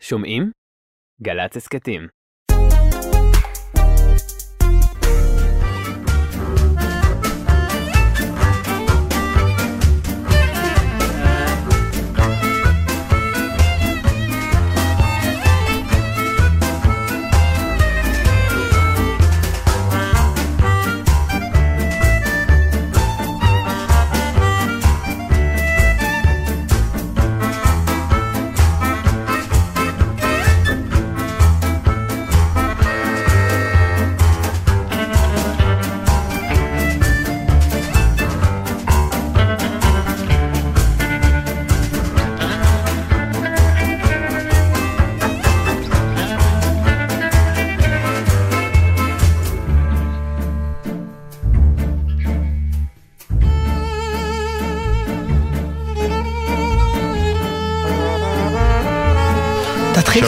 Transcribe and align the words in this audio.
שומעים? 0.00 0.50
גל"צ 1.22 1.56
הסכתים. 1.56 2.08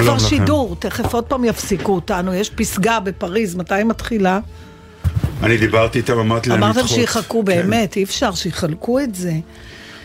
כבר 0.02 0.14
לכם. 0.14 0.28
שידור, 0.28 0.76
תכף 0.78 1.14
עוד 1.14 1.24
פעם 1.24 1.44
יפסיקו 1.44 1.94
אותנו, 1.94 2.34
יש 2.34 2.50
פסגה 2.50 3.00
בפריז, 3.00 3.54
מתי 3.54 3.74
היא 3.74 3.84
מתחילה? 3.84 4.40
אני 5.42 5.56
דיברתי 5.56 5.98
איתם, 5.98 6.18
אמרתי 6.18 6.50
להם 6.50 6.58
לדחות. 6.60 6.76
אמרתם 6.76 6.94
שיחכו 6.94 7.38
כן. 7.38 7.44
באמת, 7.44 7.96
אי 7.96 8.02
אפשר 8.02 8.34
שיחלקו 8.34 9.00
את 9.00 9.14
זה. 9.14 9.32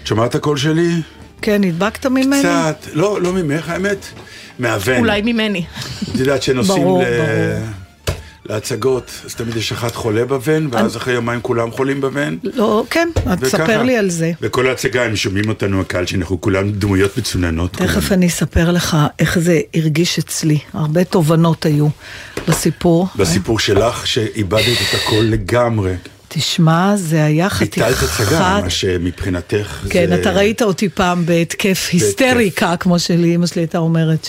את 0.01 0.07
שומעת 0.07 0.29
את 0.29 0.35
הקול 0.35 0.57
שלי? 0.57 1.01
כן, 1.41 1.63
נדבקת 1.63 2.05
ממני? 2.05 2.39
קצת, 2.39 2.87
לא, 2.93 3.21
לא 3.21 3.33
ממך, 3.33 3.69
האמת, 3.69 4.05
מהבן. 4.59 4.99
אולי 4.99 5.21
ממני. 5.21 5.65
את 6.03 6.19
יודעת 6.19 6.43
שנוסעים 6.43 6.83
ברור, 6.83 7.03
ל... 7.03 7.05
ברור. 7.05 7.84
להצגות, 8.49 9.11
אז 9.25 9.35
תמיד 9.35 9.55
יש 9.55 9.71
אחד 9.71 9.91
חולה 9.91 10.25
בבן, 10.25 10.67
ואז 10.71 10.97
אחרי 10.97 11.13
יומיים 11.13 11.41
כולם 11.41 11.71
חולים 11.71 12.01
בבן. 12.01 12.37
לא, 12.43 12.83
כן, 12.89 13.09
תספר. 13.41 13.83
לי 13.83 13.97
על 13.97 14.09
זה. 14.09 14.31
וכל 14.41 14.67
ההצגה, 14.67 15.05
הם 15.05 15.15
שומעים 15.15 15.49
אותנו, 15.49 15.81
הקהל, 15.81 16.05
שאנחנו 16.05 16.41
כולם 16.41 16.71
דמויות 16.71 17.17
מצוננות. 17.17 17.71
תכף. 17.71 18.11
אני 18.11 18.27
אספר 18.27 18.71
לך 18.71 18.97
איך 19.19 19.39
זה 19.39 19.61
הרגיש 19.73 20.19
אצלי. 20.19 20.57
הרבה 20.73 21.03
תובנות 21.03 21.65
היו 21.65 21.87
בסיפור. 22.47 23.07
בסיפור 23.15 23.59
שלך, 23.59 24.07
שאיבדת 24.07 24.77
את 24.89 24.95
הכל 24.95 25.21
לגמרי. 25.21 25.93
תשמע, 26.37 26.95
זה 26.95 27.25
היה 27.25 27.49
חתיכת... 27.49 27.77
ביטלת 27.77 28.03
הצגה, 28.03 28.59
מה 28.63 28.69
שמבחינתך 28.69 29.83
כן, 29.89 30.05
זה... 30.09 30.15
אתה 30.15 30.31
ראית 30.31 30.61
אותי 30.61 30.89
פעם 30.89 31.25
בהתקף 31.25 31.89
היסטריקה, 31.91 32.77
כמו 32.77 32.99
שלי, 32.99 33.35
אמא 33.35 33.47
שלי 33.47 33.61
הייתה 33.61 33.77
אומרת, 33.77 34.27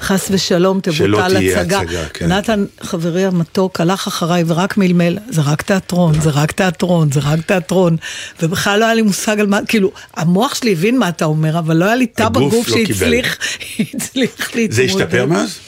שחס 0.00 0.28
ושלום 0.30 0.80
שלא 0.90 1.16
תבוטל 1.16 1.34
תהיה 1.34 1.60
הצגה. 1.60 1.80
הצגה, 1.80 2.04
כן. 2.12 2.32
נתן, 2.32 2.64
חברי 2.80 3.24
המתוק, 3.24 3.80
הלך 3.80 4.06
אחריי 4.06 4.44
ורק 4.46 4.76
מלמל, 4.76 5.18
זה 5.28 5.40
רק 5.40 5.62
תיאטרון, 5.62 6.20
זה 6.20 6.30
רק 6.30 6.52
תיאטרון, 6.52 7.12
זה 7.12 7.20
רק 7.20 7.40
תיאטרון. 7.40 7.96
ובכלל 8.42 8.80
לא 8.80 8.84
היה 8.84 8.94
לי 8.94 9.02
מושג 9.02 9.40
על 9.40 9.46
מה, 9.46 9.58
כאילו, 9.68 9.92
המוח 10.16 10.54
שלי 10.54 10.72
הבין 10.72 10.98
מה 10.98 11.08
אתה 11.08 11.24
אומר, 11.24 11.58
אבל 11.58 11.76
לא 11.76 11.84
היה 11.84 11.96
לי 11.96 12.06
תא 12.06 12.28
בגוף 12.28 12.68
לא. 12.68 12.76
שהצליח 12.76 13.36
הצליח 13.94 14.54
להתמודד. 14.54 14.70
זה 14.70 14.82
השתפר 14.82 15.26
מאז? 15.26 15.58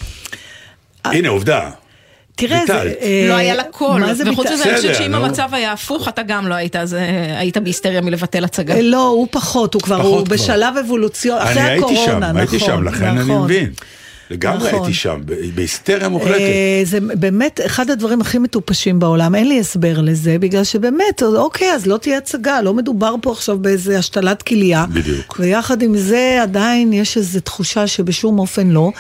הנה, 1.05 1.28
עובדה. 1.28 1.71
תראה, 2.37 2.61
זה... 2.67 2.73
אה, 3.01 3.27
לא 3.29 3.34
היה 3.34 3.55
לה 3.55 3.62
קול, 3.65 4.01
מה 4.01 4.15
זה 4.15 4.25
וחוץ 4.33 4.47
ביטל- 4.47 4.55
מזה 4.55 4.65
אני 4.70 4.77
חושבת 4.77 4.95
שאם. 4.95 5.15
המצב 5.15 5.48
היה 5.53 5.73
הפוך 5.73 6.09
אתה 6.09 6.22
גם 6.22 6.49
לא 6.49 6.55
היית, 6.55 6.77
אז 6.77 6.94
אה, 6.94 7.38
היית 7.38 7.56
בהיסטריה 7.59 8.00
מלבטל 8.00 8.44
הצגה. 8.44 8.75
אה, 8.75 8.83
לא, 8.83 9.06
הוא 9.06 9.28
פחות, 9.31 9.75
הוא 9.75 9.83
כבר, 9.83 10.03
הוא. 10.03 10.27
בשלב 10.27 10.77
אבולוציוני, 10.77 11.43
אחרי 11.43 11.61
אני 11.61 11.71
הייתי 11.71 11.84
הקורונה, 11.84 12.05
שם, 12.06 12.19
נכון. 12.21 12.37
הייתי 12.37 12.59
שם, 12.59 12.83
לכן 12.83 13.05
אני 13.05 13.21
נכון. 13.21 13.44
מבין. 13.44 13.71
לגמרי 14.31 14.69
נכון. 14.69 14.81
הייתי 14.81 14.94
שם, 14.94 15.21
ב- 15.25 15.34
בהיסטריה 15.55 16.09
מוחלטת. 16.09 16.41
אה, 16.41 16.81
זה 16.84 16.99
באמת 17.00 17.61
אחד 17.66 17.91
הדברים 17.91 18.21
הכי 18.21 18.38
מטופשים 18.38 18.99
בעולם, 18.99 19.34
אין 19.34 19.49
לי 19.49 19.61
הסבר 19.61 20.00
לזה, 20.00 20.37
בגלל 20.41 20.65
שבאמת, 20.65 21.22
אוקיי, 21.22 21.72
אז 21.75 21.87
לא 21.87 21.97
תהיה 21.97 22.19
הצגה, 22.19 22.62
לא 22.62 22.75
מדובר 22.75 23.15
פה 23.22 23.32
עכשיו 23.32 23.59
באיזה 23.59 23.99
השתלת 23.99 24.43
כליה. 24.43 24.84
בדיוק. 24.93 25.37
ויחד 25.41 25.82
עם 25.82 25.97
זה 25.97 26.38
עדיין 26.43 26.93
יש 26.93 27.16
איזו 27.16 27.41
תחושה 27.41 27.87
שבשום 27.87 28.38
אופן 28.38 28.66
לא. 28.71 28.91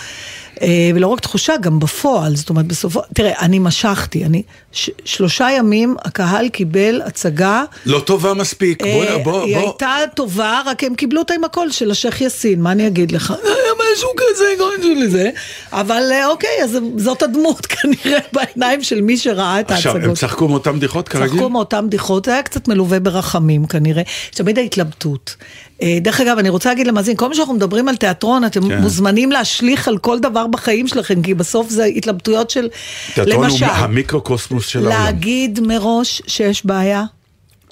אה, 0.62 0.90
ולא 0.94 1.06
רק 1.06 1.20
תחושה, 1.20 1.56
גם 1.60 1.78
בפועל, 1.78 2.36
זאת 2.36 2.50
אומרת, 2.50 2.66
בסופו, 2.66 3.00
תראה, 3.14 3.40
אני 3.40 3.58
משכתי, 3.58 4.24
אני, 4.24 4.42
ש, 4.72 4.90
שלושה 5.04 5.48
ימים 5.50 5.96
הקהל 6.04 6.48
קיבל 6.48 7.02
הצגה. 7.06 7.64
לא 7.86 7.98
טובה 7.98 8.34
מספיק, 8.34 8.82
בוא, 8.82 9.04
אה, 9.04 9.18
בוא, 9.18 9.42
היא 9.42 9.56
בוא. 9.56 9.62
הייתה 9.62 9.96
טובה, 10.14 10.60
רק 10.66 10.84
הם 10.84 10.94
קיבלו 10.94 11.20
אותה 11.20 11.34
עם 11.34 11.44
הקול 11.44 11.70
של 11.70 11.90
השייח' 11.90 12.20
יאסין, 12.20 12.62
מה 12.62 12.72
אני 12.72 12.86
אגיד 12.86 13.12
לך? 13.12 13.30
היה 13.44 13.92
משהו 13.94 14.08
כזה, 14.16 14.44
קוראים 14.58 15.02
לזה. 15.02 15.30
אבל 15.72 16.02
אה, 16.12 16.26
אוקיי, 16.26 16.62
אז 16.62 16.78
זאת 16.96 17.22
הדמות 17.22 17.66
כנראה 17.72 18.20
בעיניים 18.32 18.82
של 18.82 19.00
מי 19.00 19.16
שראה 19.16 19.60
את 19.60 19.70
עכשיו, 19.70 19.92
הם 19.92 19.96
ההצגות. 19.96 20.16
צחקו 20.18 20.48
מאותן 20.48 20.76
בדיחות 20.76 21.08
כרגיל? 21.08 21.28
צחקו 21.28 21.50
מאותן 21.50 21.86
בדיחות, 21.86 22.24
זה 22.24 22.32
היה 22.32 22.42
קצת 22.42 22.68
מלווה 22.68 23.00
ברחמים 23.00 23.66
כנראה. 23.66 24.02
תמיד 24.30 24.58
ההתלבטות. 24.58 25.36
אה, 25.82 25.98
דרך 26.00 26.20
אגב, 26.20 26.38
אני 26.38 26.48
רוצה 26.48 26.68
להגיד 26.68 26.86
למאזין, 26.86 27.16
כל 27.16 27.28
מה 27.28 27.34
שאנחנו 27.34 27.54
מדברים 27.54 27.88
על 27.88 27.96
תיאטרון, 27.96 28.44
אתם 28.44 28.68
כן. 28.68 28.78
מוזמנים 28.78 29.32
להשליך 29.32 29.88
על 29.88 29.98
כל 29.98 30.18
דבר 30.18 30.45
בחיים 30.46 30.88
שלכם, 30.88 31.22
כי 31.22 31.34
בסוף 31.34 31.70
זה 31.70 31.84
התלבטויות 31.84 32.50
של, 32.50 32.68
תיאטרון 33.14 33.50
הוא 33.50 33.58
המיקרוקוסמוס 33.62 34.66
של 34.66 34.78
העולם. 34.78 35.04
להגיד 35.04 35.60
מראש 35.60 36.22
שיש 36.26 36.66
בעיה, 36.66 37.04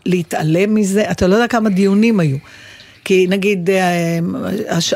להתעלם 0.07 0.75
מזה, 0.75 1.11
אתה 1.11 1.27
לא 1.27 1.35
יודע 1.35 1.49
כמה 1.49 1.69
דיונים 1.71 2.21
היו. 2.21 2.37
כי 3.05 3.27
נגיד, 3.29 3.71
אה, 3.71 4.19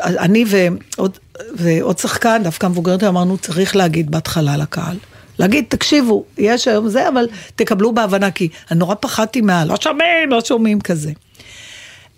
אני 0.03 0.45
ועוד, 0.47 1.17
ועוד 1.55 1.97
שחקן, 1.97 2.41
דווקא 2.43 2.67
מבוגרת, 2.67 3.03
אמרנו, 3.03 3.37
צריך 3.37 3.75
להגיד 3.75 4.11
בהתחלה 4.11 4.57
לקהל. 4.57 4.97
להגיד, 5.39 5.65
תקשיבו, 5.67 6.25
יש 6.37 6.67
היום 6.67 6.89
זה, 6.89 7.09
אבל 7.09 7.27
תקבלו 7.55 7.93
בהבנה, 7.93 8.31
כי 8.31 8.49
אני 8.71 8.79
נורא 8.79 8.95
פחדתי 8.99 9.41
מה, 9.41 9.65
לא 9.65 9.75
שומעים, 9.81 10.29
לא 10.29 10.41
שומעים 10.41 10.81
כזה. 10.81 11.11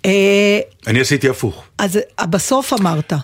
אה, 0.06 0.60
אני 0.88 1.00
עשיתי 1.00 1.30
הפוך. 1.30 1.64
אז 1.78 2.00
בסוף 2.30 2.74
אמרת, 2.74 3.14
אה, 3.14 3.18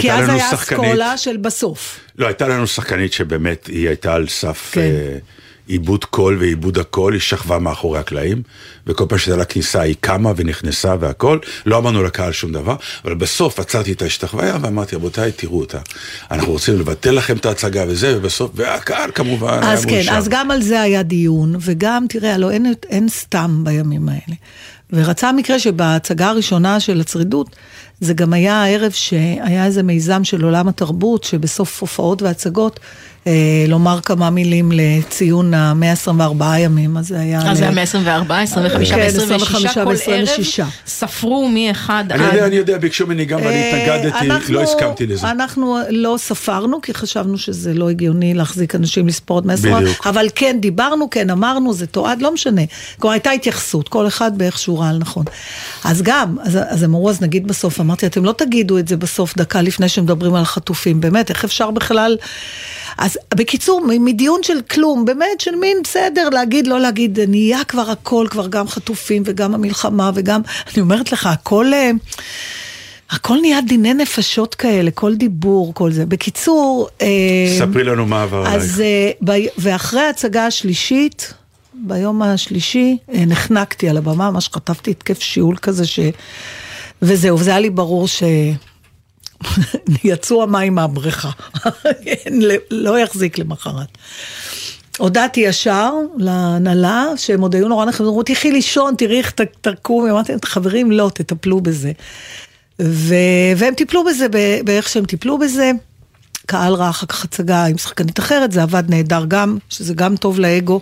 כי 0.00 0.12
אז 0.12 0.28
היה 0.28 0.50
שחקנית, 0.50 0.80
אסכולה 0.80 1.16
של 1.16 1.36
בסוף. 1.36 2.00
לא, 2.18 2.26
הייתה 2.26 2.48
לנו 2.48 2.66
שחקנית 2.66 3.12
שבאמת 3.12 3.66
היא 3.66 3.88
הייתה 3.88 4.14
על 4.14 4.28
סף 4.28 4.70
כן. 4.72 4.80
אה, 4.80 5.18
עיבוד 5.70 6.04
קול 6.04 6.36
ועיבוד 6.40 6.78
הקול, 6.78 7.12
היא 7.12 7.20
שכבה 7.20 7.58
מאחורי 7.58 7.98
הקלעים, 7.98 8.42
וכל 8.86 9.04
פעם 9.08 9.18
שהייתה 9.18 9.38
לה 9.38 9.44
כניסה 9.44 9.80
היא 9.80 9.94
קמה 10.00 10.32
ונכנסה 10.36 10.94
והכל, 11.00 11.38
לא 11.66 11.78
אמרנו 11.78 12.02
לקהל 12.02 12.32
שום 12.32 12.52
דבר, 12.52 12.76
אבל 13.04 13.14
בסוף 13.14 13.60
עצרתי 13.60 13.92
את 13.92 14.02
ההשתחוויה 14.02 14.58
ואמרתי, 14.60 14.96
רבותיי, 14.96 15.32
תראו 15.32 15.60
אותה, 15.60 15.78
אנחנו 16.30 16.52
רוצים 16.52 16.78
לבטל 16.78 17.10
לכם 17.10 17.36
את 17.36 17.46
ההצגה 17.46 17.84
וזה, 17.88 18.18
ובסוף, 18.18 18.50
והקהל 18.54 19.10
כמובן 19.14 19.62
היה 19.62 19.72
אז 19.72 19.84
כן. 19.84 20.02
אז 20.10 20.28
גם 20.28 20.50
על 20.50 20.62
זה 20.62 20.80
היה 20.80 21.02
דיון, 21.02 21.56
וגם, 21.60 22.06
תראה, 22.08 22.34
הלוא 22.34 22.50
אין, 22.50 22.74
אין 22.88 23.08
סתם 23.08 23.60
בימים 23.64 24.08
האלה. 24.08 24.36
ורצה 24.92 25.28
המקרה 25.28 25.58
שבהצגה 25.58 26.28
הראשונה 26.28 26.80
של 26.80 27.00
הצרידות, 27.00 27.56
זה 28.00 28.14
גם 28.14 28.32
היה 28.32 28.62
הערב 28.62 28.90
שהיה 28.90 29.64
איזה 29.66 29.82
מיזם 29.82 30.24
של 30.24 30.44
עולם 30.44 30.68
התרבות, 30.68 31.24
שבסוף 31.24 31.80
הופעות 31.80 32.22
והצגות, 32.22 32.80
לומר 33.68 34.00
כמה 34.00 34.30
מילים 34.30 34.72
לציון 34.74 35.54
ה-124 35.54 36.10
ימים, 36.58 36.96
אז 36.96 37.08
זה 37.08 37.20
היה... 37.20 37.50
אז 37.50 37.58
זה 37.58 37.64
ל- 37.70 37.78
היה 37.78 38.20
מ-24, 38.22 38.32
25 38.32 38.90
כן, 38.90 38.96
ו-26, 38.96 39.22
25 39.22 39.66
כל 39.74 39.80
ערב 39.80 39.88
ו-26. 39.88 40.62
ספרו 40.86 41.48
מ-1 41.48 41.90
אני 41.90 42.24
יודע, 42.24 42.32
עד... 42.32 42.38
אני 42.38 42.56
יודע, 42.56 42.78
ביקשו 42.78 43.06
ממני 43.06 43.24
גם, 43.24 43.38
ואני 43.38 43.48
אה, 43.54 43.96
התנגדתי, 44.00 44.26
אנחנו- 44.30 44.54
לא 44.54 44.62
הסכמתי 44.62 45.06
לזה. 45.06 45.30
אנחנו 45.30 45.76
לא 45.90 46.14
ספרנו, 46.18 46.80
כי 46.80 46.94
חשבנו 46.94 47.38
שזה 47.38 47.74
לא 47.74 47.90
הגיוני 47.90 48.34
להחזיק 48.34 48.74
אנשים 48.74 49.08
לספור 49.08 49.38
את 49.38 49.44
120, 49.44 49.74
בדיוק. 49.76 50.06
אבל 50.06 50.26
כן 50.34 50.56
דיברנו, 50.60 51.10
כן 51.10 51.30
אמרנו, 51.30 51.72
זה 51.72 51.86
תועד, 51.86 52.22
לא 52.22 52.34
משנה. 52.34 52.62
כלומר, 52.98 53.12
הייתה 53.12 53.30
התייחסות, 53.30 53.88
כל 53.88 54.06
אחד 54.06 54.38
באיך 54.38 54.58
שהוא 54.58 54.78
ראה 54.80 54.92
לנכון. 54.92 55.24
אז 55.84 56.02
גם, 56.02 56.36
אז, 56.42 56.58
אז 56.68 56.82
הם 56.82 56.90
אמרו, 56.90 57.10
אז 57.10 57.20
נגיד 57.22 57.46
בסוף, 57.48 57.80
אמרתי, 57.80 58.06
אתם 58.06 58.24
לא 58.24 58.32
תגידו 58.32 58.78
את 58.78 58.88
זה 58.88 58.96
בסוף, 58.96 59.36
דקה 59.36 59.62
לפני 59.62 59.88
שמדברים 59.88 60.34
על 60.34 60.42
החטופים, 60.42 61.00
באמת, 61.00 61.30
איך 61.30 61.44
אפשר 61.44 61.70
בכלל... 61.70 62.16
אז 63.10 63.18
בקיצור, 63.34 63.86
מדיון 64.00 64.42
של 64.42 64.60
כלום, 64.60 65.04
באמת 65.04 65.40
של 65.40 65.54
מין 65.54 65.76
בסדר, 65.84 66.28
להגיד, 66.28 66.66
לא 66.66 66.80
להגיד, 66.80 67.20
נהיה 67.20 67.64
כבר 67.64 67.90
הכל, 67.90 68.26
כבר 68.30 68.46
גם 68.46 68.68
חטופים 68.68 69.22
וגם 69.26 69.54
המלחמה 69.54 70.10
וגם, 70.14 70.40
אני 70.74 70.80
אומרת 70.80 71.12
לך, 71.12 71.26
הכל... 71.26 71.72
אה, 71.72 71.90
הכל 73.10 73.38
נהיה 73.40 73.60
דיני 73.60 73.94
נפשות 73.94 74.54
כאלה, 74.54 74.90
כל 74.90 75.14
דיבור, 75.14 75.74
כל 75.74 75.92
זה. 75.92 76.06
בקיצור... 76.06 76.88
אה, 77.02 77.06
ספרי 77.58 77.84
לנו 77.84 78.06
מה 78.06 78.22
עבר 78.22 78.36
עלייך. 78.36 78.54
אז, 78.54 78.80
אה, 78.80 79.10
ב- 79.24 79.46
ואחרי 79.58 80.00
ההצגה 80.00 80.46
השלישית, 80.46 81.34
ביום 81.74 82.22
השלישי, 82.22 82.96
נחנקתי 83.08 83.88
על 83.88 83.96
הבמה, 83.96 84.30
ממש 84.30 84.50
חטפתי 84.52 84.90
התקף 84.90 85.20
שיעול 85.20 85.56
כזה, 85.56 85.86
ש... 85.86 86.00
וזהו, 87.02 87.38
וזה 87.38 87.50
היה 87.50 87.60
לי 87.60 87.70
ברור 87.70 88.08
ש... 88.08 88.22
יצאו 90.04 90.42
המים 90.42 90.74
מהבריכה. 90.74 91.30
לא 92.70 92.98
יחזיק 92.98 93.38
למחרת. 93.38 93.98
הודעתי 94.98 95.40
ישר 95.40 95.92
להנהלה, 96.16 97.04
שהם 97.16 97.40
עוד 97.40 97.54
היו 97.54 97.68
נורא 97.68 97.84
נחמדים, 97.84 98.06
אמרו, 98.06 98.22
תלכי 98.22 98.52
לישון, 98.52 98.94
תראי 98.98 99.18
איך 99.18 99.32
תקום, 99.60 100.06
אמרתי 100.10 100.32
להם, 100.32 100.40
חברים, 100.44 100.92
לא, 100.92 101.10
תטפלו 101.14 101.60
בזה. 101.60 101.92
ו... 102.82 103.14
והם 103.56 103.74
טיפלו 103.74 104.04
בזה 104.04 104.26
באיך 104.64 104.88
שהם 104.88 105.04
טיפלו 105.04 105.38
בזה. 105.38 105.72
קהל 106.46 106.74
ראה 106.74 106.90
אחר 106.90 107.06
כך 107.06 107.24
הצגה 107.24 107.64
עם 107.64 107.78
שחקנית 107.78 108.18
אחרת, 108.18 108.52
זה 108.52 108.62
עבד 108.62 108.82
נהדר 108.88 109.24
גם, 109.28 109.58
שזה 109.68 109.94
גם 109.94 110.16
טוב 110.16 110.40
לאגו. 110.40 110.80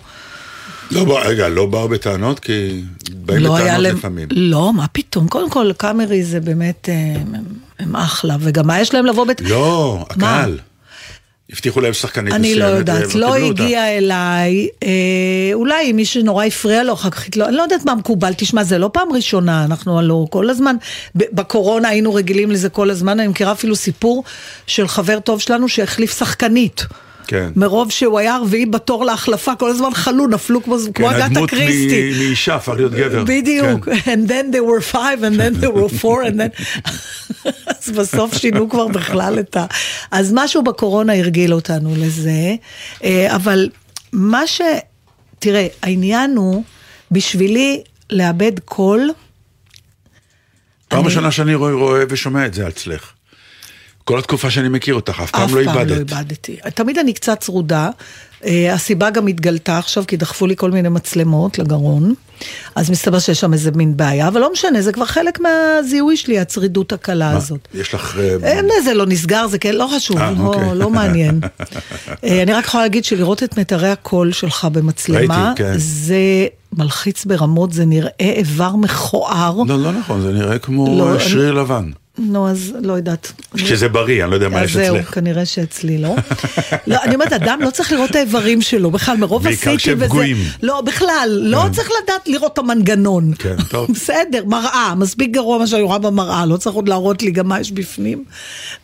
לא, 0.90 1.04
בא- 1.04 1.22
רגע, 1.24 1.48
לא 1.48 1.66
באו 1.66 1.88
בטענות? 1.88 2.40
כי 2.40 2.82
באים 3.10 3.40
לא 3.40 3.54
בטענות 3.54 3.80
להם, 3.82 3.96
לפעמים. 3.96 4.28
לא, 4.30 4.72
מה 4.72 4.86
פתאום, 4.92 5.28
קודם 5.28 5.50
כל 5.50 5.70
קאמרי 5.76 6.22
זה 6.24 6.40
באמת, 6.40 6.88
אה, 6.88 6.94
הם, 7.20 7.34
הם 7.78 7.96
אחלה, 7.96 8.36
וגם 8.40 8.66
מה 8.66 8.80
יש 8.80 8.94
להם 8.94 9.06
לבוא 9.06 9.26
בית... 9.26 9.40
לא, 9.40 9.98
מה? 10.16 10.36
הקהל. 10.36 10.58
הבטיחו 11.52 11.80
להם 11.80 11.92
שחקנית 11.92 12.34
אני 12.34 12.54
לא 12.54 12.64
מסוימת, 12.66 12.78
יודעת, 12.78 13.14
לא. 13.14 13.34
הגיע 13.36 13.88
אליי, 13.98 14.68
אה, 14.82 14.88
אולי 15.54 15.92
מי 15.92 16.04
שנורא 16.04 16.44
הפריע 16.44 16.82
לו 16.84 16.92
אחר 16.92 17.10
כך, 17.10 17.26
התלו- 17.26 17.46
אני 17.48 17.56
לא 17.56 17.62
יודעת 17.62 17.84
מה 17.84 17.94
מקובל, 17.94 18.32
תשמע, 18.36 18.64
זה 18.64 18.78
לא 18.78 18.90
פעם 18.92 19.08
ראשונה, 19.12 19.64
אנחנו 19.64 19.98
הלוא 19.98 20.26
כל 20.30 20.50
הזמן, 20.50 20.76
בקורונה 21.14 21.88
היינו 21.88 22.14
רגילים 22.14 22.50
לזה 22.50 22.68
כל 22.68 22.90
הזמן, 22.90 23.20
אני 23.20 23.28
מכירה 23.28 23.52
אפילו 23.52 23.76
סיפור 23.76 24.24
של 24.66 24.88
חבר 24.88 25.20
טוב 25.20 25.40
שלנו 25.40 25.68
שהחליף 25.68 26.18
שחקנית. 26.18 26.86
כן. 27.28 27.50
מרוב 27.56 27.90
שהוא 27.90 28.18
היה 28.18 28.34
הרביעי 28.34 28.66
בתור 28.66 29.04
להחלפה, 29.04 29.54
כל 29.54 29.70
הזמן 29.70 29.94
חלו, 29.94 30.26
נפלו 30.26 30.62
כמו, 30.62 30.76
כמו 30.94 31.06
כן, 31.08 31.14
אגתה 31.14 31.24
הדמות 31.24 31.50
קריסטי. 31.50 32.10
מ- 32.14 32.18
מאישה 32.18 32.54
הפך 32.54 32.72
להיות 32.76 32.92
גבר. 32.92 33.24
בדיוק, 33.24 33.88
כן. 33.88 34.24
and 34.24 34.28
then 34.30 34.54
there 34.54 34.62
were 34.64 34.92
five, 34.92 35.20
and 35.22 35.38
then 35.40 35.62
there 35.64 35.72
were 35.76 36.02
four, 36.02 36.22
and 36.24 36.36
then... 36.40 36.62
אז 37.80 37.90
בסוף 37.90 38.34
שינו 38.36 38.68
כבר 38.68 38.86
בכלל 38.88 39.38
את 39.40 39.56
ה... 39.56 39.66
אז 40.10 40.30
משהו 40.34 40.62
בקורונה 40.62 41.18
הרגיל 41.18 41.54
אותנו 41.54 41.94
לזה, 41.96 42.54
אה, 43.04 43.36
אבל 43.36 43.68
מה 44.12 44.46
ש... 44.46 44.60
תראה, 45.38 45.66
העניין 45.82 46.36
הוא, 46.36 46.62
בשבילי 47.10 47.82
לאבד 48.10 48.58
קול, 48.64 49.10
פעם 50.88 50.98
אני- 51.00 51.08
ראשונה 51.08 51.30
שאני 51.30 51.54
רואה, 51.54 51.72
רואה 51.72 52.02
ושומע 52.08 52.46
את 52.46 52.54
זה 52.54 52.68
אצלך. 52.68 53.10
כל 54.08 54.18
התקופה 54.18 54.50
שאני 54.50 54.68
מכיר 54.68 54.94
אותך, 54.94 55.20
אף 55.24 55.30
פעם 55.30 55.42
אף 55.42 55.50
לא 55.50 55.64
פעם 55.64 55.74
לא 55.74 55.80
איבדת. 55.80 55.98
איבדתי. 55.98 56.56
תמיד 56.74 56.98
אני 56.98 57.12
קצת 57.12 57.40
צרודה. 57.40 57.90
אה, 58.44 58.74
הסיבה 58.74 59.10
גם 59.10 59.26
התגלתה 59.26 59.78
עכשיו, 59.78 60.04
כי 60.06 60.16
דחפו 60.16 60.46
לי 60.46 60.56
כל 60.56 60.70
מיני 60.70 60.88
מצלמות 60.88 61.58
לגרון. 61.58 62.14
אז 62.74 62.90
מסתבר 62.90 63.18
שיש 63.18 63.40
שם 63.40 63.52
איזה 63.52 63.70
מין 63.70 63.96
בעיה, 63.96 64.28
אבל 64.28 64.40
לא 64.40 64.52
משנה, 64.52 64.82
זה 64.82 64.92
כבר 64.92 65.04
חלק 65.04 65.38
מהזיהוי 65.40 66.16
שלי, 66.16 66.38
הצרידות 66.38 66.92
הקלה 66.92 67.30
הזאת. 67.30 67.68
יש 67.74 67.94
לך... 67.94 68.18
אה, 68.18 68.36
אין, 68.42 68.68
זה 68.84 68.94
לא 68.94 69.06
נסגר, 69.06 69.46
זה 69.46 69.58
כן, 69.58 69.74
לא 69.74 69.88
חשוב, 69.96 70.18
אה, 70.18 70.30
לא, 70.30 70.44
אוקיי. 70.44 70.74
לא 70.74 70.90
מעניין. 70.90 71.40
אה, 72.24 72.42
אני 72.42 72.52
רק 72.52 72.64
יכולה 72.64 72.82
להגיד 72.82 73.04
שלראות 73.04 73.42
את 73.42 73.58
מיתרי 73.58 73.90
הקול 73.90 74.32
שלך 74.32 74.68
במצלמה, 74.72 75.46
ראיתי, 75.46 75.62
כן. 75.62 75.72
זה 75.76 76.46
מלחיץ 76.72 77.24
ברמות, 77.24 77.72
זה 77.72 77.84
נראה 77.84 78.10
איבר 78.20 78.76
מכוער. 78.76 79.62
לא, 79.68 79.78
לא 79.78 79.92
נכון, 79.92 80.20
זה 80.20 80.32
נראה 80.32 80.58
כמו 80.58 80.98
לא, 80.98 81.14
אה, 81.14 81.20
שריר 81.20 81.52
לבן. 81.52 81.90
נו, 82.18 82.48
אז 82.48 82.72
לא 82.82 82.92
יודעת. 82.92 83.32
כשזה 83.54 83.88
בריא, 83.88 84.22
אני 84.22 84.30
לא 84.30 84.36
יודע 84.36 84.48
מה 84.48 84.60
אז 84.60 84.64
יש 84.64 84.76
זהו, 84.76 84.96
אצלך. 84.96 85.14
כנראה 85.14 85.46
שאצלי 85.46 85.98
לא. 85.98 86.14
לא, 86.86 86.96
אני 87.02 87.14
אומרת, 87.14 87.32
אדם 87.32 87.58
לא 87.62 87.70
צריך 87.70 87.92
לראות 87.92 88.10
את 88.10 88.16
האיברים 88.16 88.62
שלו, 88.62 88.90
בכלל, 88.90 89.16
מרוב 89.16 89.42
בעיקר 89.42 89.70
עשיתי 89.70 89.76
כשהם 89.76 89.96
וזה... 89.96 90.06
פגועים. 90.06 90.36
לא, 90.62 90.80
בכלל, 90.80 91.38
לא 91.42 91.64
צריך 91.72 91.90
לדעת 92.02 92.28
לראות 92.28 92.52
את 92.52 92.58
המנגנון. 92.58 93.32
כן, 93.38 93.56
טוב. 93.68 93.90
בסדר, 93.94 94.44
מראה, 94.44 94.94
מספיק 94.94 95.30
גרוע 95.30 95.58
מה 95.58 95.66
שאני 95.66 95.82
רואה 95.82 95.98
במראה, 95.98 96.46
לא 96.46 96.56
צריך 96.56 96.76
עוד 96.76 96.88
להראות 96.88 97.22
לי 97.22 97.30
גם 97.30 97.48
מה 97.48 97.60
יש 97.60 97.72
בפנים. 97.72 98.24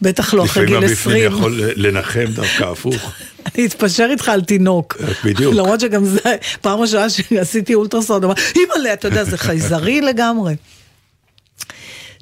בטח 0.02 0.34
לא 0.34 0.44
אחרי 0.44 0.62
לפעמים 0.62 0.80
גיל 0.80 0.90
הבפנים 0.90 1.16
20. 1.16 1.32
יכול 1.32 1.60
לנחם 1.76 2.24
דווקא 2.34 2.64
הפוך. 2.64 2.94
אני 3.54 3.66
אתפשר 3.66 4.06
איתך 4.10 4.28
על 4.28 4.40
תינוק. 4.40 4.96
בדיוק. 5.24 5.54
למרות 5.54 5.80
שגם 5.80 6.04
זה, 6.04 6.36
פעם 6.60 6.80
ראשונה 6.80 7.10
שעשיתי 7.10 7.74
אולטרסאונד, 7.74 8.24
אמר, 8.24 8.34
אימא'לה, 8.56 8.92
אתה 8.92 9.08
יודע, 9.08 9.24
זה 9.24 9.38
חייזרי 9.38 10.00
לגמרי. 10.00 10.54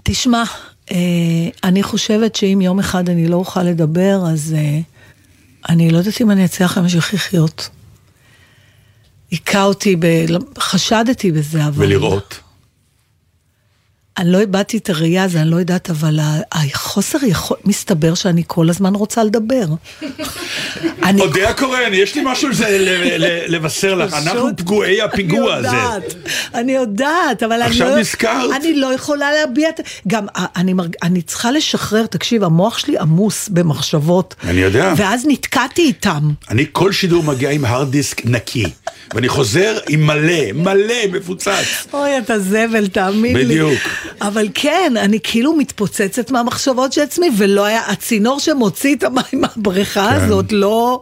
תשמע, 0.02 0.42
אה, 0.90 0.96
אני 1.64 1.82
חושבת 1.82 2.36
שאם 2.36 2.60
יום 2.60 2.78
אחד 2.78 3.08
אני 3.08 3.28
לא 3.28 3.36
אוכל 3.36 3.62
לדבר, 3.62 4.22
אז 4.32 4.54
אה, 4.58 4.80
אני 5.68 5.90
לא 5.90 5.98
יודעת 5.98 6.20
אם 6.20 6.30
אני 6.30 6.44
אצליח 6.44 6.76
להמשיך 6.76 7.14
לחיות. 7.14 7.68
היכה 9.30 9.62
אותי, 9.64 9.96
ב... 9.96 10.06
חשדתי 10.58 11.32
בזה, 11.32 11.66
אבל... 11.66 11.84
ולראות. 11.84 12.40
אני 14.18 14.32
לא 14.32 14.40
איבדתי 14.40 14.78
את 14.78 14.90
הראייה, 14.90 15.24
אז 15.24 15.36
אני 15.36 15.50
לא 15.50 15.56
יודעת, 15.56 15.90
אבל 15.90 16.18
החוסר 16.52 17.18
יכול... 17.22 17.56
מסתבר 17.64 18.14
שאני 18.14 18.42
כל 18.46 18.70
הזמן 18.70 18.94
רוצה 18.94 19.24
לדבר. 19.24 19.64
אני 21.02 21.20
אודיה 21.20 21.54
קורן, 21.54 21.90
יש 21.92 22.14
לי 22.14 22.22
משהו 22.24 22.48
לזה 22.48 22.66
לבשר 23.48 23.94
לך, 23.94 24.14
אנחנו 24.14 24.56
פגועי 24.56 25.02
הפיגוע 25.02 25.58
אני 25.58 25.66
הזה. 25.66 25.76
יודעת, 25.76 26.14
אני 26.54 26.72
יודעת, 26.72 27.42
אבל 27.42 27.52
אני 27.52 27.70
עכשיו 27.70 27.88
לא... 27.88 27.98
נזכרת? 27.98 28.50
אני 28.56 28.74
לא 28.74 28.94
יכולה 28.94 29.32
להביע 29.32 29.68
את... 29.68 29.80
גם 30.08 30.26
אני. 30.56 30.72
אני 31.02 31.22
צריכה 31.22 31.50
לשחרר, 31.50 32.06
תקשיב, 32.06 32.44
המוח 32.44 32.78
שלי 32.78 32.98
עמוס 32.98 33.48
במחשבות. 33.48 34.34
אני 34.44 34.60
יודע. 34.60 34.94
ואז 34.96 35.24
נתקעתי 35.28 35.82
איתם. 35.82 36.30
אני 36.50 36.66
כל 36.72 36.92
שידור 36.92 37.22
מגיע 37.22 37.50
עם 37.50 37.64
הרד 37.64 37.90
דיסק 37.90 38.22
נקי, 38.24 38.64
ואני 39.14 39.28
חוזר 39.28 39.78
עם 39.88 40.06
מלא, 40.06 40.52
מלא, 40.54 41.06
מפוצץ. 41.12 41.86
אוי, 41.92 42.18
אתה 42.18 42.38
זבל, 42.38 42.86
תאמין 42.86 43.36
לי. 43.36 43.44
בדיוק. 43.44 43.80
אבל 44.20 44.48
כן, 44.54 44.92
אני 44.96 45.18
כאילו 45.22 45.56
מתפוצצת 45.56 46.30
מהמחשבות 46.30 46.92
של 46.92 47.00
עצמי, 47.00 47.30
ולא 47.38 47.64
היה, 47.64 47.82
הצינור 47.86 48.40
שמוציא 48.40 48.94
את 48.94 49.02
המים 49.02 49.40
מהבריכה 49.42 50.08
כן. 50.08 50.14
הזאת, 50.14 50.52
לא... 50.52 51.00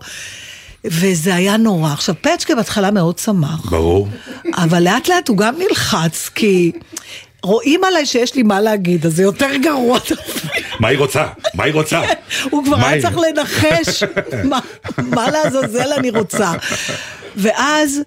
וזה 0.84 1.34
היה 1.34 1.56
נורא. 1.56 1.92
עכשיו, 1.92 2.14
פצ'קה 2.20 2.54
בהתחלה 2.54 2.90
מאוד 2.90 3.18
שמח. 3.18 3.70
ברור. 3.70 4.08
אבל 4.54 4.82
לאט 4.82 5.08
לאט 5.08 5.28
הוא 5.28 5.36
גם 5.36 5.54
נלחץ, 5.58 6.30
כי 6.34 6.72
רואים 7.42 7.84
עליי 7.84 8.06
שיש 8.06 8.34
לי 8.34 8.42
מה 8.42 8.60
להגיד, 8.60 9.06
אז 9.06 9.16
זה 9.16 9.22
יותר 9.22 9.56
גרוע. 9.62 9.98
מה 10.80 10.88
היא 10.88 10.98
רוצה? 10.98 11.26
מה 11.54 11.64
היא 11.64 11.74
רוצה? 11.74 12.00
הוא 12.50 12.64
כבר 12.64 12.76
היה 12.76 13.02
צריך 13.02 13.16
לנחש 13.16 14.02
מה 14.98 15.30
לעזאזל 15.30 15.92
אני 15.92 16.10
רוצה. 16.10 16.52
ואז 17.36 18.00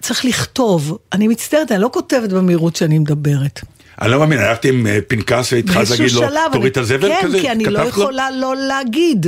צריך 0.00 0.24
לכתוב. 0.24 0.98
אני 1.12 1.28
מצטערת, 1.28 1.72
אני 1.72 1.80
לא 1.80 1.90
כותבת 1.92 2.30
במהירות 2.30 2.76
שאני 2.76 2.98
מדברת. 2.98 3.60
אני 4.02 4.10
לא 4.10 4.18
מאמין, 4.18 4.38
הלכתי 4.38 4.68
עם 4.68 4.86
אה, 4.86 4.98
פנקס 5.08 5.52
והתחלת 5.52 5.90
להגיד 5.90 6.12
לו, 6.12 6.22
תוריד 6.52 6.72
את 6.72 6.76
הזבל 6.76 7.08
כן, 7.08 7.20
כזה? 7.22 7.40
כי 7.40 7.50
אני 7.50 7.64
לא 7.64 7.80
כתבת 7.80 7.96
לו? 7.96 8.02
יכולה 8.02 8.30
לא 8.30 8.56
להגיד. 8.56 9.26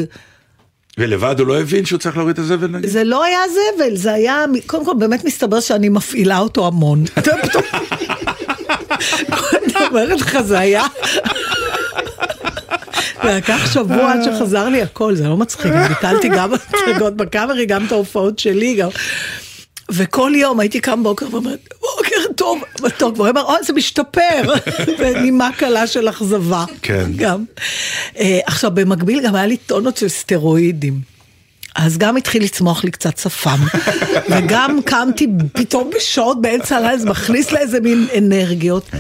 ולבד 0.99 1.39
הוא 1.39 1.47
לא 1.47 1.61
הבין 1.61 1.85
שהוא 1.85 1.99
צריך 1.99 2.17
להוריד 2.17 2.39
את 2.39 2.45
הזבל 2.45 2.67
נגיד? 2.67 2.91
זה 2.91 3.05
לא 3.05 3.25
היה 3.25 3.41
זבל, 3.49 3.97
זה 3.97 4.13
היה, 4.13 4.45
קודם 4.67 4.85
כל 4.85 4.93
באמת 4.99 5.25
מסתבר 5.25 5.61
שאני 5.61 5.89
מפעילה 5.89 6.39
אותו 6.39 6.67
המון. 6.67 7.05
אני 9.53 9.87
אומרת 9.89 10.21
לך, 10.21 10.41
זה 10.41 10.59
היה... 10.59 10.85
לקח 13.25 13.73
שבוע 13.73 14.13
עד 14.13 14.21
שחזר 14.25 14.69
לי 14.69 14.83
הכל, 14.83 15.15
זה 15.15 15.29
לא 15.29 15.37
מצחיק, 15.37 15.73
ביטלתי 15.89 16.29
גם 16.29 16.51
הצגות 16.55 17.17
בקאמרי, 17.17 17.67
גם 17.67 17.87
את 17.87 17.93
ההופעות 17.93 18.39
שלי, 18.39 18.75
גם... 18.75 18.89
וכל 19.91 20.33
יום 20.35 20.61
הייתי 20.61 20.81
קם 20.81 21.03
בוקר 21.03 21.27
ואומרת, 21.31 21.69
בוקר 22.19 22.33
טוב, 22.33 22.63
מתוק, 22.83 23.17
והוא 23.17 23.29
אומר, 23.29 23.43
זה 23.67 23.73
משתפר, 23.73 24.55
בנימה 24.99 25.51
קלה 25.57 25.87
של 25.87 26.09
אכזבה. 26.09 26.65
כן. 26.83 27.11
גם. 27.17 27.45
אה, 28.19 28.39
עכשיו, 28.47 28.71
במקביל 28.75 29.21
גם 29.23 29.35
היה 29.35 29.47
לי 29.47 29.57
טונות 29.57 29.97
של 29.97 30.09
סטרואידים. 30.09 31.01
אז 31.77 31.99
גם 31.99 32.17
התחיל 32.17 32.43
לצמוח 32.43 32.85
לי 32.85 32.91
קצת 32.91 33.19
שפם, 33.19 33.59
וגם 34.31 34.79
קמתי 34.85 35.27
פתאום 35.53 35.91
בשעות 35.97 36.43
באמצע 36.43 36.77
הלילה, 36.77 36.99
זה 36.99 37.11
מכניס 37.11 37.53
לאיזה 37.53 37.81
מין 37.81 38.07
אנרגיות. 38.19 38.91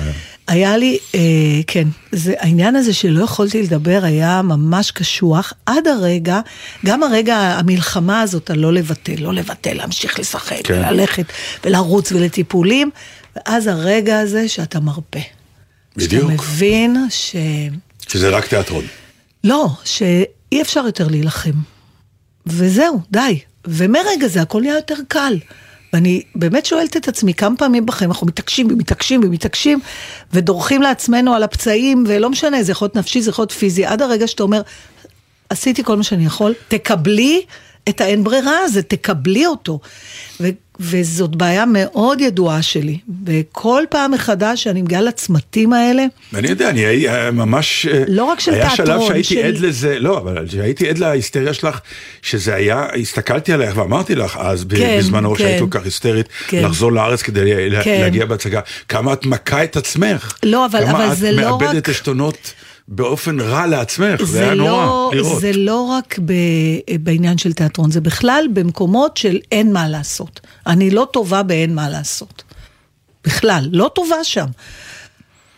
היה 0.48 0.76
לי, 0.76 0.98
אה, 1.14 1.20
כן, 1.66 1.88
זה, 2.12 2.34
העניין 2.38 2.76
הזה 2.76 2.92
שלא 2.92 3.24
יכולתי 3.24 3.62
לדבר 3.62 4.00
היה 4.02 4.42
ממש 4.42 4.90
קשוח, 4.90 5.52
עד 5.66 5.88
הרגע, 5.88 6.40
גם 6.86 7.02
הרגע 7.02 7.36
המלחמה 7.36 8.20
הזאת, 8.20 8.50
הלא 8.50 8.72
לבטל, 8.72 9.14
לא 9.18 9.34
לבטל, 9.34 9.74
להמשיך 9.74 10.18
לשחק, 10.20 10.60
כן. 10.64 10.82
וללכת, 10.88 11.24
ולרוץ 11.64 12.12
ולטיפולים, 12.12 12.90
ואז 13.36 13.66
הרגע 13.66 14.20
הזה 14.20 14.48
שאתה 14.48 14.80
מרפא. 14.80 15.20
בדיוק. 15.96 16.30
שאתה 16.30 16.42
מבין 16.42 17.06
ש... 17.10 17.36
שזה 18.08 18.28
רק 18.28 18.46
תיאטרון. 18.46 18.84
לא, 19.44 19.68
שאי 19.84 20.62
אפשר 20.62 20.82
יותר 20.86 21.08
להילחם. 21.08 21.52
וזהו, 22.46 23.00
די. 23.10 23.38
ומרגע 23.64 24.28
זה 24.28 24.42
הכל 24.42 24.60
נהיה 24.60 24.74
יותר 24.74 24.96
קל. 25.08 25.38
ואני 25.92 26.22
באמת 26.34 26.66
שואלת 26.66 26.96
את 26.96 27.08
עצמי, 27.08 27.34
כמה 27.34 27.56
פעמים 27.56 27.86
בחיים 27.86 28.10
אנחנו 28.10 28.26
מתעקשים 28.26 28.66
ומתעקשים 28.70 29.20
ומתעקשים, 29.24 29.80
ודורכים 30.32 30.82
לעצמנו 30.82 31.34
על 31.34 31.42
הפצעים, 31.42 32.04
ולא 32.06 32.30
משנה, 32.30 32.62
זה 32.62 32.72
יכול 32.72 32.86
להיות 32.86 32.96
נפשי, 32.96 33.22
זה 33.22 33.30
יכול 33.30 33.42
להיות 33.42 33.52
פיזי, 33.52 33.84
עד 33.84 34.02
הרגע 34.02 34.26
שאתה 34.26 34.42
אומר, 34.42 34.62
עשיתי 35.50 35.84
כל 35.84 35.96
מה 35.96 36.02
שאני 36.02 36.26
יכול, 36.26 36.54
תקבלי 36.68 37.42
את 37.88 38.00
האין 38.00 38.24
ברירה 38.24 38.58
הזה, 38.64 38.82
תקבלי 38.82 39.46
אותו. 39.46 39.80
ו- 40.40 40.48
וזאת 40.80 41.36
בעיה 41.36 41.64
מאוד 41.66 42.20
ידועה 42.20 42.62
שלי. 42.62 42.98
וכל 43.26 43.82
פעם 43.90 44.10
מחדש 44.12 44.62
שאני 44.64 44.82
מגיעה 44.82 45.00
לצמתים 45.02 45.72
האלה, 45.72 46.04
אני 46.34 46.48
יודע, 46.48 46.70
אני 46.70 46.80
הייתי 46.80 47.06
ממש... 47.32 47.86
אה, 47.86 48.04
לא 48.08 48.24
רק 48.24 48.40
של 48.40 48.54
היה 48.54 48.70
שלב 48.70 48.86
תיאטרון, 48.86 49.08
שהייתי 49.08 49.28
של- 49.34 49.46
עד 49.46 49.58
לזה, 49.58 49.98
לא, 49.98 50.18
אבל 50.18 50.48
שהייתי 50.48 50.88
עד 50.88 50.98
להיסטריה 50.98 51.54
שלך, 51.54 51.80
שזה 52.22 52.54
היה, 52.54 52.86
הסתכלתי 53.00 53.52
עלייך 53.52 53.76
ואמרתי 53.76 54.14
לך 54.14 54.36
אז, 54.40 54.64
כן, 54.76 54.96
בזמנו 54.98 55.34
כן. 55.34 55.38
שהיית 55.44 55.60
כל 55.60 55.78
כך 55.78 55.84
היסטרית, 55.84 56.26
כן. 56.48 56.62
לחזור 56.64 56.92
לארץ 56.92 57.22
כדי 57.22 57.70
לה- 57.70 57.82
כן. 57.84 58.00
להגיע 58.00 58.26
בהצגה, 58.26 58.60
כמה 58.88 59.12
את 59.12 59.26
מכה 59.26 59.64
את 59.64 59.76
עצמך. 59.76 60.34
לא, 60.42 60.66
אבל- 60.66 60.84
אבל 60.84 61.14
זה 61.14 61.32
לא 61.32 61.42
כמה 61.42 61.48
את 61.56 61.62
רק- 61.62 61.62
מאבדת 61.62 61.88
עשתונות 61.88 62.52
באופן 62.88 63.40
רע 63.40 63.66
לעצמך, 63.66 64.18
זה 64.18 64.32
זה 64.32 64.42
היה 64.42 64.54
נורא 64.54 64.70
לא, 64.70 65.10
לראות. 65.14 65.40
זה 65.40 65.52
לא 65.52 65.80
רק 65.80 66.18
ב, 66.24 66.32
בעניין 67.00 67.38
של 67.38 67.52
תיאטרון, 67.52 67.90
זה 67.90 68.00
בכלל 68.00 68.46
במקומות 68.52 69.16
של 69.16 69.38
אין 69.52 69.72
מה 69.72 69.88
לעשות. 69.88 70.40
אני 70.66 70.90
לא 70.90 71.06
טובה 71.12 71.42
באין 71.42 71.74
מה 71.74 71.88
לעשות. 71.88 72.42
בכלל, 73.24 73.68
לא 73.72 73.90
טובה 73.94 74.24
שם. 74.24 74.46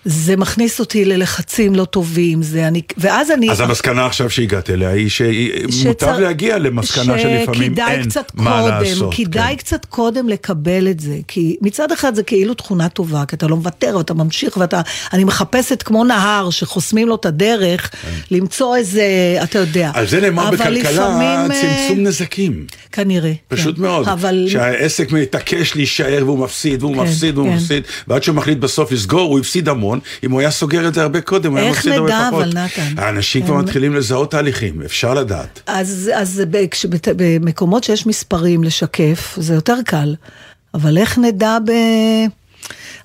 זה 0.04 0.37
מכניס 0.37 0.80
אותי 0.80 1.04
ללחצים 1.04 1.75
לא 1.75 1.85
טובים, 1.85 2.42
זה 2.42 2.69
אני, 2.69 2.83
ואז 2.97 3.30
אני... 3.30 3.50
אז 3.50 3.61
המסקנה 3.61 4.07
עכשיו 4.07 4.30
שהגעת 4.30 4.71
אליה 4.71 4.90
היא 4.90 5.09
שמוטב 5.09 5.71
שצר- 5.71 6.19
להגיע 6.21 6.59
למסקנה 6.59 7.19
שלפעמים 7.19 7.73
שכדאי 7.73 7.92
אין 7.92 8.04
קצת 8.04 8.33
מה 8.35 8.61
קודם, 8.61 8.83
לעשות. 8.83 9.14
כדאי 9.14 9.49
כן. 9.49 9.57
קצת 9.57 9.85
קודם 9.85 10.28
לקבל 10.28 10.88
את 10.88 11.00
זה, 11.00 11.19
כי 11.28 11.57
מצד 11.61 11.92
אחד 11.92 12.14
זה 12.14 12.23
כאילו 12.23 12.54
תכונה 12.54 12.88
טובה, 12.88 13.25
כי 13.28 13.37
אתה 13.37 13.47
לא 13.47 13.57
מוותר 13.57 13.95
ואתה 13.99 14.14
ממשיך 14.14 14.57
ואתה, 14.57 14.80
אני 15.12 15.25
מחפשת 15.25 15.83
כמו 15.83 16.04
נהר 16.04 16.50
שחוסמים 16.50 17.09
לו 17.09 17.14
את 17.14 17.26
הדרך, 17.26 17.90
למצוא 18.30 18.76
איזה, 18.76 19.02
אתה 19.42 19.59
יודע. 19.59 19.90
על 19.95 20.07
זה 20.07 20.21
נאמר 20.21 20.50
בכלכלה 20.50 20.90
לפעמים, 20.90 21.52
אה, 21.52 21.87
צמצום 21.88 22.04
נזקים. 22.07 22.66
כנראה. 22.92 23.33
פשוט 23.49 23.76
כן. 23.76 23.83
מאוד, 23.83 24.09
אבל... 24.09 24.47
שהעסק 24.49 25.12
מתעקש 25.12 25.76
להישאר 25.76 26.23
והוא 26.25 26.38
מפסיד 26.38 26.83
והוא 26.83 26.95
כן, 26.95 27.00
מפסיד 27.02 27.38
והוא 27.38 27.49
כן. 27.49 27.57
מפסיד 27.57 27.83
ועד 28.09 28.23
שהוא 28.23 28.37
מחליט 28.37 28.59
בסוף 28.59 28.92
לסגור 28.92 29.30
הוא 29.30 29.38
הפסיד 29.38 29.69
המון, 29.69 30.00
אם 30.25 30.30
הוא 30.30 30.40
היה 30.40 30.50
סוגר 30.50 30.88
את 30.88 30.95
זה 30.95 31.02
הרבה 31.02 31.21
קודם 31.21 31.50
הוא 31.50 31.59
היה 31.59 31.69
איך 31.69 31.76
מפסיד 31.76 31.92
הרבה 31.92 32.07
נדע, 32.07 32.28
פחות. 32.30 32.45
אבל, 32.45 32.59
נתן? 32.59 32.95
האנשים 32.97 33.45
כבר 33.45 33.54
כן. 33.54 33.61
מתחילים 33.61 33.95
לזהות 33.95 34.30
תהליכים, 34.30 34.83
אפשר 34.83 35.14
לדעת. 35.14 35.61
אז, 35.66 36.42
במקומות 37.16 37.85
שיש 37.85 38.07
מספרים 38.07 38.64
לשקף, 38.64 39.35
זה 39.37 39.54
יותר 39.54 39.76
קל. 39.85 40.14
אבל 40.75 40.99
איך 40.99 41.19
נדע 41.19 41.59
ב... 41.66 41.71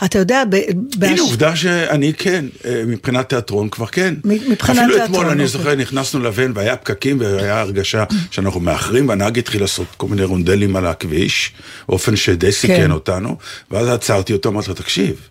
אתה 0.06 0.20
יודע, 0.20 0.44
ב... 0.50 0.56
הנה 1.02 1.22
עובדה 1.22 1.56
שאני 1.56 2.14
כן, 2.14 2.46
אה, 2.66 2.84
מבחינת 2.88 3.30
תיאטרון 3.30 3.70
כבר 3.70 3.86
כן. 3.86 4.14
מבחינת 4.24 4.60
אפילו 4.78 4.88
תיאטרון, 4.88 5.04
אתמול 5.04 5.26
אני 5.26 5.32
אוקיי. 5.32 5.48
זוכר 5.48 5.76
נכנסנו 5.76 6.20
לבן 6.20 6.52
והיה 6.56 6.76
פקקים 6.76 7.20
והיה 7.20 7.60
הרגשה 7.60 8.04
שאנחנו 8.32 8.60
מאחרים 8.60 9.10
והנהג 9.10 9.40
התחיל 9.40 9.62
לעשות 9.62 9.88
כל 9.98 10.08
מיני 10.08 10.24
רונדלים 10.24 10.76
על 10.76 10.86
הכביש, 10.86 11.52
באופן 11.90 12.16
שדי 12.16 12.52
סיכן 12.52 12.76
כן. 12.76 12.92
אותנו, 12.92 13.38
ואז 13.72 13.90
עצרתי 13.90 14.34
אותו, 14.34 14.50
אמרתי 14.50 14.70
לו 14.70 14.76
תקשיב, 14.76 15.30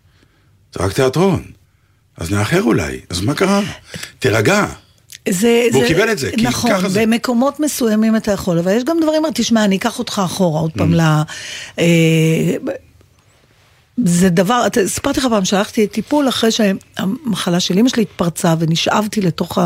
זה 0.74 0.84
רק 0.84 0.92
תיאטרון, 0.92 1.42
אז 2.16 2.30
נאחר 2.30 2.62
אולי, 2.62 3.00
אז 3.10 3.20
מה 3.20 3.34
קרה? 3.34 3.60
תירגע. 4.18 4.66
זה, 5.28 5.66
והוא 5.72 5.82
זה, 5.82 5.88
קיבל 5.88 6.12
את 6.12 6.18
זה, 6.18 6.30
כי 6.36 6.42
נכון, 6.42 6.70
ככה 6.70 6.88
זה. 6.88 7.02
במקומות 7.02 7.60
מסוימים 7.60 8.16
אתה 8.16 8.32
יכול, 8.32 8.58
אבל 8.58 8.72
יש 8.72 8.84
גם 8.84 8.96
דברים, 9.02 9.22
תשמע, 9.34 9.64
אני 9.64 9.76
אקח 9.76 9.98
אותך 9.98 10.22
אחורה 10.24 10.60
עוד 10.60 10.70
Mm. 10.70 10.78
פעם 10.78 10.94
ל... 10.94 11.00
אה, 11.78 11.84
זה 14.04 14.28
דבר, 14.28 14.66
סיפרתי 14.86 15.20
לך 15.20 15.26
פעם 15.30 15.44
שהלכתי 15.44 15.82
לטיפול 15.82 16.28
אחרי 16.28 16.50
שהמחלה 16.50 17.60
של 17.60 17.78
אמא 17.78 17.88
שלי 17.88 18.02
התפרצה 18.02 18.54
ונשאבתי 18.58 19.20
לתוך 19.20 19.58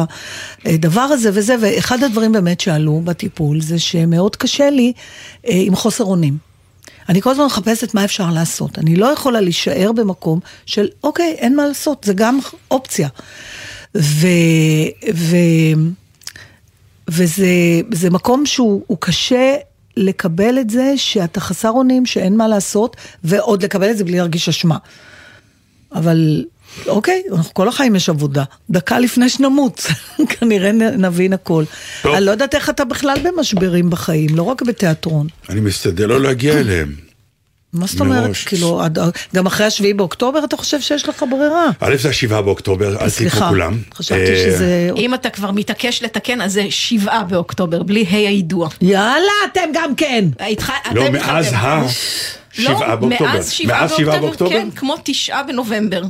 הדבר 0.64 1.00
הזה 1.00 1.30
וזה, 1.34 1.56
ואחד 1.60 2.02
הדברים 2.02 2.32
באמת 2.32 2.60
שעלו 2.60 3.00
בטיפול 3.04 3.60
זה 3.60 3.78
שמאוד 3.78 4.36
קשה 4.36 4.70
לי 4.70 4.92
אה, 5.48 5.52
עם 5.54 5.74
חוסר 5.74 6.04
אונים. 6.04 6.47
אני 7.08 7.22
כל 7.22 7.30
הזמן 7.30 7.44
מחפשת 7.44 7.94
מה 7.94 8.04
אפשר 8.04 8.30
לעשות. 8.30 8.78
אני 8.78 8.96
לא 8.96 9.06
יכולה 9.06 9.40
להישאר 9.40 9.92
במקום 9.92 10.40
של, 10.66 10.88
אוקיי, 11.04 11.34
אין 11.38 11.56
מה 11.56 11.66
לעשות, 11.66 12.04
זה 12.04 12.14
גם 12.14 12.38
אופציה. 12.70 13.08
ו... 13.96 14.26
ו... 15.14 15.36
וזה 17.10 17.46
זה 17.92 18.10
מקום 18.10 18.46
שהוא 18.46 18.82
הוא 18.86 18.98
קשה 19.00 19.54
לקבל 19.96 20.58
את 20.58 20.70
זה 20.70 20.92
שאתה 20.96 21.40
חסר 21.40 21.70
אונים, 21.70 22.06
שאין 22.06 22.36
מה 22.36 22.48
לעשות, 22.48 22.96
ועוד 23.24 23.62
לקבל 23.62 23.90
את 23.90 23.96
זה 23.98 24.04
בלי 24.04 24.16
להרגיש 24.16 24.48
אשמה. 24.48 24.78
אבל 25.94 26.44
אוקיי, 26.86 27.22
אנחנו 27.32 27.54
כל 27.54 27.68
החיים 27.68 27.96
יש 27.96 28.08
עבודה. 28.08 28.44
דקה 28.70 28.98
לפני 28.98 29.28
שנמות, 29.28 29.86
כנראה 30.40 30.72
נבין 30.72 31.32
הכל. 31.32 31.64
טוב. 32.02 32.14
אני 32.14 32.24
לא 32.24 32.30
יודעת 32.30 32.54
איך 32.54 32.70
אתה 32.70 32.84
בכלל 32.84 33.16
במשברים 33.24 33.90
בחיים, 33.90 34.36
לא 34.36 34.42
רק 34.42 34.62
בתיאטרון. 34.62 35.26
אני 35.48 35.60
משתדל 35.60 36.06
לא 36.06 36.20
להגיע 36.20 36.58
אליהם. 36.60 36.94
מה 37.72 37.86
זאת 37.86 38.00
אומרת? 38.00 38.26
מראש. 38.26 38.44
כאילו, 38.44 38.82
עד- 38.82 38.98
גם 39.34 39.46
אחרי 39.46 39.66
השביעי 39.66 39.94
באוקטובר 39.94 40.44
אתה 40.44 40.56
חושב 40.56 40.80
שיש 40.80 41.08
לך 41.08 41.24
ברירה. 41.30 41.66
א' 41.80 41.96
זה 41.96 42.08
השבעה 42.08 42.42
באוקטובר, 42.42 42.96
אל 43.02 43.10
תהיו 43.10 43.30
כמו 43.30 43.40
כולם. 43.48 43.78
חשבתי 43.94 44.20
אה, 44.30 44.36
שזה... 44.36 44.90
אם 44.96 45.14
אתה 45.14 45.30
כבר 45.30 45.50
מתעקש 45.50 46.02
לתקן, 46.02 46.40
אז 46.40 46.52
זה 46.52 46.64
שבעה 46.70 47.24
באוקטובר, 47.24 47.82
בלי 47.82 48.04
ה' 48.10 48.16
הידוע. 48.16 48.68
יאללה, 48.82 49.32
אתם 49.52 49.60
גם 49.74 49.94
כן. 49.94 50.24
התח- 50.40 50.70
לא, 50.94 51.02
אתם 51.06 51.12
מאז. 51.12 51.52
ה... 51.52 51.82
שבעה 52.52 52.96
באוקטובר. 52.96 53.24
לא, 53.26 53.32
מאז 53.34 53.50
שבעה 53.50 53.80
מאז 53.80 53.90
שבעה 53.90 54.18
באוקטובר, 54.18 54.20
באוקטובר? 54.20 54.50
כן, 54.50 54.70
כמו 54.76 54.94
תשעה 55.04 55.42
בנובמבר. 55.42 56.02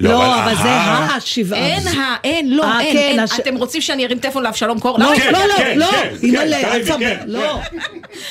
לא, 0.00 0.42
אבל 0.44 0.54
זה 0.54 0.68
ה- 0.70 1.16
השבעה. 1.16 1.58
אין 1.66 1.88
ה... 1.88 2.16
אין, 2.24 2.56
לא, 2.56 2.64
אה, 2.64 2.80
אין, 2.80 2.92
כן, 2.92 2.98
אין. 2.98 3.20
הש- 3.20 3.40
אתם 3.40 3.56
רוצים 3.56 3.80
שאני 3.80 4.04
ארים 4.06 4.18
טלפון 4.18 4.42
לאבשלום 4.42 4.80
קור? 4.80 4.98
לא? 4.98 5.12
כן, 5.16 5.32
לא, 5.32 5.38
לא, 5.48 5.54
כן, 5.56 5.78
לא, 5.78 5.86
כן, 5.90 6.08
אימא'לה, 6.22 6.56
כן, 6.60 6.64
אל 6.66 6.70
טייבי, 6.70 6.84
תספר, 6.84 6.98
כן. 6.98 7.16
לא. 7.26 7.58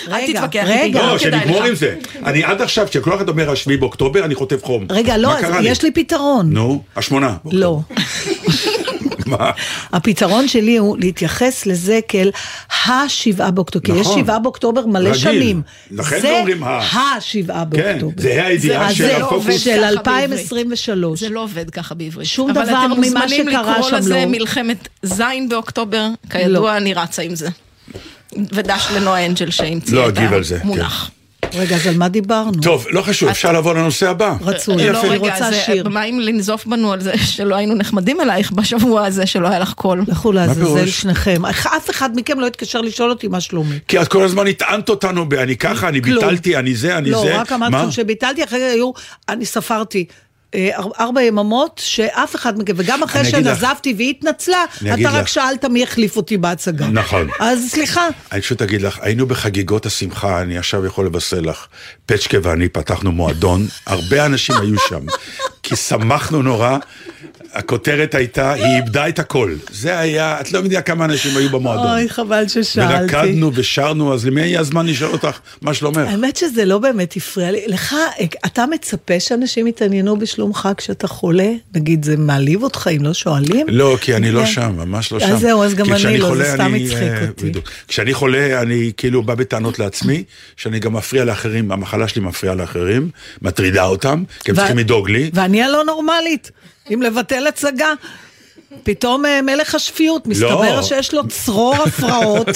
רגע, 0.08 0.28
תתווכח 0.40 0.68
איתי, 0.70 0.84
רגע, 0.84 1.02
לא 1.02 1.12
לא, 1.12 1.18
שנגמור. 1.18 1.64
עם 1.64 1.76
זה. 1.76 1.96
אני 2.26 2.44
עד 2.44 2.62
עכשיו, 2.62 2.88
כשכל 2.90 3.14
אחד 3.16 3.30
אומר 3.30 3.52
השביעי 3.52 3.78
באוקטובר, 3.78 4.26
אני 4.26 4.36
חוטף 4.36 4.64
חום. 4.64 4.86
רגע, 4.90 5.18
לא, 5.18 5.30
יש 5.62 5.82
לי 5.84 5.92
פתרון. 5.92 6.50
נו, 6.54 6.82
השמונה. 6.96 7.34
לא. 7.52 7.80
מה? 9.28 9.52
הפתרון 9.94 10.48
שלי 10.48 10.78
הוא 10.78 10.98
להתייחס 11.00 11.66
לזה 11.66 12.00
כאל 12.08 12.32
השבעה 12.86 13.52
באוקטובר, 13.52 13.86
כי 13.86 13.92
יש 14.00 14.08
נכון. 14.08 14.20
שבעה 14.22 14.40
באוקטובר 14.40 14.86
מלא 14.86 15.10
רגיל. 15.10 15.14
שנים. 15.22 15.62
לכן 15.92 16.20
זה 16.20 16.40
אומרים 16.40 16.64
ה. 16.64 16.80
השבעה 16.94 17.64
כן, 17.72 17.82
באוקטובר. 18.00 18.22
זה 18.22 18.46
הידיעה 18.46 18.94
של 18.94 19.04
זה 19.04 19.12
לא 19.20 19.26
הפוקוס. 19.26 19.46
עובד 19.46 19.58
של 19.58 19.72
ככה 19.82 19.90
2023. 19.90 21.20
זה 21.20 21.30
לא 21.30 21.44
עובד 21.44 21.70
ככה 21.70 21.96
בעברית. 21.96 22.28
שום 22.28 22.52
דבר 22.52 22.62
ממה 22.64 22.86
אבל 22.86 22.88
אתם 22.88 23.04
שקרה 23.04 23.16
מוזמנים 23.26 23.48
לקרוא 23.48 23.90
שם 23.90 23.96
לזה 23.96 24.14
לא. 24.16 24.26
מלחמת 24.26 24.88
זין 25.04 25.50
באוקטובר, 25.50 26.08
כידוע 26.30 26.78
אני 26.78 26.94
רצה 26.94 27.22
עם 27.22 27.36
זה. 27.36 27.50
ודש 28.52 28.88
לנועה 28.96 29.26
אנג'ל 29.26 29.50
שהמציאה 29.52 30.02
לא 30.02 30.10
את 30.10 30.18
אגיב 30.18 30.34
על 30.34 30.44
זה, 30.44 30.60
המונח. 30.62 31.12
רגע, 31.54 31.76
אז 31.76 31.88
על 31.88 31.98
מה 31.98 32.10
דיברנו? 32.10 32.52
טוב, 32.62 32.86
לא 32.90 33.02
חשוב, 33.02 33.30
אפשר 33.30 33.52
לעבור 33.52 33.74
לנושא 33.74 34.10
הבא. 34.10 34.36
רצוי. 34.42 34.76
יפה. 34.84 34.92
לא, 34.92 35.02
אני 35.02 35.10
רגע, 35.10 35.34
רוצה 35.34 35.50
זה- 35.52 35.60
שיר. 35.66 35.90
מה 35.90 36.04
אם 36.04 36.20
לנזוף 36.20 36.66
בנו 36.66 36.94
על 36.94 37.02
זה 37.02 37.14
שלא 37.18 37.56
היינו 37.56 37.76
נחמדים 37.76 38.22
אלייך 38.22 38.52
בשבוע 38.52 39.06
הזה 39.06 39.26
שלא 39.26 39.48
היה 39.48 39.60
לך 39.60 39.74
קול? 39.74 40.04
לכו 40.08 40.32
לעזאזל? 40.32 40.86
שניכם. 40.86 41.46
אף 41.46 41.90
אחד 41.90 42.10
מכם 42.16 42.40
לא 42.40 42.46
יתקשר 42.48 42.82
לשאול 42.82 43.10
אותי 43.10 43.28
מה 43.28 43.40
שלומי. 43.42 43.80
כי 43.88 44.02
את 44.02 44.08
כל 44.08 44.24
הזמן 44.24 44.48
הטענת 44.48 44.90
אותנו 44.90 45.30
ב... 45.30 45.34
אני 45.34 45.58
ככה, 45.58 45.88
אני. 45.88 46.02
ביטלתי, 46.02 46.58
אני 46.58 46.76
זה, 46.76 46.98
אני 46.98 47.12
לא, 47.12 47.22
זה. 47.22 47.38
רק 47.38 47.52
אמרתי 47.52 47.92
שביטלתי, 47.92 48.44
אחרי 48.44 48.60
זה 48.60 48.68
היו, 48.72 48.92
אני 49.30 49.46
ספרתי. 49.46 50.06
אה, 50.56 50.70
אר- 50.78 50.92
ארבע 51.00 51.22
יממות 51.22 51.82
שאף 51.84 52.36
אחד 52.36 52.60
מכם, 52.60 52.74
וגם 52.78 53.04
אחרי 53.04 53.22
אגיד 53.22 53.36
לך. 53.48 53.58
שנזפתי 53.60 53.94
והיא 53.98 54.10
התנצלה, 54.10 54.64
אתה 54.94 55.10
רק 55.10 55.22
לך. 55.24 55.28
שאלת 55.28 55.66
מי 55.66 55.84
החליף 55.84 56.18
אותי 56.18 56.38
בהצגה. 56.38 56.88
נכון. 56.88 57.28
אז 57.40 57.68
סליחה. 57.72 58.08
אני 58.32 58.42
פשוט 58.42 58.62
אגיד 58.62 58.82
לך, 58.82 59.00
היינו 59.02 59.26
בחגיגות 59.26 59.86
השמחה, 59.86 60.42
אני 60.42 60.58
עכשיו 60.58 60.86
יכול 60.86 61.06
לבשר 61.06 61.42
לך, 61.42 61.68
פצ'קה 62.06 62.38
ואני 62.44 62.70
פתחנו 62.70 63.12
מועדון, 63.12 63.68
הרבה 63.86 64.26
אנשים 64.26 64.56
היו 64.62 64.76
שם, 64.90 65.06
כי 65.64 65.76
שמחנו 65.76 66.42
נורא, 66.42 66.78
הכותרת 67.58 68.16
הייתה, 68.16 68.54
היא 68.54 68.76
איבדה 68.76 69.08
את 69.08 69.20
הכל. 69.20 69.56
זה 69.72 70.00
היה, 70.00 70.42
את 70.42 70.52
לא 70.52 70.58
יודעת 70.58 70.86
כמה 70.86 71.06
אנשים 71.06 71.38
היו 71.38 71.50
במועדון. 71.50 71.88
אוי, 71.88 72.10
חבל 72.10 72.48
ששאלתי. 72.48 73.04
ורקדנו 73.04 73.52
ושרנו, 73.54 74.14
אז 74.14 74.26
למי 74.26 74.42
היה 74.42 74.64
זמן 74.64 74.86
לשאול 74.86 75.12
אותך 75.12 75.40
מה 75.62 75.74
שלומך? 75.74 75.98
האמת 75.98 76.36
שזה 76.36 76.66
לא 76.66 76.78
באמת 76.78 77.18
הפריע 77.18 77.52
לי. 77.52 77.64
לך, 77.68 77.96
אתה 78.46 78.66
מצפה 78.66 79.20
שאנשים 79.20 79.68
יתעניינו 79.68 80.18
בשלומך 80.20 80.70
כשאתה 80.78 81.08
חולה? 81.08 81.52
נגיד, 81.76 82.06
זה 82.06 82.18
מעליב 82.18 82.64
אותך 82.64 82.90
אם 82.98 83.04
לא 83.04 83.14
שואלים? 83.14 83.68
לא, 83.70 83.98
כי 84.02 84.16
אני 84.16 84.32
לא 84.32 84.40
כן. 84.40 84.46
שם, 84.46 84.76
ממש 84.78 85.12
לא 85.12 85.18
אז 85.18 85.24
שם. 85.24 85.38
זהו, 85.38 85.64
אז 85.64 85.74
גם 85.74 85.94
אני 85.94 86.18
לא, 86.18 86.36
זה 86.36 86.46
סתם 86.54 86.74
הצחיק 86.74 87.02
אה, 87.02 87.28
אותי. 87.28 87.52
כשאני 87.88 88.14
חולה, 88.14 88.62
אני 88.62 88.92
כאילו 88.98 89.24
בא 89.24 89.36
בטענות 89.36 89.80
לעצמי, 89.80 90.24
שאני 90.58 90.80
גם 90.80 90.94
מפריע 90.94 91.26
לאחרים, 91.26 91.72
המחלה 91.72 92.08
שלי 92.08 92.22
מפריעה 92.22 92.56
לאחרים, 92.56 93.10
מטרידה 93.42 93.86
אותם, 93.86 94.24
כי 94.44 94.52
הם 94.52 94.58
צריכים 94.58 94.78
לדאוג 94.78 95.10
לי. 95.10 95.30
ואני 95.34 95.64
הלא 95.64 95.84
נורמלית, 95.86 96.52
עם 96.90 97.02
לבטל 97.02 97.48
הצגה. 97.48 97.94
פתאום 98.84 99.26
אה, 99.26 99.42
מלך 99.42 99.76
השפיות, 99.76 100.28
מסתבר 100.28 100.76
לא. 100.76 100.84
שיש 100.84 101.14
לו 101.14 101.28
צרור 101.28 101.76
הפרעות. 101.76 102.48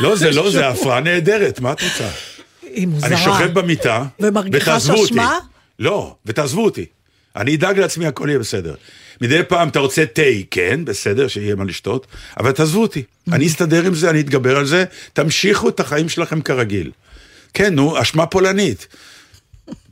לא, 0.00 0.16
זה 0.16 0.30
לא, 0.30 0.50
זה 0.50 0.68
הפרעה 0.68 1.00
נהדרת, 1.00 1.60
מה 1.60 1.72
את 1.72 1.82
רוצה? 1.82 2.08
היא 2.62 2.86
מוזרה. 2.86 3.08
אני 3.08 3.16
שוכב 3.16 3.58
במיטה, 3.58 4.04
אותי. 4.92 5.06
שאשמה? 5.06 5.38
לא, 5.78 6.14
ותעזבו 6.26 6.64
אותי. 6.64 6.84
אני 7.36 7.54
אדאג 7.54 7.78
לעצמי, 7.78 8.06
הכל 8.06 8.28
יהיה 8.28 8.38
בסדר. 8.38 8.74
מדי 9.20 9.40
פעם 9.48 9.68
אתה 9.68 9.78
רוצה 9.78 10.06
תה, 10.06 10.22
כן, 10.50 10.84
בסדר, 10.84 11.28
שיהיה 11.28 11.54
מה 11.54 11.64
לשתות, 11.64 12.06
אבל 12.36 12.52
תעזבו 12.52 12.82
אותי. 12.82 13.02
אני 13.32 13.46
אסתדר 13.46 13.86
עם 13.86 13.94
זה, 13.94 14.10
אני 14.10 14.20
אתגבר 14.20 14.56
על 14.56 14.66
זה, 14.66 14.84
תמשיכו 15.12 15.68
את 15.68 15.80
החיים 15.80 16.08
שלכם 16.08 16.40
כרגיל. 16.40 16.90
כן, 17.54 17.74
נו, 17.74 18.02
אשמה 18.02 18.26
פולנית. 18.26 18.86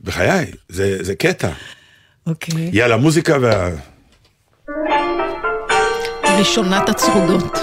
בחיי, 0.03 0.45
זה, 0.69 0.97
זה 1.01 1.15
קטע. 1.15 1.49
אוקיי. 2.27 2.69
יאללה, 2.73 2.97
מוזיקה 2.97 3.33
וה... 3.41 3.69
ראשונת 6.39 6.89
הצרודות. 6.89 7.57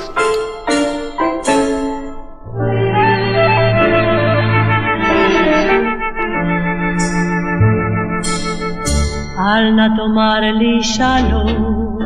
אל 9.38 9.70
נא 9.70 9.86
תאמר 9.96 10.40
לי 10.40 10.82
שלום, 10.82 11.98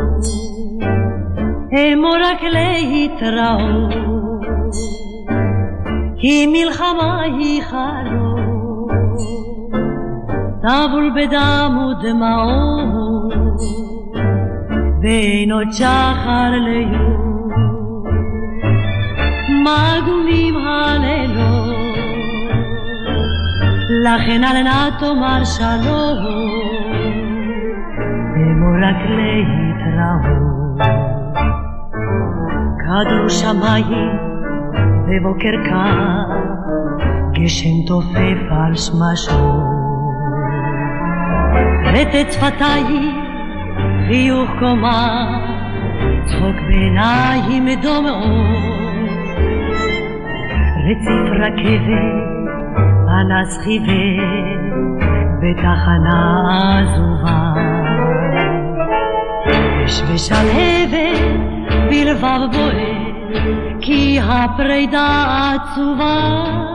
אמור 1.72 2.16
רק 2.24 2.42
להתראות, 2.42 3.94
כי 6.18 6.46
מלחמה 6.46 7.22
היא 7.22 7.62
חלום, 7.62 8.33
טבול 10.64 11.10
בדם 11.14 11.78
ודמעות, 11.78 13.60
ואין 15.02 15.52
עוד 15.52 15.72
שחר 15.72 16.50
ליום, 16.50 17.50
מגונים 19.48 20.56
הלילות, 20.56 21.96
לכן 24.04 24.44
אל 24.44 24.62
נא 24.62 24.90
תאמר 24.98 25.44
שלום. 25.44 26.18
אמור 28.36 28.76
רק 28.82 29.00
להתראות. 29.08 30.34
כדור 32.78 33.28
שמיים 33.28 34.10
בבוקר 35.08 35.64
קר, 35.64 36.24
גשם 37.32 37.86
תופף 37.86 38.38
על 38.50 38.76
שמשות. 38.76 39.73
רטט 41.94 42.32
שפתיים, 42.32 43.24
חיוך 44.08 44.50
קומה, 44.58 45.38
צחוק 46.24 46.56
בעיניים 46.68 47.68
דומעות. 47.82 48.74
רציף 50.86 51.30
רכבת, 51.40 52.24
פנס 53.06 53.58
חיוור, 53.64 54.24
בתחנה 55.42 56.42
עזובה. 56.80 57.54
אש 59.86 60.02
ושלהבת 60.14 61.20
בלבב 61.90 62.40
בוער, 62.52 63.04
כי 63.80 64.20
הפרידה 64.20 65.24
עצובה. 65.54 66.73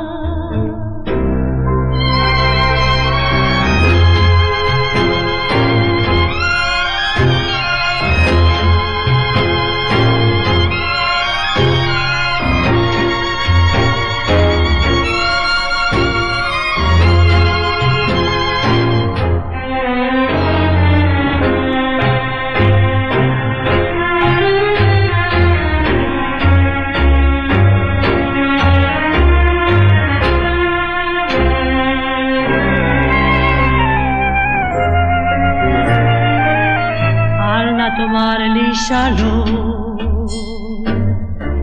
לי 39.19 39.25
שלום, 39.25 40.25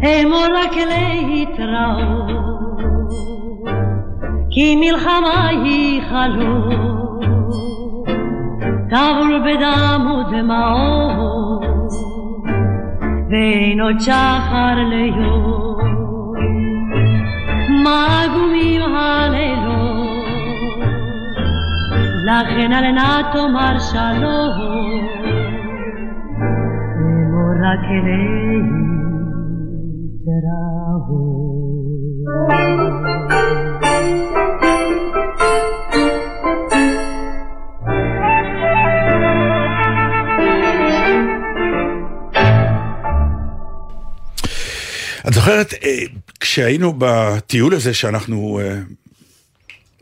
אמור 0.05 0.47
רק 0.55 0.77
להתראות, 0.77 2.31
כי 4.51 4.77
מלחמה 4.77 5.49
היא 5.49 6.03
חלום, 6.09 7.19
טבול 8.91 9.43
בדם 9.45 10.07
ודמעות, 10.11 11.65
ואין 13.31 13.81
עוד 13.81 14.01
שחר 14.01 14.75
ליום, 14.89 15.77
מגומים 17.71 18.83
הלילות, 18.83 20.27
לכן 22.25 22.73
אל 22.73 22.93
נא 22.93 23.23
תאמר 23.33 23.79
שלום. 23.79 24.66
את 45.29 45.35
זוכרת, 45.35 45.75
אה, 45.85 45.99
כשהיינו 46.41 46.95
בטיול 46.99 47.75
הזה 47.75 47.95
שאנחנו 47.95 48.61
אה, 48.61 48.79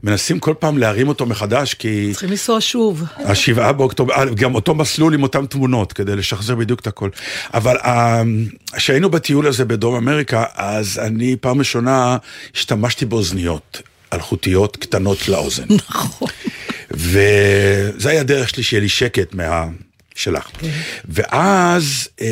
מנסים 0.05 0.41
כל 0.41 0.55
פעם 0.59 0.79
להרים 0.79 1.09
אותו 1.09 1.27
מחדש, 1.27 1.75
כי 1.75 2.09
צריכים 2.11 2.31
לנסוע 2.31 2.61
שוב. 2.61 3.03
השבעה 3.17 3.73
באוקטובר, 3.73 4.15
אה, 4.15 4.25
גם 4.25 4.55
אותו 4.55 4.75
מסלול 4.75 5.15
עם 5.15 5.23
אותן 5.23 5.47
תמונות, 5.47 5.93
כדי 5.93 6.17
לשחזר 6.17 6.55
בדיוק 6.55 6.81
את 6.81 6.87
הכל. 6.87 7.11
אבל 7.55 7.77
אה, 7.77 8.23
כשהיינו 8.73 9.11
בטיול 9.11 9.47
הזה 9.47 9.65
בדרום 9.65 9.95
אמריקה, 9.95 10.45
אז 10.55 10.99
אני 10.99 11.37
פעם 11.41 11.59
ראשונה 11.59 12.17
השתמשתי 12.55 13.05
באוזניות 13.05 13.83
אלחוטיות 14.13 14.77
קטנות 14.77 15.29
לאוזן. 15.29 15.65
נכון. 15.89 16.29
וזה 16.91 18.11
היה 18.11 18.21
הדרך 18.21 18.49
שלי 18.49 18.63
שיהיה 18.63 18.81
לי 18.81 18.89
שקט 18.89 19.35
מה... 19.35 19.67
שלך. 20.15 20.51
ואז 21.05 22.09
אה, 22.21 22.27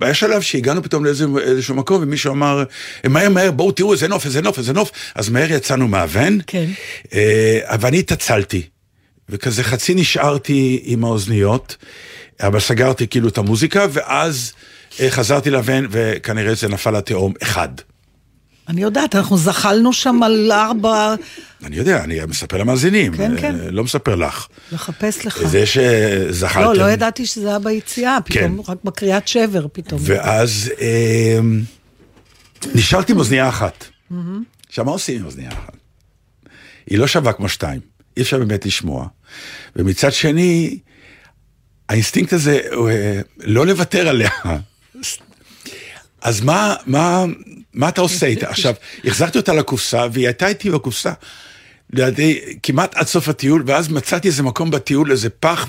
היה 0.00 0.14
שלב 0.14 0.42
שהגענו 0.42 0.82
פתאום 0.82 1.04
לאיזשהו 1.04 1.74
מקום 1.74 2.02
ומישהו 2.02 2.32
אמר, 2.32 2.64
מהר 3.04 3.28
מהר 3.28 3.50
בואו 3.50 3.72
תראו 3.72 3.92
איזה 3.92 4.08
נוף, 4.08 4.26
איזה 4.26 4.42
נוף, 4.42 4.58
איזה 4.58 4.72
נוף. 4.72 4.90
אז 5.14 5.28
מהר 5.28 5.52
יצאנו 5.52 5.88
מהוון, 5.88 6.38
כן. 6.46 6.66
אה, 7.14 7.60
ואני 7.80 7.98
התעצלתי. 7.98 8.62
וכזה 9.28 9.64
חצי 9.64 9.94
נשארתי 9.94 10.80
עם 10.84 11.04
האוזניות, 11.04 11.76
אבל 12.40 12.60
סגרתי 12.60 13.06
כאילו 13.06 13.28
את 13.28 13.38
המוזיקה, 13.38 13.86
ואז 13.92 14.52
אה, 15.00 15.10
חזרתי 15.10 15.50
לוון 15.50 15.86
וכנראה 15.90 16.54
זה 16.54 16.68
נפל 16.68 16.90
לתהום 16.90 17.32
אחד. 17.42 17.68
אני 18.68 18.82
יודעת, 18.82 19.14
אנחנו 19.14 19.36
זחלנו 19.38 19.92
שם 19.92 20.22
על 20.22 20.52
ארבע... 20.52 21.14
אני 21.64 21.76
יודע, 21.76 22.04
אני 22.04 22.20
מספר 22.28 22.56
למאזינים, 22.56 23.16
כן, 23.16 23.40
כן. 23.40 23.60
אה, 23.60 23.70
לא 23.70 23.84
מספר 23.84 24.14
לך. 24.14 24.46
לחפש 24.72 25.26
לך. 25.26 25.46
זה 25.46 25.64
שזחלתם. 25.66 26.66
לא, 26.66 26.74
לא 26.74 26.90
ידעתי 26.90 27.26
שזה 27.26 27.48
היה 27.48 27.58
ביציאה, 27.58 28.18
פתאום, 28.24 28.62
כן. 28.62 28.72
רק 28.72 28.78
בקריאת 28.84 29.28
שבר 29.28 29.66
פתאום. 29.72 30.00
ואז 30.04 30.70
אה, 30.80 31.38
נשארתי 32.74 33.12
עם 33.12 33.18
אוזנייה 33.18 33.48
אחת. 33.48 33.84
עכשיו, 34.68 34.84
מה 34.84 34.90
עושים 34.90 35.20
עם 35.20 35.26
אוזנייה 35.26 35.50
אחת? 35.50 35.76
היא 36.86 36.98
לא 36.98 37.06
שווה 37.06 37.32
כמו 37.32 37.48
שתיים, 37.48 37.80
אי 38.16 38.22
אפשר 38.22 38.38
באמת 38.38 38.66
לשמוע. 38.66 39.06
ומצד 39.76 40.12
שני, 40.12 40.78
האינסטינקט 41.88 42.32
הזה, 42.32 42.60
אה, 42.88 43.20
לא 43.38 43.66
לוותר 43.66 44.08
עליה. 44.08 44.30
אז 46.24 46.40
מה, 46.40 46.74
מה, 46.86 47.24
מה 47.74 47.88
אתה 47.88 48.00
עושה 48.00 48.26
איתה? 48.26 48.48
עכשיו, 48.48 48.74
החזרתי 49.04 49.38
אותה 49.38 49.52
לקופסה, 49.52 50.06
והיא 50.12 50.26
הייתה 50.26 50.46
איתי 50.46 50.70
בקופסה. 50.70 51.12
לידי, 51.92 52.40
כמעט 52.62 52.94
עד 52.94 53.06
סוף 53.06 53.28
הטיול, 53.28 53.62
ואז 53.66 53.88
מצאתי 53.88 54.28
איזה 54.28 54.42
מקום 54.42 54.70
בטיול, 54.70 55.10
איזה 55.10 55.30
פח, 55.30 55.68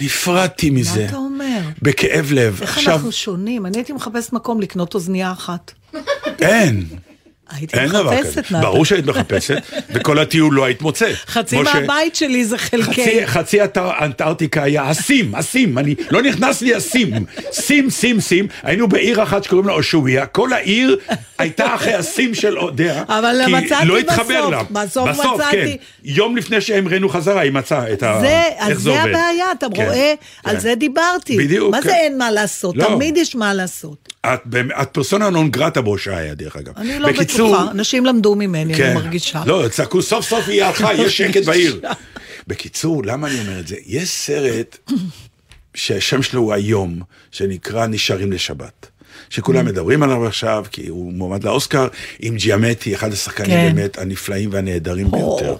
ונפרדתי 0.00 0.70
מזה. 0.70 1.00
מה 1.00 1.08
אתה 1.08 1.16
אומר? 1.16 1.60
בכאב 1.82 2.32
לב. 2.32 2.58
איך 2.62 2.76
עכשיו, 2.76 2.94
אנחנו 2.94 3.12
שונים? 3.12 3.66
אני 3.66 3.78
הייתי 3.78 3.92
מחפשת 3.92 4.32
מקום 4.32 4.60
לקנות 4.60 4.94
אוזנייה 4.94 5.32
אחת. 5.32 5.72
אין. 6.40 6.86
הייתי 7.50 7.76
מחפשת. 7.86 8.38
נתן. 8.38 8.60
ברור 8.60 8.84
שהיית 8.84 9.06
מחפשת, 9.06 9.62
וכל 9.90 10.18
הטיול 10.18 10.54
לא 10.54 10.64
היית 10.64 10.82
מוצאת. 10.82 11.14
חצי 11.26 11.56
מהבית 11.62 12.14
שלי 12.14 12.44
זה 12.44 12.58
חלקי. 12.58 13.26
חצי, 13.26 13.58
אנטארקטיקה 13.76 14.62
היה 14.62 14.88
הסים, 14.90 15.34
הסים, 15.34 15.78
אני, 15.78 15.94
לא 16.10 16.22
נכנס 16.22 16.62
לי 16.62 16.74
הסים, 16.74 17.24
סים, 17.52 17.90
סים, 17.90 18.20
סים, 18.20 18.48
היינו 18.62 18.88
בעיר 18.88 19.22
אחת 19.22 19.44
שקוראים 19.44 19.68
לה 19.68 19.74
אושוויה, 19.74 20.26
כל 20.26 20.52
העיר 20.52 20.98
הייתה 21.38 21.74
אחרי 21.74 21.94
הסים 21.94 22.34
של 22.34 22.58
אודיה, 22.58 23.02
אבל 23.08 23.40
מצאתי 23.48 23.86
לא 23.86 23.98
התחבר 23.98 24.48
בסוף, 24.48 24.50
לה. 24.50 24.62
בסוף 24.84 25.08
בסוף. 25.08 25.40
כן, 25.50 25.66
יום 26.04 26.36
לפני 26.36 26.60
שהמראנו 26.60 27.08
חזרה, 27.08 27.40
היא 27.40 27.52
מצאה 27.52 27.92
את 27.92 28.02
ה... 28.02 28.18
זה, 28.20 28.42
אז 28.58 28.78
זה. 28.78 29.02
הבעיה, 29.02 29.52
אתה 29.58 29.66
כן, 29.74 29.84
רואה? 29.84 30.14
כן. 30.42 30.50
על 30.50 30.60
זה 30.60 30.74
דיברתי. 30.74 31.36
בדיוק, 31.38 31.70
מה 31.70 31.82
כן. 31.82 31.88
זה 31.88 31.94
אין 31.94 32.18
מה 32.18 32.30
לעשות? 32.30 32.76
לא. 32.76 32.84
תמיד 32.84 33.16
יש 33.16 33.36
מה 33.36 33.54
לעשות. 33.54 34.13
את, 34.24 34.40
את 34.82 34.88
פרסונה 34.92 35.30
נון 35.30 35.50
גרטה 35.50 35.80
בהושעיה, 35.80 36.34
דרך 36.34 36.56
אגב. 36.56 36.72
אני 36.76 36.98
לא 36.98 37.08
בקיצור, 37.08 37.56
בטוחה, 37.56 37.70
אנשים 37.70 38.06
למדו 38.06 38.34
ממני, 38.34 38.74
אני 38.74 38.94
מרגישה. 38.94 39.42
לא, 39.46 39.64
צעקו 39.70 40.02
סוף 40.02 40.24
סוף 40.24 40.48
יהיה 40.48 40.68
אותך, 40.68 40.86
יש 40.98 41.16
שקט 41.18 41.44
בעיר. 41.44 41.80
בקיצור, 42.46 43.02
למה 43.04 43.28
אני 43.28 43.40
אומר 43.40 43.60
את 43.60 43.66
זה? 43.66 43.76
יש 43.86 44.08
סרט 44.08 44.78
שהשם 45.74 46.22
שלו 46.22 46.40
הוא 46.40 46.52
היום, 46.52 47.00
שנקרא 47.30 47.86
נשארים 47.86 48.32
לשבת. 48.32 48.86
שכולם 49.30 49.66
מדברים 49.66 50.02
עליו 50.02 50.26
עכשיו, 50.26 50.64
כי 50.70 50.88
הוא 50.88 51.12
מועמד 51.12 51.44
לאוסקר, 51.44 51.88
עם 52.20 52.36
ג'יאמטי, 52.36 52.94
אחד 52.94 53.12
השחקנים 53.12 53.50
כן. 53.50 53.74
באמת 53.74 53.98
הנפלאים 53.98 54.50
והנהדרים 54.52 55.06
או. 55.06 55.36
ביותר. 55.36 55.56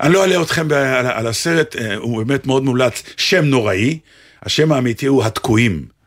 אני 0.00 0.12
לא 0.12 0.22
אעלה 0.22 0.42
אתכם 0.42 0.72
על, 0.72 1.06
על 1.06 1.26
הסרט, 1.26 1.76
אה, 1.76 1.96
הוא 1.96 2.24
באמת 2.24 2.46
מאוד 2.46 2.64
מומלץ, 2.64 3.02
שם 3.16 3.44
נוראי, 3.44 3.98
השם 4.42 4.72
האמיתי 4.72 5.06
הוא 5.06 5.24
התקועים. 5.24 5.97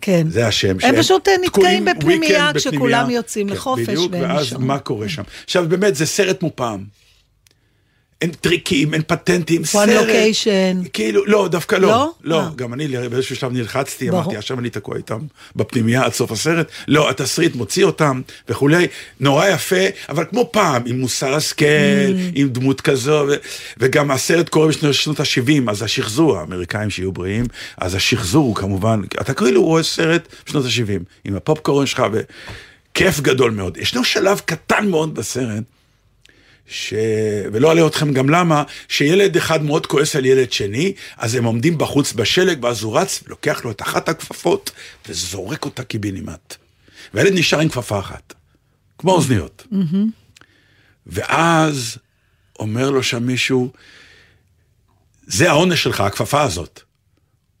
כן. 0.00 0.26
זה 0.30 0.46
השם. 0.46 0.70
הם 0.70 0.80
שהם 0.80 0.96
פשוט 0.96 1.28
אה, 1.28 1.34
נתקעים 1.44 1.84
בפנימייה 1.84 2.50
כשכולם 2.54 3.10
יוצאים 3.10 3.48
כן, 3.48 3.54
לחופש 3.54 3.88
בדיוק, 3.88 4.12
ואז 4.12 4.46
נשארים. 4.46 4.66
מה 4.66 4.78
קורה 4.78 5.08
שם? 5.08 5.22
עכשיו 5.44 5.68
באמת, 5.68 5.94
זה 5.94 6.06
סרט 6.06 6.42
מופעם. 6.42 6.84
אין 8.22 8.30
טריקים, 8.30 8.94
אין 8.94 9.02
פטנטים, 9.06 9.64
סרט. 9.64 9.88
location. 9.88 10.88
כאילו, 10.92 11.26
לא, 11.26 11.48
דווקא 11.48 11.76
לא. 11.76 11.88
לא? 11.88 12.10
לא, 12.24 12.40
אה. 12.40 12.48
גם 12.56 12.74
אני 12.74 12.88
באיזשהו 13.08 13.36
שלב 13.36 13.52
נלחצתי, 13.52 14.10
ברור. 14.10 14.22
אמרתי, 14.22 14.36
עכשיו 14.36 14.58
אני 14.58 14.70
תקוע 14.70 14.96
איתם 14.96 15.18
בפנימייה 15.56 16.04
עד 16.04 16.12
סוף 16.12 16.30
הסרט. 16.32 16.70
לא, 16.88 17.10
התסריט 17.10 17.54
מוציא 17.54 17.84
אותם 17.84 18.20
וכולי, 18.48 18.86
נורא 19.20 19.46
יפה, 19.48 19.76
אבל 20.08 20.24
כמו 20.30 20.48
פעם, 20.52 20.82
עם 20.86 21.00
מוסר 21.00 21.34
השכל, 21.34 21.64
Mm. 21.64 22.32
עם 22.34 22.48
דמות 22.48 22.80
כזו, 22.80 23.24
ו- 23.28 23.34
וגם 23.78 24.10
הסרט 24.10 24.48
קורה 24.48 24.68
בשנות 24.68 25.20
ה-70, 25.20 25.70
אז 25.70 25.82
השחזור, 25.82 26.38
האמריקאים 26.38 26.90
שיהיו 26.90 27.12
בריאים, 27.12 27.44
אז 27.78 27.94
השחזור 27.94 28.46
הוא 28.46 28.56
כמובן, 28.56 29.00
אתה 29.20 29.34
כאילו 29.34 29.62
רואה 29.64 29.82
סרט 29.82 30.28
בשנות 30.46 30.64
ה-70, 30.64 31.00
עם 31.24 31.36
הפופקורן 31.36 31.86
שלך, 31.86 32.02
וכיף 32.92 33.20
גדול 33.20 33.50
מאוד. 33.50 33.76
ישנו 33.76 34.04
שלב 34.04 34.40
קטן 34.44 34.86
מאוד 34.88 35.14
בסרט, 35.14 35.62
ש... 36.70 36.94
ולא 37.52 37.68
אעלה 37.68 37.86
אתכם 37.86 38.12
גם 38.12 38.30
למה, 38.30 38.62
שילד 38.88 39.36
אחד 39.36 39.62
מאוד 39.62 39.86
כועס 39.86 40.16
על 40.16 40.26
ילד 40.26 40.52
שני, 40.52 40.92
אז 41.16 41.34
הם 41.34 41.44
עומדים 41.44 41.78
בחוץ 41.78 42.12
בשלג, 42.12 42.64
ואז 42.64 42.82
הוא 42.82 42.98
רץ, 42.98 43.22
לוקח 43.26 43.64
לו 43.64 43.70
את 43.70 43.82
אחת 43.82 44.08
הכפפות, 44.08 44.70
וזורק 45.08 45.64
אותה 45.64 45.84
קיבינימט. 45.84 46.56
והילד 47.14 47.32
נשאר 47.34 47.60
עם 47.60 47.68
כפפה 47.68 47.98
אחת, 47.98 48.34
כמו 48.98 49.12
אוזניות. 49.12 49.66
ואז 51.06 51.96
אומר 52.58 52.90
לו 52.90 53.02
שם 53.02 53.22
מישהו, 53.22 53.72
זה 55.26 55.50
העונש 55.50 55.82
שלך, 55.82 56.00
הכפפה 56.00 56.42
הזאת. 56.42 56.80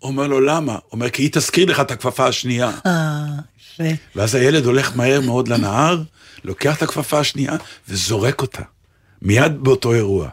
אומר 0.02 0.26
לו, 0.26 0.40
למה? 0.40 0.78
אומר, 0.92 1.10
כי 1.10 1.22
היא 1.22 1.30
תזכיר 1.32 1.70
לך 1.70 1.80
את 1.80 1.90
הכפפה 1.90 2.26
השנייה. 2.26 2.70
אה. 2.86 3.26
ואז 4.16 4.34
הילד 4.34 4.64
הולך 4.64 4.96
מהר 4.96 5.20
מאוד 5.20 5.48
לנהר, 5.48 6.02
לוקח 6.44 6.76
את 6.76 6.82
הכפפה 6.82 7.18
השנייה 7.18 7.56
וזורק 7.88 8.42
אותה. 8.42 8.62
מיד 9.22 9.52
באותו 9.60 9.94
אירוע. 9.94 10.28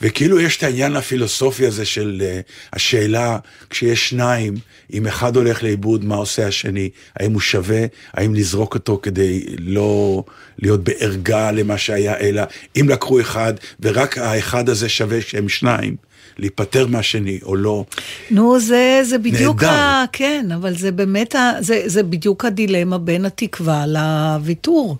וכאילו 0.00 0.40
יש 0.40 0.56
את 0.56 0.62
העניין 0.62 0.96
הפילוסופי 0.96 1.66
הזה 1.66 1.84
של 1.84 2.22
uh, 2.22 2.52
השאלה, 2.72 3.38
כשיש 3.70 4.08
שניים, 4.08 4.54
אם 4.92 5.06
אחד 5.06 5.36
הולך 5.36 5.62
לאיבוד, 5.62 6.04
מה 6.04 6.14
עושה 6.14 6.46
השני? 6.46 6.90
האם 7.16 7.32
הוא 7.32 7.40
שווה? 7.40 7.80
האם 8.12 8.34
לזרוק 8.34 8.74
אותו 8.74 9.00
כדי 9.02 9.44
לא 9.58 10.24
להיות 10.58 10.84
בערגה 10.84 11.50
למה 11.50 11.78
שהיה, 11.78 12.16
אלא 12.16 12.42
אם 12.80 12.88
לקחו 12.88 13.20
אחד, 13.20 13.54
ורק 13.80 14.18
האחד 14.18 14.68
הזה 14.68 14.88
שווה 14.88 15.20
שהם 15.20 15.48
שניים, 15.48 15.96
להיפטר 16.38 16.86
מהשני 16.86 17.38
או 17.42 17.56
לא. 17.56 17.84
נו, 18.30 18.60
זה, 18.60 19.00
זה 19.04 19.18
בדיוק 19.18 19.62
נהדר. 19.62 19.74
ה... 19.74 20.04
כן, 20.12 20.46
אבל 20.54 20.76
זה 20.76 20.92
באמת, 20.92 21.34
ה... 21.34 21.52
זה, 21.60 21.82
זה 21.86 22.02
בדיוק 22.02 22.44
הדילמה 22.44 22.98
בין 22.98 23.24
התקווה 23.24 23.84
לוויתור. 23.86 24.96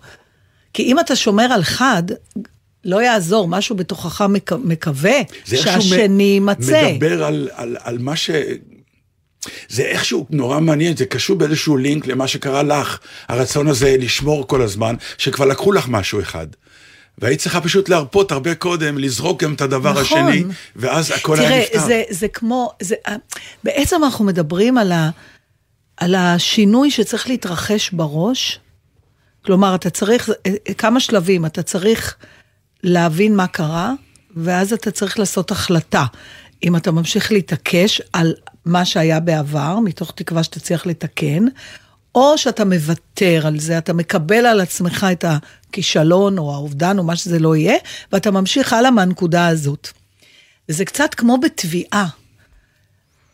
כי 0.72 0.82
אם 0.82 1.00
אתה 1.00 1.16
שומר 1.16 1.44
על 1.52 1.62
חד, 1.62 2.02
לא 2.88 3.02
יעזור, 3.02 3.48
משהו 3.48 3.76
בתוכך 3.76 4.20
מק... 4.20 4.52
מקווה 4.52 5.16
זה 5.46 5.56
שהשני 5.56 6.22
יימצא. 6.22 6.90
מדבר 6.92 7.24
על, 7.24 7.48
על, 7.54 7.76
על 7.80 7.98
מה 7.98 8.16
ש... 8.16 8.30
זה 9.68 9.82
איכשהו 9.82 10.26
נורא 10.30 10.60
מעניין, 10.60 10.96
זה 10.96 11.06
קשור 11.06 11.36
באיזשהו 11.36 11.76
לינק 11.76 12.06
למה 12.06 12.28
שקרה 12.28 12.62
לך, 12.62 12.98
הרצון 13.28 13.68
הזה 13.68 13.96
לשמור 13.98 14.48
כל 14.48 14.62
הזמן, 14.62 14.94
שכבר 15.18 15.44
לקחו 15.44 15.72
לך 15.72 15.88
משהו 15.88 16.20
אחד. 16.20 16.46
והיית 17.18 17.40
צריכה 17.40 17.60
פשוט 17.60 17.88
להרפות 17.88 18.32
הרבה 18.32 18.54
קודם, 18.54 18.98
לזרוק 18.98 19.42
גם 19.42 19.54
את 19.54 19.60
הדבר 19.60 20.00
נכון. 20.00 20.28
השני, 20.28 20.44
ואז 20.76 21.10
הכל 21.10 21.38
היה 21.38 21.48
תראה, 21.48 21.60
נפתר. 21.60 21.80
זה, 21.80 22.02
זה 22.10 22.28
כמו, 22.28 22.72
זה, 22.80 22.94
בעצם 23.64 24.04
אנחנו 24.04 24.24
מדברים 24.24 24.78
על, 24.78 24.92
ה, 24.92 25.10
על 25.96 26.14
השינוי 26.14 26.90
שצריך 26.90 27.28
להתרחש 27.28 27.90
בראש. 27.90 28.60
כלומר, 29.44 29.74
אתה 29.74 29.90
צריך, 29.90 30.30
כמה 30.78 31.00
שלבים, 31.00 31.46
אתה 31.46 31.62
צריך 31.62 32.16
להבין 32.82 33.36
מה 33.36 33.46
קרה, 33.46 33.92
ואז 34.36 34.72
אתה 34.72 34.90
צריך 34.90 35.18
לעשות 35.18 35.50
החלטה. 35.50 36.04
אם 36.64 36.76
אתה 36.76 36.90
ממשיך 36.90 37.32
להתעקש 37.32 38.02
על 38.12 38.34
מה 38.64 38.84
שהיה 38.84 39.20
בעבר, 39.20 39.78
מתוך 39.78 40.12
תקווה 40.14 40.42
שתצליח 40.42 40.86
לתקן, 40.86 41.44
או 42.14 42.38
שאתה 42.38 42.64
מוותר 42.64 43.46
על 43.46 43.60
זה, 43.60 43.78
אתה 43.78 43.92
מקבל 43.92 44.46
על 44.46 44.60
עצמך 44.60 45.06
את 45.12 45.24
הכישלון 45.24 46.38
או 46.38 46.54
האובדן 46.54 46.98
או 46.98 47.04
מה 47.04 47.16
שזה 47.16 47.38
לא 47.38 47.56
יהיה, 47.56 47.76
ואתה 48.12 48.30
ממשיך 48.30 48.72
הלאה 48.72 48.90
מהנקודה 48.90 49.48
הזאת. 49.48 49.88
וזה 50.68 50.84
קצת 50.84 51.14
כמו 51.14 51.38
בתביעה. 51.38 52.08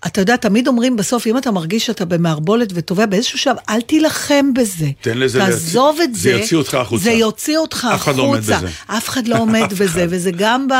אתה 0.06 0.20
יודע, 0.20 0.36
תמיד 0.36 0.68
אומרים 0.68 0.96
בסוף, 0.96 1.26
אם 1.26 1.38
אתה 1.38 1.50
מרגיש 1.50 1.86
שאתה 1.86 2.04
במערבולת 2.04 2.68
ותובע 2.74 3.06
באיזשהו 3.06 3.38
שלב, 3.38 3.56
אל 3.68 3.80
תילחם 3.80 4.54
בזה. 4.54 4.86
תן 5.00 5.18
לזה 5.18 5.38
תעזוב 5.38 5.96
להוציא- 5.96 6.04
את 6.04 6.14
זה 6.14 6.20
זה. 6.20 6.30
יוציא 6.30 6.56
אותך 6.56 6.74
החוצה. 6.74 7.04
זה 7.04 7.10
יוציא 7.10 7.58
אותך 7.58 7.88
אף 7.94 8.00
אחד 8.02 8.16
לא 8.16 8.22
עומד 8.22 8.38
החוצה. 8.38 8.56
בזה. 8.58 8.68
אף 8.86 9.08
אחד 9.08 9.28
לא 9.28 9.38
עומד 9.38 9.72
בזה. 9.80 10.06
וזה 10.10 10.30
גם 10.30 10.68
ב... 10.68 10.72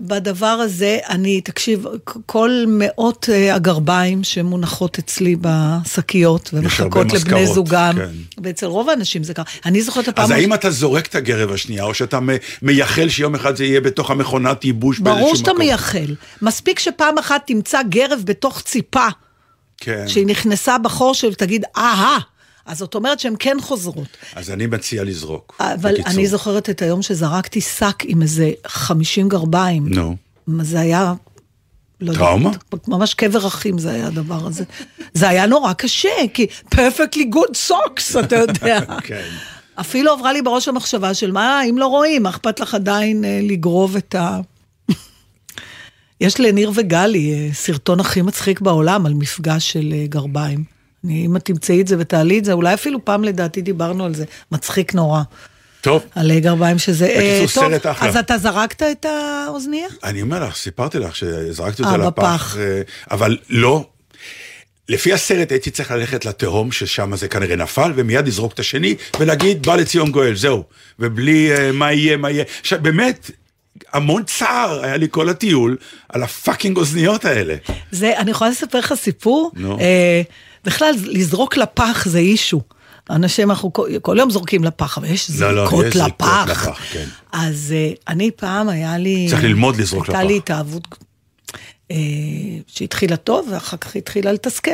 בדבר 0.00 0.46
הזה, 0.46 0.98
אני, 1.08 1.40
תקשיב, 1.40 1.86
כל 2.26 2.64
מאות 2.68 3.28
אה, 3.32 3.54
הגרביים 3.54 4.24
שמונחות 4.24 4.98
אצלי 4.98 5.36
בשקיות 5.40 6.50
ומחכות 6.52 7.12
לבני 7.12 7.46
זוגם, 7.46 7.94
כן. 7.96 8.42
ואצל 8.42 8.66
רוב 8.66 8.88
האנשים 8.88 9.24
זה 9.24 9.34
ככה. 9.34 9.44
אני 9.64 9.82
זוכרת 9.82 10.08
הפעם... 10.08 10.24
אז 10.24 10.30
האם 10.30 10.54
אתה 10.54 10.70
זורק 10.70 11.06
את 11.06 11.14
הגרב 11.14 11.52
השנייה, 11.52 11.84
או 11.84 11.94
שאתה 11.94 12.18
מייחל 12.62 13.08
שיום 13.08 13.34
אחד 13.34 13.56
זה 13.56 13.64
יהיה 13.64 13.80
בתוך 13.80 14.10
המכונת 14.10 14.64
ייבוש 14.64 14.98
באיזשהו 14.98 15.16
מקום? 15.16 15.32
ברור 15.32 15.36
שאתה 15.36 15.52
מייחל. 15.58 16.14
מספיק 16.42 16.78
שפעם 16.78 17.18
אחת 17.18 17.42
תמצא 17.46 17.82
גרב 17.88 18.22
בתוך 18.24 18.60
ציפה, 18.60 19.06
כן. 19.78 20.08
שהיא 20.08 20.26
נכנסה 20.26 20.78
בחור 20.78 21.14
של, 21.14 21.34
תגיד, 21.34 21.64
אהה, 21.76 22.18
אז 22.66 22.78
זאת 22.78 22.94
אומרת 22.94 23.20
שהן 23.20 23.34
כן 23.38 23.56
חוזרות. 23.60 24.16
אז 24.34 24.50
אני 24.50 24.66
מציע 24.66 25.04
לזרוק. 25.04 25.56
אבל 25.60 25.92
בקיצור. 25.92 26.12
אני 26.12 26.26
זוכרת 26.26 26.70
את 26.70 26.82
היום 26.82 27.02
שזרקתי 27.02 27.60
שק 27.60 28.02
עם 28.04 28.22
איזה 28.22 28.50
50 28.66 29.28
גרביים. 29.28 29.88
נו. 29.88 30.16
זה 30.62 30.80
היה... 30.80 31.14
לא 32.00 32.14
טראומה? 32.14 32.48
יודעת, 32.48 32.88
ממש 32.88 33.14
קבר 33.14 33.46
אחים 33.46 33.78
זה 33.78 33.90
היה 33.90 34.06
הדבר 34.06 34.46
הזה. 34.46 34.64
זה 35.14 35.28
היה 35.28 35.46
נורא 35.46 35.72
קשה, 35.72 36.08
כי 36.34 36.46
perfectly 36.74 37.34
good 37.34 37.70
socks, 37.70 38.20
אתה 38.20 38.36
יודע. 38.36 38.80
כן. 39.02 39.28
אפילו 39.74 40.12
עברה 40.12 40.32
לי 40.32 40.42
בראש 40.42 40.68
המחשבה 40.68 41.14
של 41.14 41.32
מה, 41.32 41.60
אם 41.70 41.78
לא 41.78 41.86
רואים, 41.86 42.26
אכפת 42.26 42.60
לך 42.60 42.74
עדיין 42.74 43.24
אה, 43.24 43.40
לגרוב 43.42 43.96
את 43.96 44.14
ה... 44.14 44.40
יש 46.20 46.40
לניר 46.40 46.72
וגלי 46.74 47.32
אה, 47.32 47.54
סרטון 47.54 48.00
הכי 48.00 48.22
מצחיק 48.22 48.60
בעולם 48.60 49.06
על 49.06 49.14
מפגש 49.14 49.72
של 49.72 49.92
אה, 49.92 50.06
גרביים. 50.06 50.64
אני, 51.04 51.26
אם 51.26 51.36
את 51.36 51.44
תמצאי 51.44 51.80
את 51.80 51.86
זה 51.86 51.96
ותעלי 51.98 52.38
את 52.38 52.44
זה, 52.44 52.52
אולי 52.52 52.74
אפילו 52.74 53.04
פעם 53.04 53.24
לדעתי 53.24 53.62
דיברנו 53.62 54.04
על 54.04 54.14
זה, 54.14 54.24
מצחיק 54.52 54.94
נורא. 54.94 55.22
טוב, 55.80 56.02
על 56.14 56.30
אה, 56.30 56.40
גרביים 56.40 56.78
שזה... 56.78 57.06
אה, 57.06 57.38
בקיצור, 57.40 57.62
טוב, 57.62 57.72
סרט 57.72 57.86
אחלה. 57.86 58.08
אז 58.08 58.16
אתה 58.16 58.38
זרקת 58.38 58.82
את 58.82 59.06
האוזנייה? 59.08 59.88
אני 60.04 60.22
אומר 60.22 60.44
לך, 60.44 60.56
סיפרתי 60.56 60.98
לך 60.98 61.16
שזרקתי 61.16 61.82
אותה. 61.82 61.96
לפח, 61.96 62.56
אה, 62.58 62.82
אבל 63.10 63.38
לא. 63.48 63.86
לפי 64.88 65.12
הסרט 65.12 65.52
הייתי 65.52 65.70
צריך 65.70 65.90
ללכת 65.90 66.24
לתהום, 66.24 66.72
ששם 66.72 67.16
זה 67.16 67.28
כנראה 67.28 67.56
נפל, 67.56 67.92
ומיד 67.96 68.26
לזרוק 68.26 68.52
את 68.52 68.58
השני, 68.58 68.94
ולהגיד, 69.20 69.66
בא 69.66 69.76
לציון 69.76 70.10
גואל, 70.10 70.34
זהו. 70.34 70.64
ובלי 70.98 71.52
אה, 71.52 71.72
מה 71.72 71.92
יהיה, 71.92 72.16
מה 72.16 72.30
יהיה. 72.30 72.44
עכשיו, 72.60 72.78
באמת, 72.82 73.30
המון 73.92 74.22
צער 74.24 74.84
היה 74.84 74.96
לי 74.96 75.06
כל 75.10 75.28
הטיול 75.28 75.76
על 76.08 76.22
הפאקינג 76.22 76.76
אוזניות 76.76 77.24
האלה. 77.24 77.54
זה, 77.90 78.18
אני 78.18 78.30
יכולה 78.30 78.50
לספר 78.50 78.78
לך 78.78 78.94
סיפור? 78.94 79.50
נו. 79.54 79.78
אה, 79.80 80.22
בכלל, 80.64 80.94
לזרוק 81.04 81.56
לפח 81.56 82.04
זה 82.08 82.18
אישו. 82.18 82.60
אנשים, 83.10 83.50
אנחנו 83.50 83.72
כל, 83.72 83.88
כל 84.02 84.16
יום 84.18 84.30
זורקים 84.30 84.64
לפח, 84.64 84.98
אבל 84.98 85.06
יש 85.10 85.30
לא, 85.30 85.54
לא, 85.54 85.62
זריקות 85.66 85.84
יש 85.86 85.96
זריקות 85.96 86.12
לפח. 86.20 86.46
לפח, 86.50 86.80
כן. 86.92 87.04
אז 87.32 87.74
אה, 87.76 87.90
אני 88.08 88.30
פעם, 88.30 88.68
היה 88.68 88.98
לי... 88.98 89.26
צריך 89.30 89.44
ללמוד 89.44 89.76
לזרוק 89.76 90.08
הייתה 90.08 90.20
לפח. 90.22 90.28
לי 90.30 90.36
התאהבות 90.36 90.88
אה, 91.90 91.96
שהתחילה 92.66 93.16
טוב, 93.16 93.48
ואחר 93.52 93.76
כך 93.76 93.96
התחילה 93.96 94.32
לתסכל. 94.32 94.70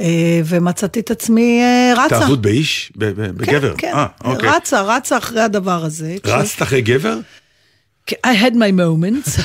אה, 0.00 0.40
ומצאתי 0.44 1.00
את 1.00 1.10
עצמי 1.10 1.60
אה, 1.62 1.92
רצה. 2.04 2.16
התאהבות 2.16 2.42
באיש? 2.42 2.92
ב- 2.96 3.04
ב- 3.04 3.30
בגבר? 3.30 3.74
כן, 3.78 3.92
כן, 3.92 3.98
אוקיי. 4.24 4.48
רצה, 4.48 4.82
רצה 4.82 5.18
אחרי 5.18 5.40
הדבר 5.40 5.84
הזה. 5.84 6.16
כש- 6.22 6.28
רצת 6.30 6.62
אחרי 6.62 6.80
גבר? 6.82 7.18
I 8.10 8.34
had 8.34 8.52
my 8.54 8.70
moments. 8.72 9.38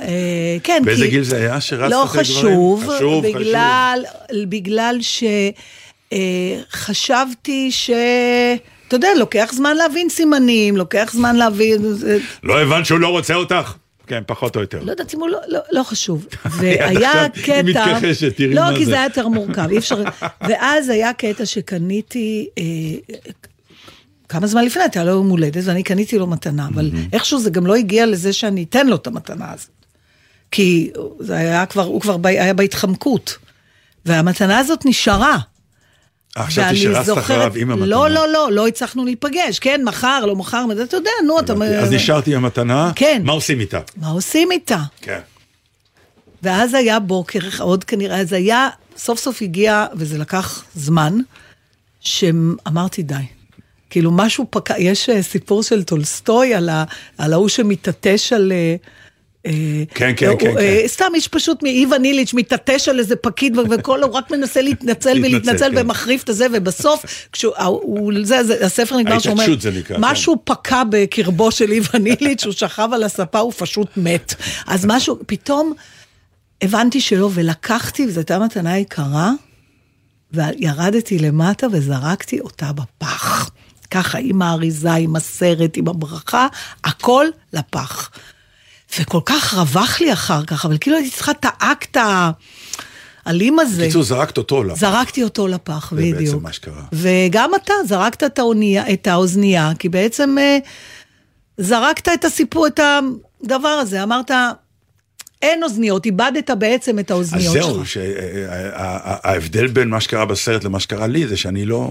אה, 0.00 0.56
כן, 0.62 0.82
באיזה 0.84 1.04
כי- 1.04 1.10
גיל 1.10 1.22
זה 1.22 1.36
היה 1.36 1.60
שרצת 1.60 1.90
לא 1.90 2.04
אחרי 2.04 2.20
חשוב, 2.24 2.82
גברים? 2.82 2.96
חשוב, 2.98 3.24
בגלל, 3.26 4.04
בגלל 4.48 4.98
שחשבתי 6.70 7.70
ש... 7.70 7.90
אתה 8.88 8.96
יודע, 8.96 9.08
לוקח 9.18 9.50
זמן 9.54 9.76
להבין 9.76 10.08
סימנים, 10.08 10.76
לוקח 10.76 11.10
זמן 11.12 11.36
להבין... 11.36 11.92
זה- 11.94 12.18
לא 12.42 12.62
הבנת 12.62 12.86
שהוא 12.86 12.98
לא 13.00 13.08
רוצה 13.08 13.34
אותך? 13.34 13.74
כן, 14.06 14.22
פחות 14.26 14.56
או 14.56 14.60
יותר. 14.60 14.82
לא 14.82 14.90
יודעת 14.90 15.14
אם 15.14 15.20
הוא 15.20 15.28
לא, 15.28 15.38
לא, 15.48 15.60
לא 15.70 15.82
חשוב. 15.82 16.26
והיה 16.58 17.28
קטע... 17.28 17.54
היא 17.54 17.62
מתכחשת, 17.64 18.36
תראי 18.36 18.54
לא, 18.54 18.62
מה 18.62 18.76
כי 18.76 18.84
זה. 18.84 18.90
זה 18.90 18.96
היה 18.96 19.04
יותר 19.04 19.28
מורכב, 19.28 19.70
אי 19.70 19.78
אפשר... 19.78 20.02
ואז 20.48 20.88
היה 20.88 21.12
קטע 21.12 21.46
שקניתי... 21.46 22.48
אה, 22.58 22.62
כמה 24.32 24.46
זמן 24.46 24.64
לפני, 24.64 24.82
הייתה 24.82 25.04
לו 25.04 25.10
יום 25.10 25.28
הולדת, 25.28 25.62
ואני 25.66 25.82
קניתי 25.82 26.18
לו 26.18 26.26
מתנה, 26.26 26.68
אבל 26.74 26.90
איכשהו 27.12 27.40
זה 27.40 27.50
גם 27.50 27.66
לא 27.66 27.74
הגיע 27.74 28.06
לזה 28.06 28.32
שאני 28.32 28.62
אתן 28.68 28.86
לו 28.86 28.96
את 28.96 29.06
המתנה 29.06 29.52
הזאת. 29.52 29.68
כי 30.50 30.90
זה 31.20 31.36
היה 31.36 31.66
כבר, 31.66 31.82
הוא 31.82 32.00
כבר 32.00 32.16
ב- 32.16 32.26
היה 32.26 32.54
בהתחמקות. 32.54 33.36
והמתנה 34.06 34.58
הזאת 34.58 34.80
נשארה. 34.84 35.38
אה, 36.36 36.50
שרצת 36.50 37.04
זוכרת- 37.04 37.24
אחריו 37.24 37.52
עם 37.56 37.70
המתנה. 37.70 37.86
לא, 37.86 38.08
לא, 38.10 38.28
לא, 38.28 38.52
לא 38.52 38.68
הצלחנו 38.68 39.04
להיפגש. 39.04 39.58
כן, 39.58 39.80
מחר, 39.84 40.24
לא 40.26 40.36
מחר, 40.36 40.64
אתה 40.84 40.96
יודע, 40.96 41.10
נו, 41.26 41.40
אתה... 41.40 41.52
אז 41.52 41.92
נשארתי 41.92 42.34
עם 42.34 42.44
המתנה, 42.44 42.92
כן. 42.96 43.22
מה 43.24 43.32
עושים 43.32 43.60
איתה? 43.60 43.80
מה 43.96 44.08
עושים 44.08 44.50
איתה? 44.52 44.78
כן. 45.00 45.20
ואז 46.42 46.74
היה 46.74 46.98
בוקר, 47.00 47.38
עוד 47.60 47.84
כנראה, 47.84 48.20
אז 48.20 48.32
היה, 48.32 48.68
סוף 48.96 49.18
סוף 49.18 49.42
הגיע, 49.42 49.86
וזה 49.94 50.18
לקח 50.18 50.64
זמן, 50.74 51.18
שאמרתי 52.00 53.02
די. 53.02 53.14
כאילו 53.92 54.10
משהו 54.10 54.46
פקע, 54.50 54.74
יש 54.78 55.08
אה, 55.08 55.22
סיפור 55.22 55.62
של 55.62 55.82
טולסטוי 55.82 56.54
על 57.18 57.32
ההוא 57.32 57.48
שמתעטש 57.48 58.32
על... 58.32 58.52
אה, 58.52 58.76
אה, 59.46 59.52
כן, 59.94 60.12
כן, 60.16 60.32
כן, 60.38 60.54
כן. 60.54 60.86
סתם, 60.86 61.12
יש 61.16 61.28
פשוט 61.28 61.62
מאיוון 61.62 62.04
איליץ' 62.04 62.34
מתעטש 62.34 62.88
על 62.88 62.98
איזה 62.98 63.16
פקיד, 63.16 63.56
וכל, 63.70 64.02
הוא 64.02 64.12
רק 64.12 64.30
מנסה 64.30 64.62
להתנצל 64.62 65.12
להתנצל, 65.12 65.34
ולהתנצל 65.34 65.70
כן. 65.74 65.86
ומחריף 65.86 66.22
את 66.22 66.28
הזה, 66.28 66.46
ובסוף, 66.52 67.28
הספר 68.62 68.96
נגמר 68.96 69.18
שאומר, 69.18 69.46
כן. 69.84 69.94
משהו 69.98 70.36
פקע 70.44 70.82
בקרבו 70.90 71.50
של 71.50 71.72
איוון 71.72 72.06
איליץ', 72.06 72.44
הוא 72.44 72.52
שכב 72.52 72.88
על 72.92 73.02
הספה, 73.04 73.38
הוא 73.38 73.52
פשוט 73.56 73.88
מת. 73.96 74.34
אז 74.66 74.86
משהו, 74.86 75.18
פתאום 75.26 75.72
הבנתי 76.62 77.00
שלא, 77.00 77.30
ולקחתי, 77.34 78.06
וזו 78.06 78.20
הייתה 78.20 78.38
מתנה 78.38 78.78
יקרה, 78.78 79.30
וירדתי 80.32 81.18
למטה 81.18 81.66
וזרקתי 81.72 82.40
אותה 82.40 82.70
בפח. 82.72 83.50
ככה, 83.92 84.18
עם 84.18 84.42
האריזה, 84.42 84.92
עם 84.92 85.16
הסרט, 85.16 85.76
עם 85.76 85.88
הברכה, 85.88 86.46
הכל 86.84 87.26
לפח. 87.52 88.10
וכל 88.98 89.20
כך 89.26 89.54
רווח 89.54 90.00
לי 90.00 90.12
אחר 90.12 90.44
כך, 90.44 90.64
אבל 90.64 90.78
כאילו 90.80 90.96
הייתי 90.96 91.10
צריכה 91.10 91.32
את 91.32 91.46
האקט 91.48 91.96
האלים 93.26 93.58
הזה. 93.58 93.82
בקיצור, 93.82 94.02
זרקת 94.02 94.38
אותו 94.38 94.64
לפח. 94.64 94.80
זרקתי 94.80 95.22
אותו 95.22 95.48
לפח, 95.48 95.90
זה 95.90 95.96
בעצם 95.96 96.16
בדיוק. 96.16 96.42
מה 96.42 96.52
שקרה. 96.52 96.82
וגם 96.92 97.50
אתה 97.62 97.74
זרקת 97.86 98.22
את, 98.24 98.38
האונייה, 98.38 98.92
את 98.92 99.06
האוזנייה, 99.06 99.72
כי 99.78 99.88
בעצם 99.88 100.36
אה, 100.38 100.58
זרקת 101.58 102.08
את 102.14 102.24
הסיפור, 102.24 102.66
את 102.66 102.80
הדבר 103.42 103.68
הזה, 103.68 104.02
אמרת, 104.02 104.30
אין 105.42 105.62
אוזניות, 105.62 106.06
איבדת 106.06 106.50
בעצם 106.50 106.98
את 106.98 107.10
אז 107.10 107.16
האוזניות 107.16 107.52
זהו, 107.52 107.86
שלך. 107.86 107.88
שההבדל 107.88 109.66
בין 109.66 109.88
מה 109.88 110.00
שקרה 110.00 110.24
בסרט 110.24 110.64
למה 110.64 110.80
שקרה 110.80 111.06
לי 111.06 111.26
זה 111.26 111.36
שאני 111.36 111.64
לא... 111.64 111.90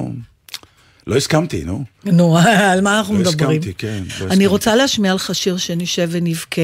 לא 1.07 1.15
הסכמתי, 1.15 1.63
נו. 1.63 1.83
נו, 2.05 2.37
על 2.71 2.81
מה 2.81 2.97
אנחנו 2.99 3.13
לא 3.13 3.19
מדברים? 3.19 3.59
הסכמתי, 3.59 3.73
כן, 3.77 3.87
לא 3.87 4.01
אני 4.03 4.25
הסכמתי. 4.25 4.45
רוצה 4.45 4.75
להשמיע 4.75 5.13
לך 5.13 5.35
שיר 5.35 5.57
שנשב 5.57 6.07
ונבכה. 6.11 6.61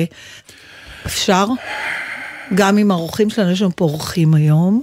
אפשר? 1.05 1.45
גם 2.55 2.77
עם 2.77 2.91
האורחים 2.91 3.29
שלנו, 3.29 3.51
יש 3.51 3.61
לנו 3.61 3.75
פה 3.75 3.85
אורחים 3.85 4.33
היום, 4.33 4.81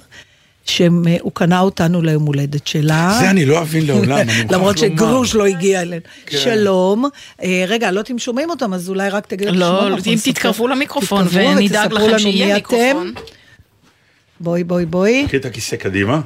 שהוא 0.66 1.32
קנה 1.34 1.60
אותנו 1.60 2.02
ליום 2.02 2.26
הולדת 2.26 2.66
שלה. 2.66 3.16
זה 3.20 3.30
אני 3.30 3.44
לא 3.44 3.62
אבין 3.62 3.86
לעולם, 3.86 4.18
אני 4.18 4.42
מוכרח 4.42 4.56
למרות 4.58 4.76
לומר. 4.76 4.94
שגרוש 4.94 5.34
לא 5.34 5.46
הגיע 5.46 5.80
אלינו. 5.82 6.02
כן. 6.26 6.38
שלום. 6.38 7.08
אה, 7.42 7.64
רגע, 7.68 7.90
לא 7.90 7.98
יודעת 7.98 8.10
אם 8.10 8.18
שומעים 8.18 8.50
אותם, 8.50 8.74
אז 8.74 8.88
אולי 8.88 9.08
רק 9.08 9.26
תגידו 9.26 9.52
לא, 9.52 9.88
אם 9.88 9.94
נספר- 10.12 10.30
תתקרבו 10.32 10.68
למיקרופון 10.68 11.24
תתקרבו 11.24 11.56
ונדאג 11.56 11.92
לכם 11.92 12.18
שיהיה 12.18 12.46
מי 12.46 12.52
מיקרופון. 12.54 13.12
אתם. 13.14 13.20
בואי, 14.40 14.64
בואי, 14.64 14.86
בואי. 14.86 15.24
קחי 15.28 15.36
את 15.36 15.44
הכיסא 15.44 15.76
קדימה. 15.76 16.20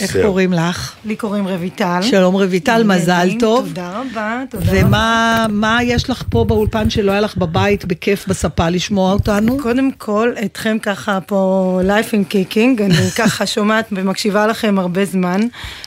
איך. 0.00 0.16
קוראים 0.22 0.52
לך? 0.52 0.92
לי 1.04 1.16
קוראים 1.16 1.48
רויטל. 1.48 1.98
שלום 2.02 2.34
רויטל, 2.34 2.82
מזל 2.84 3.28
טוב. 3.40 3.68
תודה 3.68 3.90
רבה, 3.90 4.42
תודה 4.50 4.64
רבה. 4.70 4.86
ומה 4.86 5.46
מה 5.50 5.82
יש 5.82 6.10
לך 6.10 6.24
פה 6.30 6.44
באולפן 6.44 6.90
שלא 6.90 7.12
היה 7.12 7.20
לך 7.20 7.36
בבית 7.36 7.84
בכיף 7.84 8.28
בספה 8.28 8.68
לשמוע 8.68 9.12
אותנו? 9.12 9.58
קודם 9.58 9.92
כל, 9.92 10.32
אתכם 10.44 10.76
ככה 10.82 11.20
פה 11.20 11.80
life 11.86 12.10
in 12.10 12.32
kicking, 12.32 12.82
אני 12.82 13.10
ככה 13.18 13.46
שומעת 13.46 13.88
ומקשיבה 13.92 14.46
לכם 14.46 14.78
הרבה 14.78 15.04
זמן, 15.04 15.40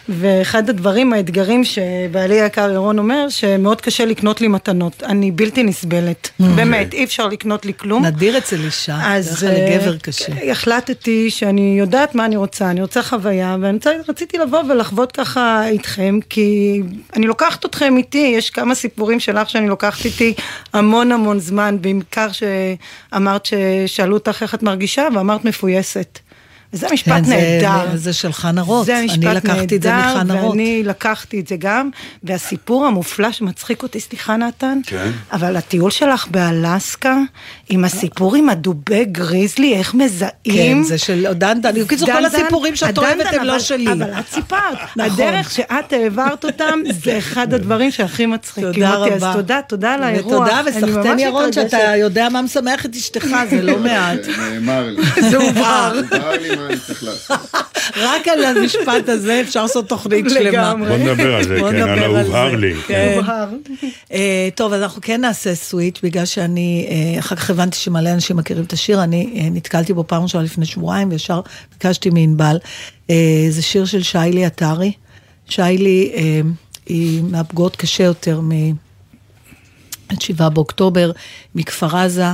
ואחד 0.09 0.69
הדברים, 0.69 1.13
האתגרים 1.13 1.63
שבעלי 1.63 2.41
היקר 2.41 2.71
ירון 2.71 2.99
אומר, 2.99 3.29
שמאוד 3.29 3.81
קשה 3.81 4.05
לקנות 4.05 4.41
לי 4.41 4.47
מתנות. 4.47 5.03
אני 5.03 5.31
בלתי 5.31 5.63
נסבלת, 5.63 6.29
באמת, 6.39 6.93
אי 6.93 7.03
אפשר 7.03 7.27
לקנות 7.27 7.65
לי 7.65 7.73
כלום. 7.77 8.05
נדיר 8.05 8.37
אצל 8.37 8.59
אישה, 8.65 8.97
אז 9.03 9.27
בדרך 9.27 9.39
כלל 9.39 9.75
לגבר 9.75 9.93
אה, 9.93 9.99
קשה. 9.99 10.51
החלטתי 10.51 11.29
שאני 11.29 11.75
יודעת 11.79 12.15
מה 12.15 12.25
אני 12.25 12.35
רוצה, 12.35 12.69
אני 12.69 12.81
רוצה 12.81 13.03
חוויה, 13.03 13.57
ואני 13.61 13.73
רוצה- 13.77 13.91
רציתי 14.09 14.37
לבוא 14.37 14.59
ולחוות 14.69 15.11
ככה 15.11 15.67
איתכם, 15.67 16.19
כי 16.29 16.81
אני 17.15 17.27
לוקחת 17.27 17.65
אתכם 17.65 17.97
איתי, 17.97 18.33
יש 18.37 18.49
כמה 18.49 18.75
סיפורים 18.75 19.19
שלך 19.19 19.49
שאני 19.49 19.67
לוקחת 19.67 20.05
איתי 20.05 20.33
המון 20.73 21.11
המון 21.11 21.39
זמן, 21.39 21.77
בעיקר 21.81 22.27
שאמרת 22.31 23.45
ששאלו 23.45 24.13
אותך 24.13 24.37
איך 24.41 24.55
את 24.55 24.63
מרגישה, 24.63 25.07
ואמרת 25.15 25.45
מפויסת. 25.45 26.19
וזה 26.73 26.87
משפט 26.93 27.13
כן, 27.13 27.23
זה- 27.23 27.35
נהדר. 27.61 27.95
זה 27.97 28.13
של 28.13 28.33
חנה 28.33 28.61
רוט. 28.61 28.85
זה 28.85 28.97
אני 28.97 29.05
משפט 29.05 29.23
לקחתי 29.23 29.75
את 29.75 29.81
זה 29.83 29.89
נהדר, 29.91 30.15
מחנה 30.15 30.33
רוט. 30.41 30.51
ואני 30.51 30.83
לקחתי 30.83 31.39
את 31.39 31.47
זה 31.47 31.55
גם, 31.59 31.89
והסיפור 32.23 32.85
המופלא 32.85 33.31
שמצחיק 33.31 33.83
אותי, 33.83 33.99
סליחה 33.99 34.37
נתן, 34.37 34.79
כן. 34.85 35.11
אבל 35.31 35.55
הטיול 35.57 35.91
שלך 35.91 36.27
באלסקה, 36.27 37.17
עם 37.69 37.85
הסיפור 37.85 38.35
עם 38.35 38.49
הדובי 38.49 39.05
גריזלי, 39.05 39.73
איך 39.75 39.93
מזהים. 39.93 40.31
כן, 40.45 40.83
זה 40.83 40.97
של 40.97 41.27
דנדן. 41.33 41.73
בקיצור, 41.81 42.11
כל 42.11 42.25
הסיפורים 42.25 42.75
שאת 42.75 42.97
אוהבת 42.97 43.25
הם 43.33 43.43
לא 43.43 43.59
שלי. 43.59 43.91
אבל 43.91 44.11
את 44.19 44.27
סיפרת. 44.33 44.59
נכון. 44.95 45.11
הדרך 45.11 45.51
שאת 45.51 45.93
העברת 45.93 46.45
אותם, 46.45 46.79
זה 47.03 47.17
אחד 47.17 47.53
הדברים 47.53 47.91
שהכי 47.91 48.25
מצחיקים 48.25 48.73
תודה 48.73 48.95
אותי. 48.95 49.09
רבה. 49.11 49.29
אז 49.29 49.35
תודה, 49.35 49.59
תודה 49.67 49.93
על 49.93 50.03
האירוע. 50.03 50.35
ותודה, 50.37 50.59
אני 50.59 50.69
וסחטן 50.69 51.19
ירון. 51.19 51.53
שאתה 51.53 51.77
יודע 51.99 52.29
מה 52.29 52.41
משמח 52.41 52.85
את 52.85 52.95
אשתך, 52.95 53.27
זה 53.49 53.61
לא 53.61 53.79
מעט. 53.85 54.19
נאמר 54.53 54.89
לי. 54.89 55.29
זה 55.29 55.37
הובהר. 55.37 56.01
הובהר 56.55 56.55
לי 56.55 56.57
מה 56.67 56.73
אני 56.73 56.79
צריך 56.79 57.03
לעשות. 57.03 57.55
רק 57.97 58.27
על 58.27 58.43
המשפט 58.43 59.09
הזה 59.09 59.41
אפשר 59.41 59.61
לעשות 59.61 59.89
תוכנית 59.89 60.25
שלמה. 60.29 60.75
בוא 60.75 60.97
נדבר 60.97 61.35
על 61.35 61.43
זה, 61.43 61.57
כן, 61.71 61.89
על 61.89 61.99
ההובהר. 61.99 62.55
לי. 62.55 62.73
כן. 62.87 63.13
הובהר. 63.17 63.49
אה, 64.11 64.49
טוב, 64.55 64.73
אז 64.73 64.81
אנחנו 64.81 65.01
כן 65.01 65.21
נעשה 65.21 65.55
סוויץ', 65.55 65.99
בגלל 66.03 66.25
שאני, 66.25 66.87
אה, 66.89 67.19
אחר 67.19 67.35
כך 67.35 67.49
הבנתי 67.49 67.77
שמלא 67.77 68.09
אנשים 68.09 68.37
מכירים 68.37 68.63
את 68.63 68.73
השיר, 68.73 69.03
אני 69.03 69.33
אה, 69.35 69.47
נתקלתי 69.51 69.93
בו 69.93 70.03
פעם 70.07 70.23
ראשונה 70.23 70.43
לפני 70.43 70.65
שבועיים, 70.65 71.11
וישר 71.11 71.41
ביקשתי 71.71 72.09
מענבל. 72.09 72.57
זה 73.49 73.61
שיר 73.61 73.85
של 73.85 74.03
שיילי 74.03 74.45
עטרי. 74.45 74.91
שיילי 75.49 76.11
היא 76.85 77.23
מהפגעות 77.23 77.75
קשה 77.75 78.03
יותר 78.03 78.41
מ-7 78.41 80.49
באוקטובר, 80.53 81.11
מכפר 81.55 81.97
עזה. 81.97 82.25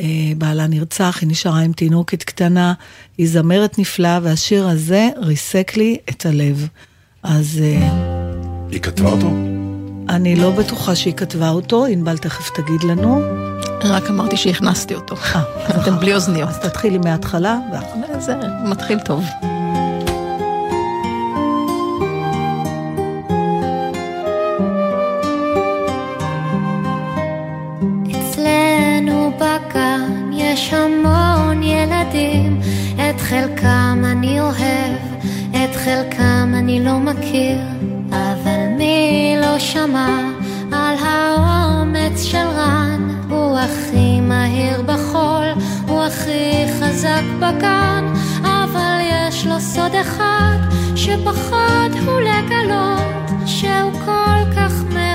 אה, 0.00 0.04
בעלה 0.38 0.66
נרצח, 0.66 1.18
היא 1.20 1.28
נשארה 1.28 1.60
עם 1.60 1.72
תינוקת 1.72 2.22
קטנה, 2.22 2.72
היא 3.18 3.28
זמרת 3.28 3.78
נפלאה, 3.78 4.18
והשיר 4.22 4.68
הזה 4.68 5.08
ריסק 5.16 5.76
לי 5.76 5.96
את 6.10 6.26
הלב. 6.26 6.68
אז... 7.22 7.60
אה, 7.62 7.88
היא 8.70 8.80
כתבה 8.80 9.10
אותו? 9.10 9.30
אני 10.08 10.36
לא 10.36 10.50
בטוחה 10.50 10.94
שהיא 10.96 11.14
כתבה 11.14 11.48
אותו, 11.48 11.86
ענבל 11.86 12.18
תכף 12.18 12.50
תגיד 12.54 12.82
לנו. 12.84 13.20
רק 13.84 14.10
אמרתי 14.10 14.36
שהכנסתי 14.36 14.94
אותו. 14.94 15.16
אז 15.66 15.82
אתם 15.82 15.98
בלי 16.00 16.14
אוזניות. 16.14 16.48
אז 16.48 16.58
תתחילי 16.58 16.98
מההתחלה. 16.98 17.58
ואח- 17.72 17.84
זה 18.20 18.34
מתחיל 18.64 18.98
טוב. 18.98 19.24
בגן 29.54 30.30
יש 30.32 30.72
המון 30.74 31.62
ילדים, 31.62 32.60
את 32.94 33.20
חלקם 33.20 34.02
אני 34.04 34.40
אוהב, 34.40 35.24
את 35.50 35.76
חלקם 35.76 36.52
אני 36.54 36.84
לא 36.84 36.98
מכיר, 36.98 37.58
אבל 38.10 38.68
מי 38.78 39.36
לא 39.40 39.58
שמע 39.58 40.18
על 40.72 40.96
האומץ 41.00 42.22
של 42.22 42.46
רן? 42.56 43.08
הוא 43.30 43.58
הכי 43.58 44.20
מהיר 44.20 44.82
בחול, 44.82 45.46
הוא 45.88 46.02
הכי 46.02 46.64
חזק 46.80 47.24
בגן, 47.36 48.12
אבל 48.42 48.98
יש 49.02 49.46
לו 49.46 49.60
סוד 49.60 49.94
אחד 49.94 50.56
שפחד 50.96 51.88
הוא 52.06 52.20
לגלות, 52.20 53.46
שהוא 53.46 53.92
כל 53.92 54.54
כך 54.56 54.72
מאוהב 54.94 55.13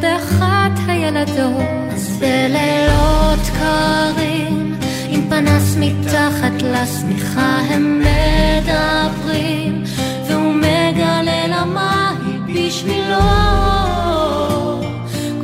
באחת 0.00 0.72
הילדות. 0.88 1.90
בלילות 2.20 3.40
קרים, 3.58 4.74
עם 5.08 5.30
פנס 5.30 5.76
מתחת 5.76 6.62
לשמיכה 6.62 7.58
הם 7.70 8.02
מדברים, 8.02 9.84
והוא 10.28 10.54
מגלה 10.54 11.46
למה 11.46 12.14
היא 12.26 12.40
בשבילו. 12.40 13.20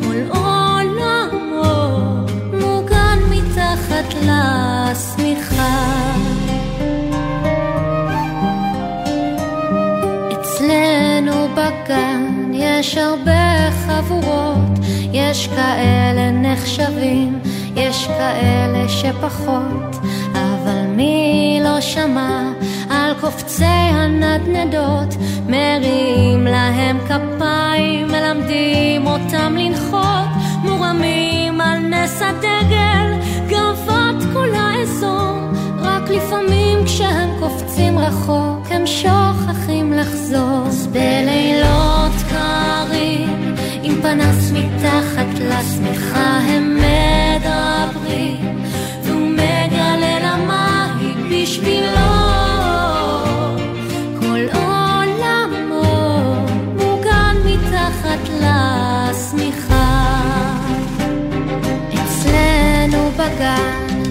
כל 0.00 0.38
עולמו 0.38 2.26
מוגן 2.52 3.18
מתחת 3.30 4.14
לשמיכה. 4.14 6.15
יש 12.78 12.96
הרבה 12.96 13.70
חבורות, 13.70 14.78
יש 15.12 15.48
כאלה 15.48 16.30
נחשבים, 16.30 17.38
יש 17.76 18.06
כאלה 18.06 18.88
שפחות, 18.88 19.96
אבל 20.32 20.86
מי 20.96 21.60
לא 21.64 21.80
שמע 21.80 22.52
על 22.90 23.14
קופצי 23.20 23.64
הנדנדות, 23.64 25.14
מריעים 25.48 26.44
להם 26.44 26.98
כפיים, 27.04 28.06
מלמדים 28.08 29.06
אותם 29.06 29.56
לנחות, 29.56 30.28
מורמים 30.62 31.60
על 31.60 31.78
נס 31.78 32.22
הדגל, 32.22 33.26
גאוות 33.48 34.22
כל 34.32 34.48
האזור, 34.54 35.38
רק 35.82 36.10
לפעמים 36.10 36.84
כשהם 36.84 37.30
קופצים 37.40 37.98
רחוק, 37.98 38.66
הם 38.70 38.86
שוכחים 38.86 39.92
לחזור. 39.92 40.66
אז 40.66 40.86
בלילות 40.86 42.25
קרים, 42.96 43.54
עם 43.82 44.02
פנס 44.02 44.52
מתחת 44.52 45.26
לשמיכה 45.40 46.38
הם 46.38 46.76
מדברים, 46.76 48.62
והוא 49.02 49.28
מגלה 49.28 50.36
היא 51.00 51.42
בשבילו. 51.42 52.26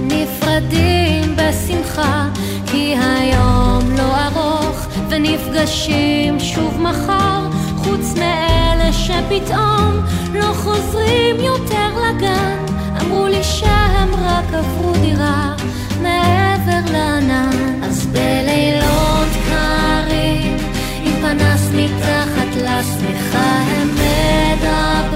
נפרדים 0.09 1.35
בשמחה, 1.35 2.27
כי 2.67 2.95
היום 2.97 3.79
לא 3.97 4.15
ארוך 4.25 4.87
ונפגשים 5.09 6.39
שוב 6.39 6.81
מחר, 6.81 7.47
חוץ 7.77 8.13
מאלה 8.17 8.64
שפתאום 8.95 10.05
לא 10.33 10.53
חוזרים 10.53 11.35
יותר 11.39 11.89
לגן. 12.07 12.57
אמרו 13.01 13.27
לי 13.27 13.43
שהם 13.43 14.09
רק 14.13 14.53
עברו 14.53 14.93
דירה 15.01 15.55
מעבר 16.01 16.91
לענן, 16.91 17.83
אז 17.83 18.07
בלילות 18.07 19.29
קרים 19.49 20.57
עם 21.03 21.13
פנס 21.21 21.69
מתחת 21.73 22.55
לשמיכה 22.55 23.61
הם 23.67 23.89
מדברים, 23.89 25.14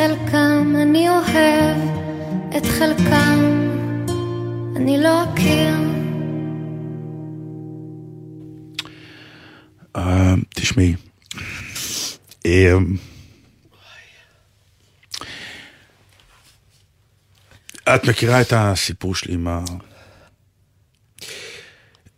חלקם 0.00 0.74
אני 0.82 1.08
אוהב, 1.08 1.78
את 2.56 2.66
חלקם 2.66 3.40
אני 4.76 4.98
לא 5.02 5.24
אכיר. 5.24 5.74
אה, 9.96 10.34
תשמעי, 10.48 10.94
אה, 12.46 12.74
את 17.94 18.04
מכירה 18.04 18.40
את 18.40 18.52
הסיפור 18.56 19.14
שלי 19.14 19.34
עם 19.34 19.48
ה... 19.48 19.64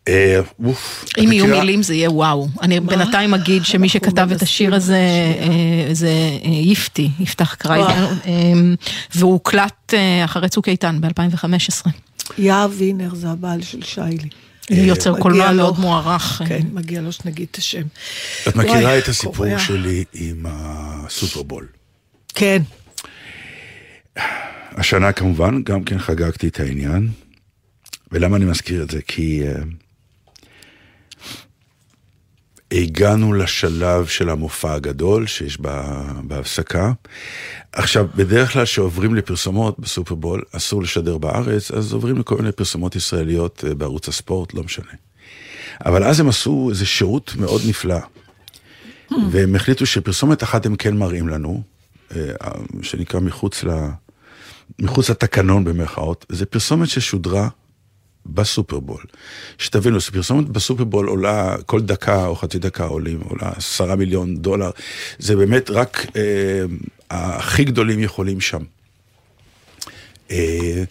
אה, 0.09 0.41
אוף, 0.65 1.05
אם 1.19 1.33
יהיו 1.33 1.45
מכירה- 1.45 1.61
מילים 1.61 1.83
זה 1.83 1.95
יהיה 1.95 2.11
וואו. 2.11 2.49
אני 2.63 2.81
בינתיים 2.81 3.35
אגיד 3.35 3.65
שמי 3.65 3.89
שכתב 3.89 4.29
את 4.33 4.43
השיר 4.43 4.75
הזה 4.75 4.99
אה, 5.41 5.95
זה 5.95 6.09
אה, 6.45 6.51
יפתי, 6.51 7.11
יפתח 7.21 7.55
קרייבר, 7.55 8.09
והוא 9.15 9.33
הוקלט 9.33 9.95
אחרי 10.25 10.49
צוק 10.49 10.69
איתן 10.69 10.99
ב-2015. 11.01 11.91
יהב 12.39 12.71
וינר 12.79 13.15
זה 13.15 13.29
הבעל 13.31 13.63
של 13.63 13.83
שיילי. 13.83 14.29
יוצר 14.71 15.21
קולנוע. 15.21 15.53
מאוד 15.53 15.79
מוערך. 15.79 16.43
כן, 16.47 16.61
מגיע 16.73 17.01
לו 17.01 17.13
שנגיד 17.13 17.47
את 17.51 17.57
השם. 17.57 17.83
את 18.49 18.57
מכירה 18.57 18.99
את 18.99 19.09
הסיפור. 19.09 19.59
שלי 19.59 20.05
עם 20.15 20.47
הסופרבול. 20.49 21.67
כן. 22.35 22.63
השנה 24.77 25.13
כמובן 25.13 25.63
גם 25.63 25.85
כן 25.85 25.99
חגגתי 25.99 26.49
את 26.49 26.61
העניין. 26.61 27.09
ולמה 28.13 28.37
אני 28.37 28.45
מזכיר 28.45 28.83
את 28.83 28.91
זה? 28.91 29.01
כי 29.07 29.43
uh, 29.43 29.59
הגענו 32.73 33.33
לשלב 33.33 34.07
של 34.07 34.31
המופע 34.31 34.73
הגדול 34.75 35.27
שיש 35.27 35.61
בה, 35.61 36.03
בהפסקה. 36.23 36.93
עכשיו, 37.73 38.07
בדרך 38.17 38.53
כלל 38.53 38.65
כשעוברים 38.65 39.15
לפרסומות 39.15 39.79
בסופרבול, 39.79 40.43
אסור 40.53 40.83
לשדר 40.83 41.19
בארץ, 41.19 41.71
אז 41.71 41.93
עוברים 41.93 42.19
לכל 42.19 42.37
מיני 42.37 42.53
פרסומות 42.53 42.97
ישראליות 42.97 43.65
uh, 43.67 43.75
בערוץ 43.75 44.09
הספורט, 44.09 44.55
לא 44.55 44.63
משנה. 44.63 44.93
אבל 45.85 46.05
אז 46.05 46.21
הם 46.21 46.29
עשו 46.29 46.69
איזה 46.71 46.87
שירות 46.87 47.35
מאוד 47.37 47.61
נפלא. 47.69 47.99
והם 49.31 49.55
החליטו 49.55 49.87
שפרסומת 49.87 50.43
אחת 50.43 50.67
הם 50.67 50.77
כן 50.77 50.97
מראים 50.97 51.29
לנו, 51.29 51.63
אה, 52.17 52.21
שנקרא 52.83 53.21
מחוץ, 53.21 53.65
ל... 53.65 53.71
מחוץ 54.79 55.11
לתקנון 55.11 55.65
במרכאות, 55.65 56.27
זה 56.29 56.47
פרסומת 56.47 56.89
ששודרה 56.89 57.49
בסופרבול. 58.27 59.03
שתבינו, 59.59 60.01
פרסומת 60.01 60.49
בסופרבול 60.49 61.09
עולה 61.09 61.57
כל 61.67 61.81
דקה 61.81 62.27
או 62.27 62.37
חצי 62.37 62.59
דקה 62.59 62.85
עולים, 62.85 63.21
עולה 63.21 63.51
עשרה 63.57 63.97
מיליון 63.97 64.37
דולר. 64.37 64.71
זה 65.19 65.37
באמת 65.37 65.71
רק 65.71 66.07
אה, 66.17 66.65
הכי 67.11 67.65
גדולים 67.65 68.01
יכולים 68.01 68.41
שם. 68.41 68.63
אה, 70.31 70.85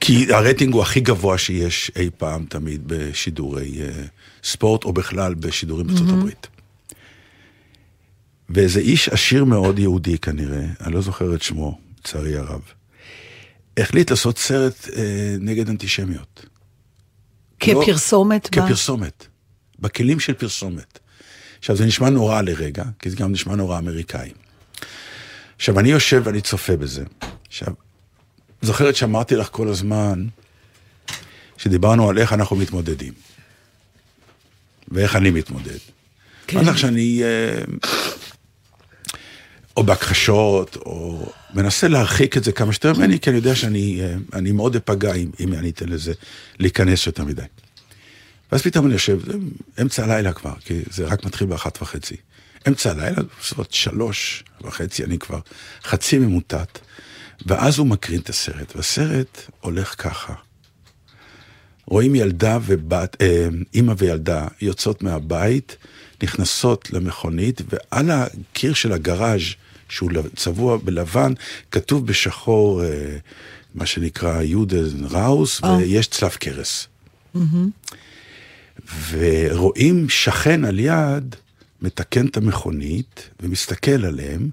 כי 0.00 0.32
הרייטינג 0.32 0.74
הוא 0.74 0.82
הכי 0.82 1.00
גבוה 1.00 1.38
שיש 1.38 1.90
אי 1.96 2.10
פעם 2.18 2.44
תמיד 2.48 2.82
בשידורי 2.86 3.80
אה, 3.80 4.04
ספורט, 4.44 4.84
או 4.84 4.92
בכלל 4.92 5.34
בשידורים 5.34 5.86
בארצות 5.86 6.08
הברית. 6.08 6.46
ואיזה 8.50 8.80
איש 8.80 9.08
עשיר 9.08 9.44
מאוד 9.44 9.78
יהודי 9.78 10.18
כנראה, 10.18 10.64
אני 10.80 10.94
לא 10.94 11.00
זוכר 11.00 11.34
את 11.34 11.42
שמו, 11.42 11.78
לצערי 11.98 12.36
הרב, 12.36 12.60
החליט 13.76 14.10
לעשות 14.10 14.38
סרט 14.38 14.88
אה, 14.96 15.36
נגד 15.40 15.68
אנטישמיות. 15.68 16.46
כפרסומת? 17.60 18.56
לא, 18.56 18.62
כפרסומת. 18.62 19.26
בכלים 19.78 20.20
של 20.20 20.32
פרסומת. 20.32 20.98
עכשיו, 21.58 21.76
זה 21.76 21.84
נשמע 21.84 22.10
נורא 22.10 22.42
לרגע, 22.42 22.84
כי 22.98 23.10
זה 23.10 23.16
גם 23.16 23.32
נשמע 23.32 23.54
נורא 23.54 23.78
אמריקאי. 23.78 24.30
עכשיו, 25.56 25.78
אני 25.78 25.90
יושב 25.90 26.22
ואני 26.24 26.40
צופה 26.40 26.76
בזה. 26.76 27.04
עכשיו, 27.48 27.74
זוכרת 28.62 28.96
שאמרתי 28.96 29.36
לך 29.36 29.48
כל 29.50 29.68
הזמן, 29.68 30.26
שדיברנו 31.56 32.08
על 32.10 32.18
איך 32.18 32.32
אנחנו 32.32 32.56
מתמודדים. 32.56 33.12
ואיך 34.88 35.16
אני 35.16 35.30
מתמודד. 35.30 35.78
כן. 36.46 36.56
אמרתי 36.56 36.70
לך 36.70 36.78
שאני... 36.78 37.22
או 39.76 39.84
בהכחשות, 39.84 40.76
או 40.76 41.26
מנסה 41.54 41.88
להרחיק 41.88 42.36
את 42.36 42.44
זה 42.44 42.52
כמה 42.52 42.72
שיותר 42.72 42.92
ממני, 42.92 43.20
כי 43.20 43.30
אני 43.30 43.36
יודע 43.36 43.54
שאני 43.54 44.00
אה, 44.02 44.14
אני 44.32 44.52
מאוד 44.52 44.76
אפגע 44.76 45.14
אם, 45.14 45.30
אם 45.40 45.52
אני 45.52 45.70
אתן 45.70 45.88
לזה 45.88 46.12
להיכנס 46.58 47.06
יותר 47.06 47.24
מדי. 47.24 47.42
ואז 48.52 48.62
פתאום 48.62 48.86
אני 48.86 48.94
יושב, 48.94 49.18
אמצע 49.80 50.04
הלילה 50.04 50.32
כבר, 50.32 50.54
כי 50.64 50.82
זה 50.90 51.04
רק 51.04 51.24
מתחיל 51.24 51.46
באחת 51.46 51.82
וחצי. 51.82 52.16
אמצע 52.68 52.90
הלילה, 52.90 53.22
בסביבות 53.40 53.72
שלוש 53.72 54.44
וחצי, 54.62 55.04
אני 55.04 55.18
כבר 55.18 55.40
חצי 55.84 56.18
ממוטט, 56.18 56.78
ואז 57.46 57.78
הוא 57.78 57.86
מקרין 57.86 58.20
את 58.20 58.28
הסרט, 58.28 58.76
והסרט 58.76 59.40
הולך 59.60 59.94
ככה. 59.98 60.34
רואים 61.86 62.14
ילדה 62.14 62.58
ובת, 62.62 63.16
אה, 63.22 63.48
אימא 63.74 63.94
וילדה 63.98 64.46
יוצאות 64.60 65.02
מהבית, 65.02 65.76
נכנסות 66.22 66.90
למכונית, 66.90 67.62
ועל 67.68 68.10
הקיר 68.10 68.74
של 68.74 68.92
הגראז' 68.92 69.42
שהוא 69.88 70.10
צבוע 70.36 70.76
בלבן, 70.76 71.32
כתוב 71.70 72.06
בשחור, 72.06 72.84
אה, 72.84 73.16
מה 73.74 73.86
שנקרא 73.86 74.42
יודן 74.42 75.04
ראוס, 75.10 75.64
אה. 75.64 75.76
ויש 75.76 76.06
צלב 76.06 76.30
קרס. 76.30 76.86
ורואים 79.10 80.08
שכן 80.08 80.64
על 80.64 80.80
יד 80.80 81.36
מתקן 81.82 82.26
את 82.26 82.36
המכונית 82.36 83.28
ומסתכל 83.40 84.04
עליהם, 84.04 84.50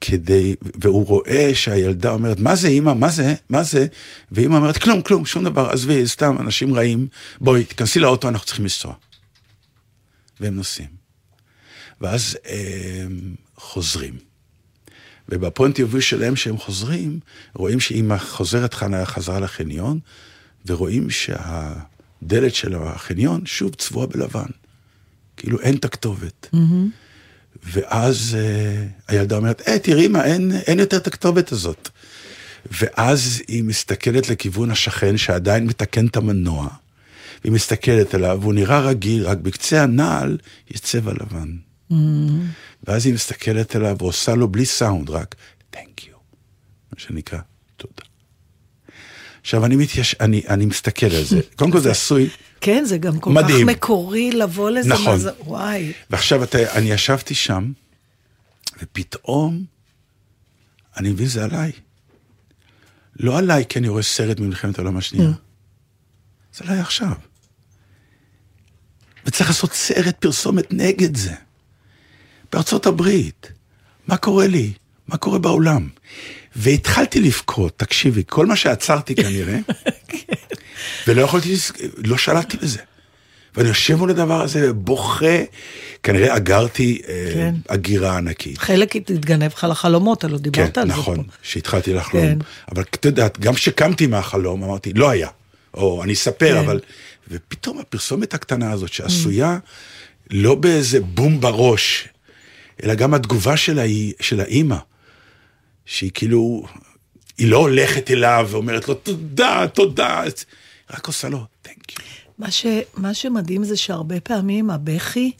כדי, 0.00 0.54
והוא 0.62 1.06
רואה 1.06 1.50
שהילדה 1.54 2.10
אומרת, 2.10 2.38
מה 2.38 2.56
זה 2.56 2.68
אימא, 2.68 2.94
מה 2.94 3.08
זה, 3.08 3.34
מה 3.48 3.62
זה? 3.62 3.86
ואימא 4.32 4.56
אומרת, 4.56 4.78
כלום, 4.78 5.02
כלום, 5.02 5.26
שום 5.26 5.44
דבר, 5.44 5.70
עזבי, 5.70 6.08
סתם 6.08 6.36
אנשים 6.40 6.74
רעים, 6.74 7.08
בואי, 7.40 7.64
תיכנסי 7.64 8.00
לאוטו, 8.00 8.28
אנחנו 8.28 8.46
צריכים 8.46 8.64
לנסוע. 8.64 8.94
והם 10.40 10.54
נוסעים. 10.54 10.88
ואז 12.00 12.38
הם 12.44 13.34
חוזרים. 13.56 14.27
ובפוינט 15.28 15.78
יובי 15.78 16.00
שלהם 16.00 16.36
שהם 16.36 16.58
חוזרים, 16.58 17.20
רואים 17.54 17.80
שאימא 17.80 18.18
חוזרת 18.18 18.74
חנה 18.74 19.06
חזרה 19.06 19.40
לחניון, 19.40 19.98
ורואים 20.66 21.10
שהדלת 21.10 22.54
של 22.54 22.74
החניון 22.74 23.46
שוב 23.46 23.74
צבועה 23.74 24.06
בלבן. 24.06 24.50
כאילו 25.36 25.60
אין 25.60 25.76
את 25.76 25.84
הכתובת. 25.84 26.48
ואז 27.62 28.36
uh, 28.36 29.12
הילדה 29.12 29.36
אומרת, 29.36 29.68
אה, 29.68 29.78
תראי 29.78 30.08
מה, 30.08 30.24
אין, 30.24 30.52
אין 30.66 30.78
יותר 30.78 30.96
את 30.96 31.06
הכתובת 31.06 31.52
הזאת. 31.52 31.88
ואז 32.80 33.42
היא 33.48 33.64
מסתכלת 33.64 34.28
לכיוון 34.28 34.70
השכן 34.70 35.16
שעדיין 35.16 35.66
מתקן 35.66 36.06
את 36.06 36.16
המנוע, 36.16 36.68
והיא 37.44 37.52
מסתכלת 37.52 38.14
עליו, 38.14 38.38
והוא 38.40 38.54
נראה 38.54 38.80
רגיל, 38.80 39.26
רק 39.26 39.38
בקצה 39.38 39.82
הנעל 39.82 40.38
יש 40.70 40.80
צבע 40.80 41.12
לבן. 41.12 41.56
ואז 42.84 43.06
היא 43.06 43.14
מסתכלת 43.14 43.76
עליו 43.76 43.96
ועושה 43.98 44.34
לו 44.34 44.48
בלי 44.48 44.66
סאונד, 44.66 45.10
רק 45.10 45.34
Thank 45.74 46.00
you, 46.00 46.12
מה 46.92 46.98
שנקרא, 46.98 47.38
תודה. 47.76 48.02
עכשיו, 49.40 49.64
אני, 49.64 49.76
מתייש... 49.76 50.14
אני, 50.20 50.42
אני 50.48 50.66
מסתכל 50.66 51.06
על 51.06 51.24
זה. 51.24 51.40
קודם 51.56 51.70
כל 51.70 51.80
זה 51.80 51.90
עשוי, 51.96 52.28
כן, 52.60 52.84
זה 52.84 52.98
גם 52.98 53.18
כל 53.20 53.30
מדהים. 53.32 53.66
כך 53.68 53.74
מקורי 53.76 54.32
לבוא 54.32 54.70
לזה. 54.70 54.88
נכון. 54.88 55.06
מה 55.12 55.18
זה- 55.18 55.30
וואי. 55.44 55.92
ועכשיו 56.10 56.44
אתה, 56.44 56.72
אני 56.78 56.90
ישבתי 56.90 57.34
שם, 57.34 57.72
ופתאום, 58.82 59.64
אני 60.96 61.10
מבין, 61.10 61.26
זה 61.26 61.44
עליי. 61.44 61.72
לא 63.16 63.38
עליי 63.38 63.64
כי 63.68 63.78
אני 63.78 63.88
רואה 63.88 64.02
סרט 64.02 64.40
ממלחמת 64.40 64.78
העולם 64.78 64.96
השנייה. 64.96 65.30
זה 66.54 66.64
עליי 66.64 66.80
עכשיו. 66.80 67.12
וצריך 69.26 69.48
לעשות 69.50 69.72
סרט 69.72 70.16
פרסומת 70.20 70.72
נגד 70.72 71.16
זה. 71.16 71.34
בארצות 72.52 72.86
הברית. 72.86 73.52
מה 74.08 74.16
קורה 74.16 74.46
לי? 74.46 74.72
מה 75.08 75.16
קורה 75.16 75.38
בעולם? 75.38 75.88
והתחלתי 76.56 77.20
לבכות, 77.20 77.78
תקשיבי, 77.78 78.22
כל 78.26 78.46
מה 78.46 78.56
שעצרתי 78.56 79.14
כנראה, 79.14 79.58
ולא 81.06 81.22
יכולתי, 81.22 81.54
לא 81.96 82.18
שלטתי 82.18 82.56
בזה. 82.56 82.78
ואני 83.56 83.68
יושב 83.68 83.94
מול 83.94 84.10
הדבר 84.10 84.42
הזה 84.42 84.70
ובוכה, 84.70 85.42
כנראה 86.02 86.36
אגרתי 86.36 87.02
אה, 87.08 87.30
כן. 87.34 87.54
אגירה 87.68 88.16
ענקית. 88.16 88.58
חלק 88.58 88.96
התגנב 88.96 89.52
לך 89.52 89.66
לחלומות, 89.70 90.24
הלא 90.24 90.36
כן, 90.36 90.42
דיברת 90.42 90.78
על 90.78 90.86
זה 90.88 90.92
נכון, 90.92 91.16
פה. 91.16 91.22
שהתחלתי 91.42 91.92
לחלום. 91.94 92.24
כן. 92.24 92.38
אבל 92.72 92.82
את 92.82 93.04
יודעת, 93.04 93.40
גם 93.40 93.54
כשקמתי 93.54 94.06
מהחלום, 94.06 94.62
אמרתי, 94.64 94.92
לא 94.92 95.10
היה. 95.10 95.28
או 95.74 96.04
אני 96.04 96.12
אספר, 96.12 96.54
כן. 96.54 96.56
אבל... 96.56 96.80
ופתאום 97.30 97.78
הפרסומת 97.78 98.34
הקטנה 98.34 98.72
הזאת, 98.72 98.92
שעשויה 98.92 99.58
לא 100.30 100.54
באיזה 100.54 101.00
בום 101.00 101.40
בראש, 101.40 102.08
אלא 102.82 102.94
גם 102.94 103.14
התגובה 103.14 103.56
שלה 103.56 103.82
היא, 103.82 104.14
של 104.20 104.40
האימא, 104.40 104.76
שהיא 105.86 106.10
כאילו, 106.14 106.66
היא 107.38 107.50
לא 107.50 107.56
הולכת 107.56 108.10
אליו 108.10 108.48
ואומרת 108.50 108.88
לו, 108.88 108.94
תודה, 108.94 109.64
תודה, 109.74 110.22
רק 110.90 111.06
עושה 111.06 111.28
לו, 111.28 111.44
תנק 111.62 111.92
יו. 111.92 112.04
מה, 112.38 112.50
ש, 112.50 112.66
מה 112.94 113.14
שמדהים 113.14 113.64
זה 113.64 113.76
שהרבה 113.76 114.20
פעמים 114.20 114.70
הבכי 114.70 115.32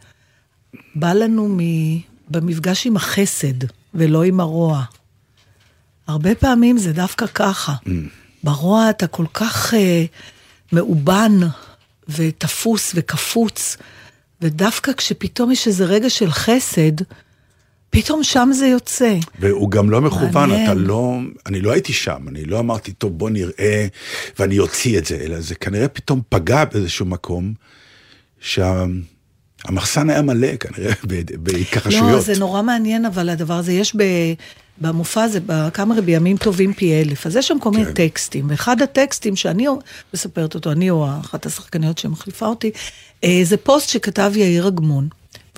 בא 0.94 1.12
לנו 1.12 1.48
מ, 1.48 1.58
במפגש 2.28 2.86
עם 2.86 2.96
החסד 2.96 3.64
ולא 3.94 4.22
עם 4.24 4.40
הרוע. 4.40 4.84
הרבה 6.06 6.34
פעמים 6.34 6.78
זה 6.78 6.92
דווקא 6.92 7.26
ככה. 7.26 7.74
ברוע 8.44 8.90
אתה 8.90 9.06
כל 9.06 9.26
כך 9.34 9.74
אה, 9.74 10.04
מאובן 10.72 11.32
ותפוס 12.08 12.92
וקפוץ, 12.94 13.76
ודווקא 14.40 14.92
כשפתאום 14.92 15.50
יש 15.50 15.66
איזה 15.66 15.84
רגע 15.84 16.10
של 16.10 16.30
חסד, 16.30 17.02
פתאום 17.90 18.24
שם 18.24 18.50
זה 18.52 18.66
יוצא. 18.66 19.16
והוא 19.40 19.70
גם 19.70 19.90
לא 19.90 20.00
מכוון, 20.00 20.48
מעניין. 20.50 20.64
אתה 20.64 20.74
לא, 20.74 21.18
אני 21.46 21.60
לא 21.60 21.72
הייתי 21.72 21.92
שם, 21.92 22.28
אני 22.28 22.44
לא 22.44 22.58
אמרתי, 22.58 22.92
טוב, 22.92 23.18
בוא 23.18 23.30
נראה, 23.30 23.86
ואני 24.38 24.58
אוציא 24.58 24.98
את 24.98 25.06
זה, 25.06 25.16
אלא 25.16 25.40
זה 25.40 25.54
כנראה 25.54 25.88
פתאום 25.88 26.20
פגע 26.28 26.64
באיזשהו 26.64 27.06
מקום, 27.06 27.52
שהמחסן 28.40 30.10
היה 30.10 30.22
מלא 30.22 30.56
כנראה 30.56 30.92
בהתכחשויות. 31.38 32.12
לא, 32.12 32.20
זה 32.20 32.38
נורא 32.38 32.62
מעניין, 32.62 33.04
אבל 33.04 33.28
הדבר 33.28 33.54
הזה, 33.54 33.72
יש 33.72 33.96
ב... 33.96 34.02
במופע 34.80 35.22
הזה, 35.22 35.38
בקאמרי 35.46 36.00
בימים 36.00 36.36
טובים 36.36 36.72
פי 36.72 37.00
אלף, 37.00 37.26
אז 37.26 37.36
יש 37.36 37.48
שם 37.48 37.58
כל 37.58 37.70
מיני 37.70 37.84
כן. 37.84 37.92
טקסטים, 37.92 38.46
ואחד 38.50 38.82
הטקסטים 38.82 39.36
שאני 39.36 39.66
מספרת 40.14 40.54
אותו, 40.54 40.72
אני 40.72 40.90
או 40.90 41.06
אחת 41.20 41.46
השחקניות 41.46 41.98
שמחליפה 41.98 42.46
אותי, 42.46 42.70
אה, 43.24 43.40
זה 43.42 43.56
פוסט 43.56 43.88
שכתב 43.88 44.32
יאיר 44.36 44.68
אגמון, 44.68 45.08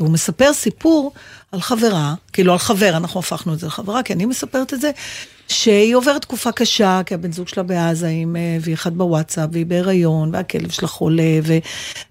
והוא 0.00 0.10
מספר 0.10 0.52
סיפור 0.52 1.12
על 1.52 1.60
חברה, 1.60 2.14
כאילו 2.32 2.52
על 2.52 2.58
חבר, 2.58 2.96
אנחנו 2.96 3.20
הפכנו 3.20 3.54
את 3.54 3.58
זה 3.58 3.66
לחברה, 3.66 4.02
כי 4.02 4.12
אני 4.12 4.26
מספרת 4.26 4.74
את 4.74 4.80
זה, 4.80 4.90
שהיא 5.50 5.96
עוברת 5.96 6.22
תקופה 6.22 6.52
קשה, 6.52 7.00
כי 7.06 7.14
הבן 7.14 7.32
זוג 7.32 7.48
שלה 7.48 7.62
בעזה, 7.62 8.08
עם, 8.08 8.36
אה, 8.36 8.58
והיא 8.60 8.74
אחת 8.74 8.92
בוואטסאפ, 8.92 9.48
והיא 9.52 9.66
בהיריון, 9.66 10.34
והכלב 10.34 10.70
שלה 10.70 10.88
חולה, 10.88 11.38
ו, 11.42 11.58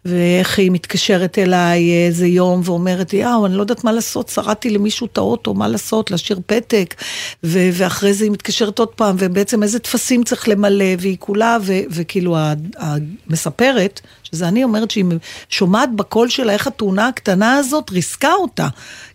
ואיך 0.06 0.60
היא 0.60 0.72
מתקשרת 0.72 1.40
אליי 1.40 1.90
אה, 1.90 2.08
איזה 2.08 2.28
יום 2.28 2.62
ואומרת, 2.64 3.14
יאו, 3.14 3.46
אני 3.46 3.56
לא 3.56 3.62
יודעת 3.62 3.84
מה 3.84 3.92
לעשות, 3.92 4.30
שרדתי 4.30 4.70
למישהו 4.70 5.08
את 5.08 5.18
האוטו, 5.18 5.54
מה 5.54 5.68
לעשות, 5.68 6.12
להשאיר 6.12 6.40
פתק, 6.46 6.96
ו, 7.44 7.70
ואחרי 7.74 8.14
זה 8.14 8.24
היא 8.24 8.32
מתקשרת 8.32 8.80
עוד 8.80 8.90
פעם, 8.90 9.16
ובעצם 9.20 9.64
איזה 9.64 9.80
טפסים 9.80 10.24
צריך 10.24 10.50
למלא, 10.50 10.86
והיא 11.00 11.18
כולה, 11.20 11.58
ו, 11.62 11.74
וכאילו 11.92 12.38
המספרת, 12.78 14.02
שזה 14.32 14.48
אני 14.48 14.64
אומרת 14.64 14.92
שהיא 14.92 15.06
שומעת 15.50 15.96
בקול 15.96 16.30
שלה 16.30 16.54
איך 16.54 16.68
התאונה 16.68 17.08
הקטנה 17.08 17.56
הזאת 17.56 17.90
ריסקה 17.90 18.34
אותה. 18.34 18.68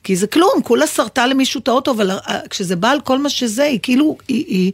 כי 0.04 0.16
זה 0.16 0.26
כלום, 0.26 0.62
כולה 0.64 0.86
שרתה 0.86 1.26
למישהו 1.26 1.60
את 1.60 1.68
האוטו, 1.68 1.90
אבל 1.90 2.10
אה, 2.10 2.40
כשזה 2.50 2.76
בא 2.76 2.90
על 2.90 3.00
כל 3.00 3.18
מה 3.18 3.28
שזה, 3.28 3.64
היא 3.64 3.78
כאילו, 3.82 4.16
היא... 4.28 4.44
היא... 4.48 4.72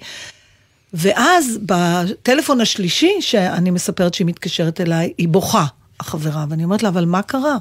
ואז 0.93 1.59
בטלפון 1.63 2.61
השלישי, 2.61 3.13
שאני 3.21 3.71
מספרת 3.71 4.15
שהיא 4.15 4.27
מתקשרת 4.27 4.81
אליי, 4.81 5.13
היא 5.19 5.29
בוכה, 5.29 5.67
החברה, 6.01 6.45
ואני 6.49 6.65
אומרת 6.65 6.83
לה, 6.83 6.89
אבל 6.89 7.05
מה 7.05 7.23
קרה? 7.23 7.57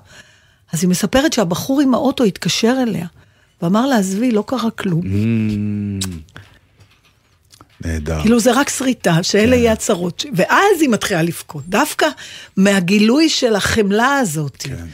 אז 0.74 0.84
היא 0.84 0.90
מספרת 0.90 1.34
שהבחור 1.34 1.82
עם 1.82 1.94
האוטו 1.94 2.24
התקשר 2.24 2.76
אליה, 2.82 3.08
ואמר 3.62 3.88
לה, 3.88 3.98
עזבי, 3.98 4.32
לא 4.32 4.44
קרה 4.48 4.72
כלום. 4.72 5.02
Mm, 5.02 6.06
נהדר. 7.86 8.22
כאילו 8.22 8.40
זה 8.40 8.52
רק 8.52 8.70
שריטה, 8.70 9.24
שאלה 9.24 9.56
יהיו 9.56 9.72
הצרות. 9.72 10.26
ואז 10.36 10.82
היא 10.82 10.90
מתחילה 10.90 11.22
לבכות, 11.22 11.64
דווקא 11.68 12.08
מהגילוי 12.58 13.30
של 13.30 13.56
החמלה 13.56 14.18
הזאת. 14.18 14.58
כן. 14.60 14.86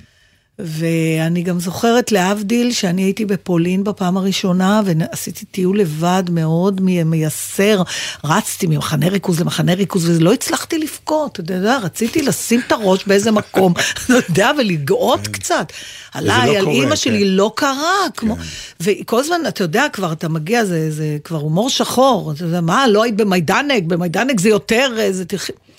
ואני 0.59 1.43
גם 1.43 1.59
זוכרת 1.59 2.11
להבדיל 2.11 2.71
שאני 2.71 3.03
הייתי 3.03 3.25
בפולין 3.25 3.83
בפעם 3.83 4.17
הראשונה 4.17 4.81
ועשיתי 4.85 5.45
טיול 5.45 5.79
לבד 5.79 6.23
מאוד 6.31 6.81
מייסר, 6.81 7.81
רצתי 8.23 8.67
ממחנה 8.67 9.07
ריכוז 9.07 9.39
למחנה 9.39 9.73
ריכוז 9.73 10.09
ולא 10.09 10.33
הצלחתי 10.33 10.77
לבכות, 10.77 11.39
אתה 11.39 11.53
יודע, 11.53 11.77
רציתי 11.77 12.21
לשים 12.21 12.61
את 12.67 12.71
הראש 12.71 13.05
באיזה 13.05 13.31
מקום, 13.31 13.73
אתה 14.05 14.13
יודע, 14.13 14.51
ולגאות 14.57 15.27
קצת. 15.27 15.71
עליי, 16.13 16.47
לא 16.53 16.57
על 16.57 16.63
קורה, 16.65 16.75
אימא 16.75 16.89
כן. 16.89 16.95
שלי 16.95 17.25
לא 17.25 17.51
קרה, 17.55 18.09
כמו, 18.17 18.35
וכל 18.79 19.19
הזמן, 19.19 19.41
אתה 19.47 19.63
יודע, 19.63 19.85
כבר 19.93 20.11
אתה 20.11 20.29
מגיע, 20.29 20.65
זה, 20.65 20.91
זה 20.91 21.17
כבר 21.23 21.37
הומור 21.37 21.69
שחור, 21.69 22.31
אתה 22.31 22.43
יודע, 22.43 22.61
מה, 22.61 22.87
לא 22.87 23.03
היית 23.03 23.15
במיידנק, 23.15 23.83
במיידנק 23.83 24.39
זה 24.39 24.49
יותר, 24.49 24.95
אה, 24.99 25.13
זה 25.13 25.25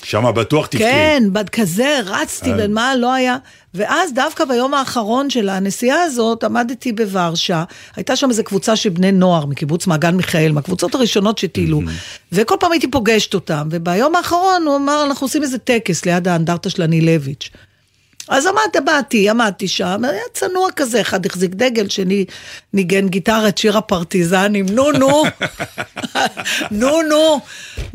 שם 0.04 0.24
בטוח 0.34 0.66
תבכי. 0.66 0.84
כן, 0.84 1.22
כזה, 1.52 1.98
רצתי. 2.04 2.54
בין 2.54 2.74
מה 2.74 2.96
לא 2.96 3.12
היה. 3.12 3.36
ואז 3.74 4.12
דווקא 4.12 4.44
ביום 4.44 4.74
האחרון 4.74 5.30
של 5.30 5.48
הנסיעה 5.48 6.02
הזאת, 6.02 6.44
עמדתי 6.44 6.92
בוורשה, 6.92 7.64
הייתה 7.96 8.16
שם 8.16 8.30
איזו 8.30 8.44
קבוצה 8.44 8.76
של 8.76 8.88
בני 8.88 9.12
נוער 9.12 9.46
מקיבוץ 9.46 9.86
מעגן 9.86 10.14
מיכאל, 10.14 10.52
מהקבוצות 10.52 10.94
הראשונות 10.94 11.38
שטיילו, 11.38 11.80
וכל 12.32 12.54
פעם 12.60 12.72
הייתי 12.72 12.90
פוגשת 12.90 13.34
אותם, 13.34 13.68
וביום 13.70 14.14
האחרון 14.14 14.62
הוא 14.66 14.76
אמר, 14.76 15.04
אנחנו 15.06 15.24
עושים 15.24 15.42
איזה 15.42 15.58
טקס 15.58 16.04
ליד 16.04 16.28
האנדרטה 16.28 16.70
של 16.70 16.82
הנילביץ'. 16.82 17.50
אז 18.28 18.46
עמדת, 18.46 18.82
באתי, 18.84 19.30
עמדתי 19.30 19.68
שם, 19.68 20.04
היה 20.04 20.22
צנוע 20.32 20.68
כזה, 20.76 21.00
אחד 21.00 21.26
החזיק 21.26 21.54
דגל, 21.54 21.88
שני 21.88 22.24
ניגן 22.72 23.08
גיטרה 23.08 23.48
את 23.48 23.58
שיר 23.58 23.78
הפרטיזנים, 23.78 24.66
נו 24.70 24.92
נו, 24.92 25.22
נו 26.70 27.02
נו, 27.02 27.40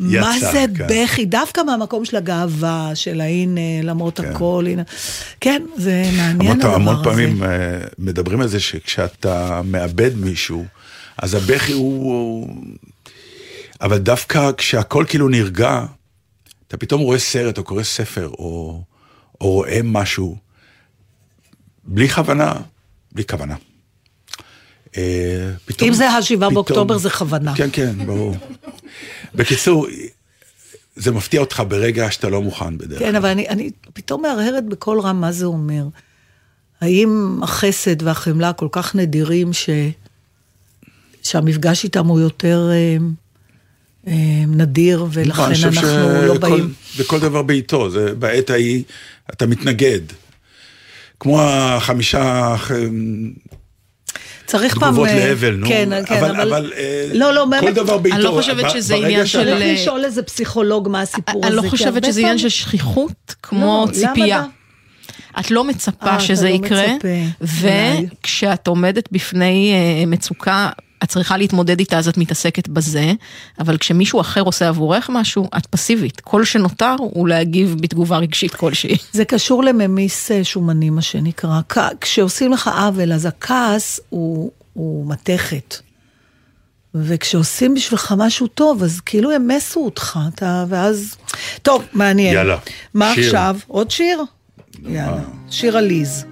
מה 0.00 0.38
זה 0.38 0.64
כן. 0.76 0.86
בכי, 0.88 1.24
דווקא 1.24 1.60
מהמקום 1.60 2.04
של 2.04 2.16
הגאווה, 2.16 2.90
של 2.94 3.20
ההנה, 3.20 3.82
למרות 3.82 4.20
הכל, 4.20 4.64
הנה, 4.68 4.82
כן, 5.40 5.62
זה 5.76 6.02
מעניין 6.16 6.40
המון, 6.40 6.60
הדבר 6.60 6.74
המון 6.74 6.94
הזה. 6.94 7.04
פעמים 7.04 7.42
אה, 7.42 7.48
מדברים 7.98 8.40
על 8.40 8.48
זה 8.48 8.60
שכשאתה 8.60 9.60
מאבד 9.64 10.16
מישהו, 10.16 10.64
אז 11.18 11.34
הבכי 11.34 11.72
הוא... 11.72 12.48
אבל 13.80 13.98
דווקא 13.98 14.50
כשהכל 14.56 15.04
כאילו 15.08 15.28
נרגע, 15.28 15.84
אתה 16.68 16.76
פתאום 16.76 17.00
רואה 17.00 17.18
סרט 17.18 17.58
או 17.58 17.64
קורא 17.64 17.82
ספר 17.82 18.28
או, 18.28 18.82
או 19.42 19.50
רואה 19.50 19.80
משהו 19.84 20.36
בלי 21.84 22.08
כוונה, 22.08 22.52
בלי 23.12 23.24
כוונה. 23.24 23.56
אה, 24.96 25.50
פתאום, 25.64 25.88
אם 25.88 25.94
זה 25.94 26.08
השבעה 26.08 26.50
באוקטובר 26.50 26.98
זה 26.98 27.08
בכוונה. 27.08 27.54
כן, 27.56 27.68
כן, 27.72 28.06
ברור. 28.06 28.36
בקיצור, 29.34 29.86
זה 30.96 31.10
מפתיע 31.10 31.40
אותך 31.40 31.62
ברגע 31.68 32.10
שאתה 32.10 32.28
לא 32.28 32.42
מוכן 32.42 32.78
בדרך 32.78 32.98
כן, 32.98 33.14
אבל 33.14 33.28
אני, 33.28 33.48
אני 33.48 33.70
פתאום 33.92 34.22
מהרהרת 34.22 34.66
בקול 34.66 35.00
רם 35.00 35.20
מה 35.20 35.32
זה 35.32 35.44
אומר. 35.44 35.84
האם 36.80 37.40
החסד 37.42 38.02
והחמלה 38.02 38.52
כל 38.52 38.68
כך 38.72 38.94
נדירים 38.94 39.52
ש... 39.52 39.70
שהמפגש 41.22 41.84
איתם 41.84 42.06
הוא 42.06 42.20
יותר 42.20 42.70
אה, 42.72 42.96
אה, 44.06 44.44
נדיר, 44.46 45.06
ולכן 45.12 45.42
אני 45.42 45.54
חושב 45.54 45.66
אנחנו 45.66 46.26
לא 46.26 46.38
באים... 46.38 46.72
וכל 46.96 47.20
דבר 47.20 47.42
בעיתו, 47.42 47.90
זה 47.90 48.14
בעת 48.14 48.50
ההיא 48.50 48.82
אתה 49.32 49.46
מתנגד. 49.46 50.00
כמו 51.20 51.42
החמישה 51.42 52.54
ח- 52.58 52.70
צריך 54.46 54.78
פעם... 54.78 54.88
תגובות 54.88 55.08
אה, 55.08 55.28
לאבל, 55.28 55.54
נו. 55.54 55.66
כן, 55.68 55.88
כן, 56.06 56.14
אבל, 56.16 56.30
אבל... 56.30 56.40
אבל 56.40 56.72
אה, 56.76 57.06
לא, 57.14 57.34
לא, 57.34 57.44
כל 57.44 57.50
באמת- 57.50 57.74
דבר 57.74 57.98
בעיתו. 57.98 58.16
אני 58.16 58.24
לא 58.24 58.30
חושבת 58.30 58.70
שזה 58.70 58.94
עניין 58.94 59.26
של- 59.26 59.44
צריך 59.44 59.80
לשאול 59.80 60.04
איזה 60.04 60.22
פסיכולוג 60.22 60.88
מה 60.88 61.00
הסיפור 61.00 61.40
אני 61.42 61.46
הזה. 61.46 61.56
לא 61.56 61.62
כי 61.62 61.68
חושבת 61.68 62.04
שזה 62.04 62.20
עניין 62.20 62.38
של 62.38 62.48
שכיחות, 62.48 63.34
כמו 63.42 63.86
לא, 63.88 63.92
ציפייה. 63.92 64.40
לא? 64.40 65.40
את 65.40 65.50
לא 65.50 65.64
מצפה 65.64 66.06
אה, 66.06 66.16
אתה 66.16 66.24
שזה 66.24 66.48
לא 66.48 66.54
יקרה. 66.54 66.86
וכשאת 67.40 68.66
עומדת 68.66 69.08
בפני 69.12 69.72
אה, 69.74 70.06
מצוקה, 70.06 70.70
את 71.02 71.08
צריכה 71.08 71.36
להתמודד 71.36 71.78
איתה, 71.78 71.98
אז 71.98 72.08
את 72.08 72.18
מתעסקת 72.18 72.68
בזה, 72.68 73.12
אבל 73.58 73.78
כשמישהו 73.78 74.20
אחר 74.20 74.40
עושה 74.40 74.68
עבורך 74.68 75.10
משהו, 75.12 75.48
את 75.56 75.66
פסיבית. 75.66 76.20
כל 76.20 76.44
שנותר 76.44 76.94
הוא 76.98 77.28
להגיב 77.28 77.76
בתגובה 77.80 78.18
רגשית 78.18 78.54
כלשהי. 78.54 78.96
זה 79.12 79.24
קשור 79.24 79.64
לממיס 79.64 80.30
אה, 80.30 80.44
שומני, 80.44 80.90
מה 80.90 81.02
שנקרא. 81.02 81.60
כשעושים 82.00 82.52
לך 82.52 82.68
עוול, 82.68 83.12
אז 83.12 83.26
הכעס 83.26 84.00
הוא, 84.08 84.50
הוא 84.72 85.10
מתכת. 85.10 85.76
וכשעושים 86.94 87.74
בשבילך 87.74 88.14
משהו 88.18 88.46
טוב, 88.46 88.82
אז 88.82 89.00
כאילו 89.00 89.32
ימסו 89.32 89.84
אותך, 89.84 90.18
אתה, 90.34 90.64
ואז... 90.68 91.16
טוב, 91.62 91.84
מעניין. 91.92 92.34
יאללה, 92.34 92.58
מה 92.94 93.14
שיר. 93.14 93.24
עכשיו? 93.24 93.56
עוד 93.66 93.90
שיר? 93.90 94.22
יאללה. 94.82 95.22
שיר 95.50 95.76
עליז. 95.76 96.24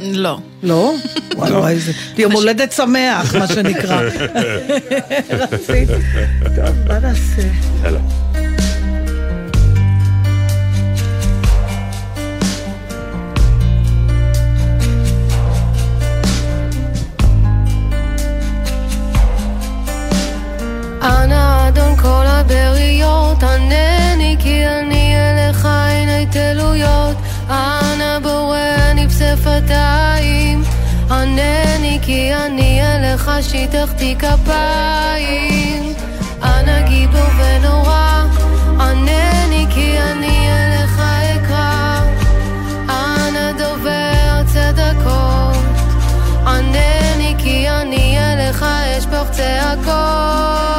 לא. 0.00 0.38
לא? 0.62 0.94
וואי 1.36 1.52
וואי, 1.52 1.78
זה 1.78 1.92
יום 2.18 2.32
הולדת 2.32 2.72
שמח, 2.72 3.34
מה 3.34 3.46
שנקרא. 3.46 4.02
טוב, 6.56 6.88
מה 6.88 6.98
נעשה? 6.98 7.42
יאללה. 7.84 8.00
אנא 21.02 21.68
אדון 21.68 21.96
כל 21.96 22.24
הבריות, 22.26 23.42
ענני 23.42 24.36
כי 24.40 24.66
אני 24.66 25.14
אליך 25.16 25.68
אין 25.90 26.08
ההתעלויות. 26.08 27.16
אנא 28.16 28.28
בורא 28.28 28.58
אני 28.90 29.06
בשפתיים, 29.06 30.62
ענני 31.10 31.98
כי 32.02 32.34
אני 32.34 32.80
אליך 32.82 33.30
שיטחתי 33.40 34.16
כפיים. 34.18 35.94
אנא 36.42 36.80
גיבור 36.88 37.20
ונורא, 37.38 38.24
ענני 38.80 39.66
כי 39.70 39.98
אני 39.98 40.48
אליך 40.48 41.00
אקרא. 41.36 42.00
אנא 42.88 43.52
דובר 43.52 44.42
צדקות, 44.46 45.56
ענני 46.46 47.34
כי 47.38 47.68
אני 47.68 48.18
אליך 48.18 48.62
אשפוך 48.98 49.30
צעקות. 49.30 50.75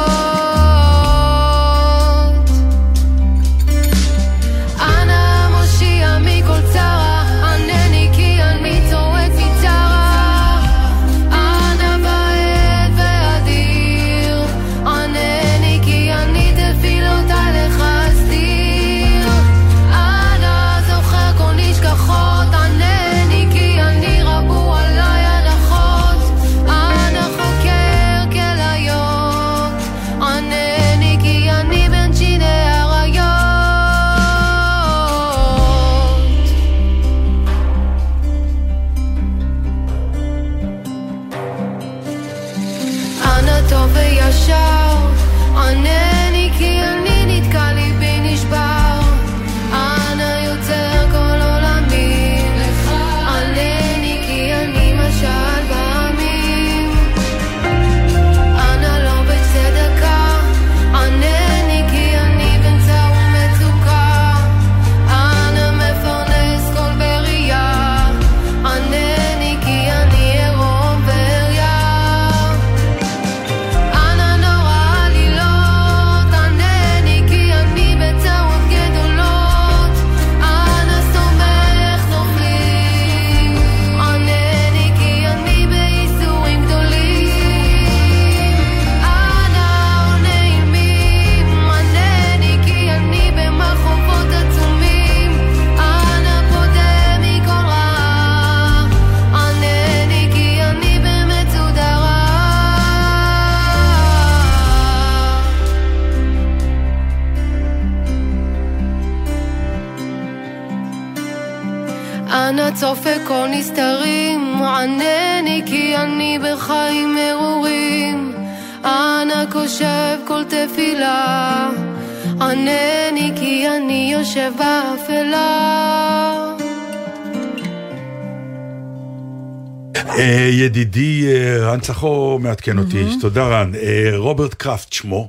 צחור 131.92 132.40
מעדכן 132.40 132.78
אותי, 132.78 133.04
תודה 133.20 133.42
רן. 133.46 133.72
אה, 133.74 134.10
רוברט 134.16 134.54
קראפט 134.54 134.92
שמו, 134.92 135.28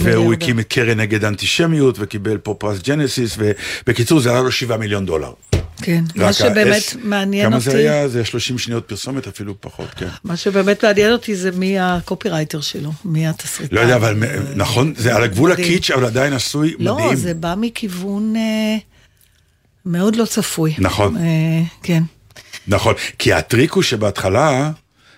והוא 0.00 0.32
הקים 0.34 0.60
את 0.60 0.66
קרן 0.68 1.00
נגד 1.00 1.24
אנטישמיות 1.24 1.96
וקיבל 1.98 2.38
פה 2.38 2.54
פרס 2.58 2.82
ג'נסיס, 2.82 3.36
ובקיצור 3.38 4.20
זה 4.20 4.30
עלה 4.30 4.40
לו 4.42 4.52
שבעה 4.52 4.78
מיליון 4.78 5.06
דולר. 5.06 5.32
כן. 5.82 6.04
מה 6.16 6.32
שבאמת 6.32 6.72
האס- 6.82 6.96
מעניין 7.04 7.46
כמה 7.46 7.56
אותי... 7.56 7.70
זה 7.70 7.78
היה? 7.78 8.08
זה 8.08 8.24
30 8.24 8.58
שניות 8.58 8.84
פרסומת, 8.88 9.26
אפילו 9.26 9.54
פחות, 9.60 9.88
כן. 9.96 10.06
מה 10.24 10.36
שבאמת 10.36 10.84
מעניין 10.84 11.12
אותי 11.12 11.34
זה 11.36 11.50
מי 11.50 11.78
הקופירייטר 11.78 12.60
שלו, 12.60 12.92
מי 13.04 13.26
התסריטאי. 13.28 13.76
לא 13.76 13.80
יודע, 13.80 13.96
אבל 13.96 14.16
נכון, 14.56 14.94
זה 14.96 15.16
על 15.16 15.22
הגבול. 15.22 15.52
הקיטש, 15.52 15.90
אבל 15.90 16.04
עדיין 16.04 16.32
עשוי 16.32 16.74
לא, 16.78 16.94
מדהים. 16.96 17.14
זה 17.16 17.34
בא 17.34 17.54
מכיוון 17.60 18.36
אה, 18.36 18.76
מאוד 19.86 20.16
לא 20.16 20.24
צפוי. 20.24 20.74
נכון. 20.78 21.16
אה, 21.16 21.22
כן. 21.82 22.02
נכון, 22.68 22.94
כי 23.18 23.32
הטריק 23.32 23.72
הוא 23.72 23.82
שבהתחלה, 23.82 24.70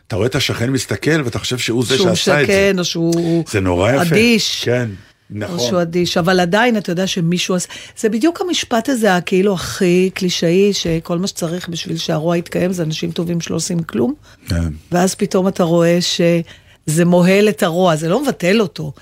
אתה 0.07 0.17
רואה 0.17 0.27
את 0.27 0.35
השכן 0.35 0.71
מסתכל 0.71 1.23
ואתה 1.25 1.39
חושב 1.39 1.59
שהוא 1.59 1.85
זה 1.85 1.97
שהוא 1.97 2.15
שעשה 2.15 2.43
את 2.43 2.47
זה. 2.47 2.53
משכן, 2.53 2.79
או 2.79 2.85
שהוא 2.85 3.45
זה 3.51 3.61
נורא 3.61 3.93
יפה. 3.93 4.03
אדיש. 4.03 4.65
כן, 4.65 4.89
או 5.31 5.37
נכון. 5.39 5.59
שהוא 5.59 5.83
אדיש, 5.83 6.17
אבל 6.17 6.41
עדיין 6.41 6.77
אתה 6.77 6.93
יודע 6.93 7.07
שמישהו 7.07 7.55
עשה, 7.55 7.69
זה 7.99 8.09
בדיוק 8.09 8.41
המשפט 8.41 8.89
הזה 8.89 9.17
הכאילו 9.17 9.55
הכי 9.55 10.11
קלישאי, 10.15 10.73
שכל 10.73 11.19
מה 11.19 11.27
שצריך 11.27 11.69
בשביל 11.69 11.97
שהרוע 11.97 12.37
יתקיים 12.37 12.73
זה 12.73 12.83
אנשים 12.83 13.11
טובים 13.11 13.41
שלא 13.41 13.57
עושים 13.57 13.83
כלום, 13.83 14.15
כן. 14.49 14.73
ואז 14.93 15.15
פתאום 15.15 15.49
אתה 15.49 15.63
רואה 15.63 15.99
שזה 16.01 17.05
מוהל 17.05 17.49
את 17.49 17.63
הרוע, 17.63 17.97
זה 17.97 18.09
לא 18.09 18.23
מבטל 18.23 18.61
אותו. 18.61 18.93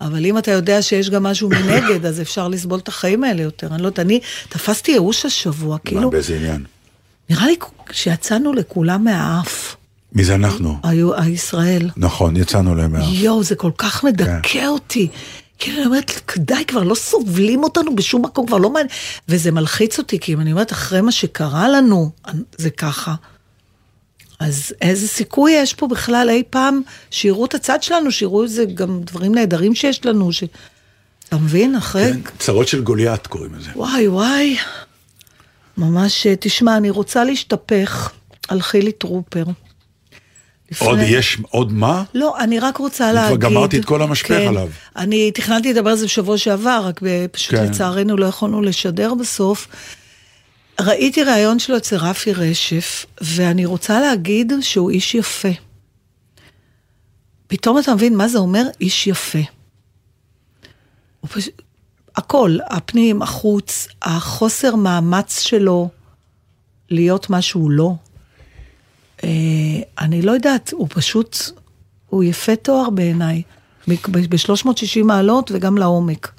אבל 0.00 0.26
אם 0.26 0.38
אתה 0.38 0.50
יודע 0.50 0.82
שיש 0.82 1.10
גם 1.10 1.22
משהו 1.22 1.48
מנגד, 1.48 2.06
אז 2.06 2.20
אפשר 2.20 2.48
לסבול 2.48 2.78
את 2.78 2.88
החיים 2.88 3.24
האלה 3.24 3.42
יותר. 3.42 3.66
אני 3.66 3.82
לא 3.82 3.86
יודעת, 3.86 4.06
אני 4.06 4.20
תפסתי 4.48 4.92
ייאוש 4.92 5.26
השבוע, 5.26 5.72
מה, 5.74 5.78
כאילו, 5.78 6.10
באיזה 6.10 6.36
עניין? 6.36 6.64
נראה 7.30 7.46
לי 7.46 7.56
שיצאנו 7.92 8.52
לכולם 8.52 9.04
מהאף, 9.04 9.76
מי 10.12 10.24
זה 10.24 10.34
אנחנו? 10.34 10.78
היו- 10.82 11.14
הישראל. 11.14 11.90
נכון, 11.96 12.36
יצאנו 12.36 12.74
להם 12.74 12.92
מה... 12.92 13.04
יואו, 13.04 13.42
זה 13.42 13.54
כל 13.56 13.70
כך 13.78 14.04
מדכא 14.04 14.38
כן. 14.42 14.66
אותי. 14.66 15.08
כאילו, 15.58 15.78
אני 15.78 15.86
אומרת, 15.86 16.12
די, 16.38 16.64
כבר 16.68 16.82
לא 16.82 16.94
סובלים 16.94 17.62
אותנו 17.62 17.96
בשום 17.96 18.24
מקום, 18.24 18.46
כבר 18.46 18.58
לא 18.58 18.70
מעניין. 18.70 18.88
וזה 19.28 19.52
מלחיץ 19.52 19.98
אותי, 19.98 20.18
כי 20.18 20.32
אם 20.34 20.40
אני 20.40 20.52
אומרת, 20.52 20.72
אחרי 20.72 21.00
מה 21.00 21.12
שקרה 21.12 21.68
לנו, 21.68 22.10
זה 22.56 22.70
ככה. 22.70 23.14
אז 24.40 24.74
איזה 24.82 25.08
סיכוי 25.08 25.52
יש 25.52 25.74
פה 25.74 25.86
בכלל 25.88 26.28
אי 26.30 26.42
פעם 26.50 26.80
שיראו 27.10 27.44
את 27.44 27.54
הצד 27.54 27.82
שלנו, 27.82 28.12
שיראו 28.12 28.42
איזה 28.44 28.64
גם 28.64 29.00
דברים 29.04 29.34
נהדרים 29.34 29.74
שיש 29.74 30.06
לנו, 30.06 30.32
ש... 30.32 30.44
אתה 31.28 31.36
מבין? 31.36 31.76
אחרי... 31.76 32.12
כן, 32.12 32.20
צרות 32.38 32.68
של 32.68 32.82
גוליית 32.82 33.26
קוראים 33.26 33.54
לזה. 33.54 33.70
וואי, 33.76 34.08
וואי. 34.08 34.56
ממש, 35.78 36.26
תשמע, 36.40 36.76
אני 36.76 36.90
רוצה 36.90 37.24
להשתפך 37.24 38.10
על 38.48 38.62
חילי 38.62 38.92
טרופר. 38.92 39.44
עוד 40.78 40.98
לפני- 40.98 41.10
יש, 41.16 41.38
עוד 41.50 41.72
מה? 41.72 42.04
לא, 42.14 42.38
אני 42.40 42.58
רק 42.58 42.76
רוצה 42.76 43.04
אני 43.10 43.12
כבר 43.18 43.22
להגיד... 43.24 43.40
גמרתי 43.40 43.78
את 43.78 43.84
כל 43.84 44.02
המשפך 44.02 44.28
כן, 44.28 44.48
עליו. 44.48 44.68
אני 44.96 45.30
תכננתי 45.30 45.72
לדבר 45.72 45.90
על 45.90 45.96
זה 45.96 46.04
בשבוע 46.04 46.38
שעבר, 46.38 46.80
רק 46.84 47.00
פשוט 47.32 47.54
כן. 47.54 47.64
לצערנו 47.64 48.16
לא 48.16 48.26
יכולנו 48.26 48.62
לשדר 48.62 49.14
בסוף. 49.14 49.68
ראיתי 50.80 51.22
ראיון 51.22 51.58
שלו 51.58 51.76
אצל 51.76 51.96
רפי 51.96 52.32
רשף, 52.32 53.06
ואני 53.20 53.66
רוצה 53.66 54.00
להגיד 54.00 54.52
שהוא 54.60 54.90
איש 54.90 55.14
יפה. 55.14 55.48
פתאום 57.46 57.78
אתה 57.78 57.94
מבין 57.94 58.16
מה 58.16 58.28
זה 58.28 58.38
אומר 58.38 58.66
איש 58.80 59.06
יפה. 59.06 59.38
הוא 61.20 61.30
פשוט... 61.32 61.62
הכל, 62.16 62.58
הפנים, 62.70 63.22
החוץ, 63.22 63.88
החוסר 64.02 64.76
מאמץ 64.76 65.40
שלו 65.40 65.88
להיות 66.90 67.30
מה 67.30 67.42
שהוא 67.42 67.70
לא. 67.70 67.92
אה, 69.24 69.28
אני 70.00 70.22
לא 70.22 70.32
יודעת, 70.32 70.70
הוא 70.72 70.88
פשוט, 70.90 71.38
הוא 72.06 72.24
יפה 72.24 72.56
תואר 72.56 72.90
בעיניי, 72.90 73.42
ב-360 73.88 75.04
מעלות 75.04 75.50
וגם 75.54 75.78
לעומק. 75.78 76.32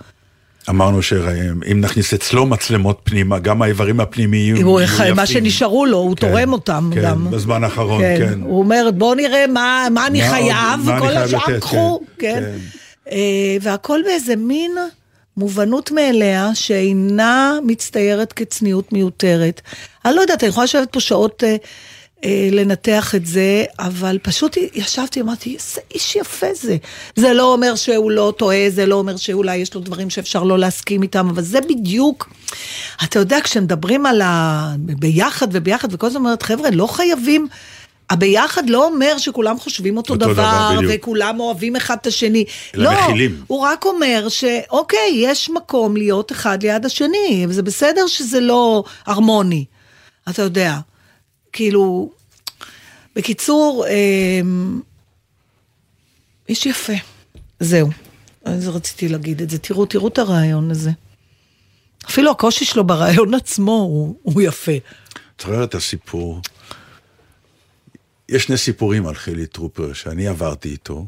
אמרנו 0.69 1.01
שאם 1.01 1.81
נכניס 1.81 2.13
אצלו 2.13 2.45
מצלמות 2.45 2.99
פנימה, 3.03 3.39
גם 3.39 3.61
האיברים 3.61 3.99
הפנימיים 3.99 4.55
יהיו 4.55 4.81
יפה, 4.81 5.13
מה 5.13 5.23
יפים. 5.23 5.25
שנשארו 5.25 5.85
לו, 5.85 5.97
הוא 5.97 6.15
כן, 6.15 6.27
תורם 6.27 6.53
אותם 6.53 6.89
כן, 6.93 7.01
גם. 7.01 7.31
בזמן 7.31 7.63
האחרון, 7.63 8.01
כן. 8.01 8.39
הוא 8.41 8.59
אומר, 8.59 8.89
בוא 8.97 9.15
נראה 9.15 9.47
מה, 9.47 9.87
מה 9.91 10.07
אני 10.07 10.21
חייב, 10.21 10.79
מה 10.85 10.99
חייב 10.99 11.17
השאר 11.17 11.59
קחו, 11.59 12.01
כן, 12.19 12.33
כן. 12.35 12.41
כן. 12.41 12.57
אה, 13.11 13.57
והכל 13.61 13.99
באיזה 14.05 14.35
מין 14.35 14.71
מובנות 15.37 15.91
מאליה, 15.91 16.49
שאינה 16.53 17.53
מצטיירת 17.65 18.33
כצניעות 18.33 18.93
מיותרת. 18.93 19.61
אני 20.05 20.15
לא 20.15 20.21
יודעת, 20.21 20.43
אני 20.43 20.49
יכולה 20.49 20.63
לשבת 20.63 20.91
פה 20.91 20.99
שעות 20.99 21.43
אה, 21.43 21.55
לנתח 22.25 23.15
את 23.15 23.25
זה, 23.25 23.63
אבל 23.79 24.17
פשוט 24.21 24.57
ישבתי, 24.73 25.21
אמרתי, 25.21 25.53
איזה 25.53 25.81
איש 25.93 26.15
יפה 26.15 26.47
זה. 26.53 26.77
זה 27.15 27.33
לא 27.33 27.53
אומר 27.53 27.75
שהוא 27.75 28.11
לא 28.11 28.33
טועה, 28.37 28.69
זה 28.69 28.85
לא 28.85 28.95
אומר 28.95 29.17
שאולי 29.17 29.57
יש 29.57 29.73
לו 29.73 29.81
דברים 29.81 30.09
שאפשר 30.09 30.43
לא 30.43 30.59
להסכים 30.59 31.03
איתם, 31.03 31.29
אבל 31.29 31.43
זה 31.43 31.61
בדיוק, 31.61 32.29
אתה 33.03 33.19
יודע, 33.19 33.37
כשמדברים 33.43 34.05
על 34.05 34.21
ה... 34.21 34.73
ביחד 34.77 35.47
וביחד, 35.51 35.87
וכל 35.91 36.07
הזמן 36.07 36.19
אומרת, 36.19 36.43
חבר'ה, 36.43 36.69
לא 36.69 36.87
חייבים... 36.87 37.47
הביחד 38.09 38.69
לא 38.69 38.85
אומר 38.85 39.17
שכולם 39.17 39.59
חושבים 39.59 39.97
אותו, 39.97 40.13
אותו 40.13 40.25
דבר, 40.25 40.33
דבר, 40.33 40.75
בדיוק. 40.77 40.91
וכולם 40.95 41.39
אוהבים 41.39 41.75
אחד 41.75 41.97
את 42.01 42.07
השני. 42.07 42.45
לא, 42.73 42.91
מכילים. 42.91 43.43
הוא 43.47 43.61
רק 43.61 43.85
אומר 43.85 44.25
שאוקיי, 44.29 45.11
יש 45.15 45.49
מקום 45.49 45.97
להיות 45.97 46.31
אחד 46.31 46.63
ליד 46.63 46.85
השני, 46.85 47.45
וזה 47.49 47.63
בסדר 47.63 48.07
שזה 48.07 48.39
לא 48.39 48.83
הרמוני. 49.05 49.65
אתה 50.29 50.41
יודע, 50.41 50.77
כאילו, 51.57 52.11
בקיצור, 53.15 53.85
אמ, 53.89 54.81
איש 56.49 56.65
יפה. 56.65 56.93
זהו. 57.59 57.89
אז 58.45 58.67
רציתי 58.67 59.07
להגיד 59.07 59.41
את 59.41 59.49
זה. 59.49 59.57
תראו, 59.57 59.85
תראו 59.85 60.07
את 60.07 60.17
הרעיון 60.17 60.71
הזה. 60.71 60.91
אפילו 62.09 62.31
הקושי 62.31 62.65
שלו 62.65 62.83
ברעיון 62.83 63.33
עצמו 63.33 63.71
הוא, 63.71 64.15
הוא 64.23 64.41
יפה. 64.41 64.71
זוכר 65.41 65.63
את 65.63 65.75
הסיפור? 65.75 66.41
יש 68.29 68.43
שני 68.43 68.57
סיפורים 68.57 69.07
על 69.07 69.15
חילי 69.15 69.47
טרופר 69.47 69.93
שאני 69.93 70.27
עברתי 70.27 70.69
איתו. 70.69 71.05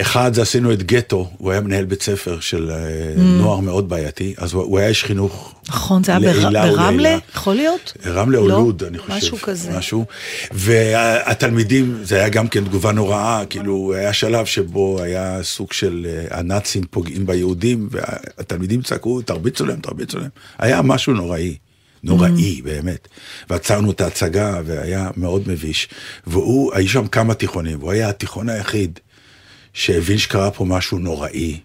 אחד 0.00 0.34
זה 0.34 0.42
עשינו 0.42 0.72
את 0.72 0.82
גטו, 0.82 1.30
הוא 1.38 1.52
היה 1.52 1.60
מנהל 1.60 1.84
בית 1.84 2.02
ספר 2.02 2.40
של 2.40 2.70
אה, 2.70 2.76
נוער 3.16 3.60
מאוד 3.60 3.88
בעייתי, 3.88 4.34
אז 4.36 4.52
הוא, 4.52 4.62
הוא 4.62 4.78
היה 4.78 4.88
איש 4.88 5.04
חינוך. 5.04 5.54
נכון, 5.68 6.04
זה 6.04 6.16
היה 6.16 6.20
ברמלה? 6.50 7.18
יכול 7.34 7.54
להיות? 7.54 7.92
רמלה 8.06 8.38
או 8.38 8.48
לא? 8.48 8.54
לוד, 8.58 8.82
אני 8.82 8.98
חושב. 8.98 9.12
משהו 9.12 9.38
כזה. 9.38 9.78
משהו. 9.78 10.04
והתלמידים, 10.52 11.98
זה 12.02 12.16
היה 12.16 12.28
גם 12.28 12.48
כן 12.48 12.64
תגובה 12.64 12.92
נוראה, 12.92 13.42
כאילו, 13.50 13.92
היה 13.94 14.12
שלב 14.12 14.46
שבו 14.46 15.02
היה 15.02 15.42
סוג 15.42 15.72
של 15.72 16.06
אה, 16.08 16.38
הנאצים 16.38 16.82
פוגעים 16.90 17.26
ביהודים, 17.26 17.88
והתלמידים 17.90 18.82
צעקו, 18.82 19.22
תרביצו 19.22 19.66
להם, 19.66 19.80
תרביצו 19.80 20.18
להם. 20.18 20.30
היה 20.58 20.82
משהו 20.82 21.12
נוראי. 21.12 21.56
נוראי, 22.04 22.60
Mm. 22.60 22.64
באמת. 22.64 23.08
ועצרנו 23.50 23.90
את 23.90 24.00
ההצגה, 24.00 24.60
והיה 24.64 25.10
מאוד 25.16 25.42
מביש. 25.46 25.88
והוא, 26.26 26.74
היו 26.74 26.88
שם 26.88 27.06
כמה 27.06 27.34
תיכונים, 27.34 27.78
והוא 27.78 27.92
היה 27.92 28.08
התיכון 28.08 28.48
היחיד 28.48 28.98
שהבין 29.72 30.18
שקרה 30.18 30.50
פה 30.50 30.64
משהו 30.64 30.98
נוראי. 30.98 31.60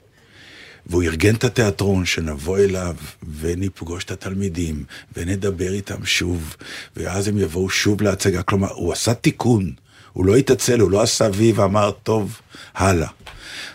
והוא 0.86 1.04
ארגן 1.04 1.36
את 1.36 1.44
התיאטרון, 1.44 2.06
שנבוא 2.06 2.58
אליו 2.58 2.96
ונפגוש 3.40 4.04
את 4.04 4.12
התלמידים, 4.12 4.84
ונדבר 5.16 5.74
איתם 5.74 6.06
שוב, 6.06 6.56
ואז 6.96 7.28
הם 7.28 7.38
יבואו 7.38 7.70
שוב 7.70 8.02
להצגה. 8.02 8.44
כלומר, 8.44 8.72
הוא 8.72 8.94
עשה 8.94 9.14
תיקון, 9.14 9.74
הוא 10.14 10.26
לא 10.26 10.36
התעצל, 10.36 10.80
הוא 10.80 10.92
לא 10.92 11.02
עשה 11.02 11.30
וי 11.34 11.52
ואמר, 11.52 11.92
טוב, 11.92 12.40
הלאה. 12.74 13.08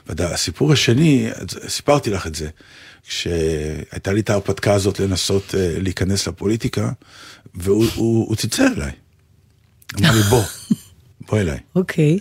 והסיפור 0.06 0.72
השני, 0.72 1.30
סיפרתי 1.68 2.10
לך 2.10 2.26
את 2.26 2.34
זה, 2.34 2.48
כשהייתה 3.08 4.12
לי 4.12 4.20
את 4.20 4.30
ההרפתקה 4.30 4.74
הזאת 4.74 5.00
לנסות 5.00 5.54
אה, 5.54 5.74
להיכנס 5.78 6.28
לפוליטיקה, 6.28 6.92
והוא 7.54 7.86
הוא, 7.94 8.28
הוא 8.28 8.36
צלצל 8.36 8.66
אליי. 8.76 8.92
אמר 10.00 10.10
לי, 10.14 10.22
בוא, 10.22 10.42
בוא 11.20 11.38
אליי. 11.40 11.58
אוקיי. 11.76 12.18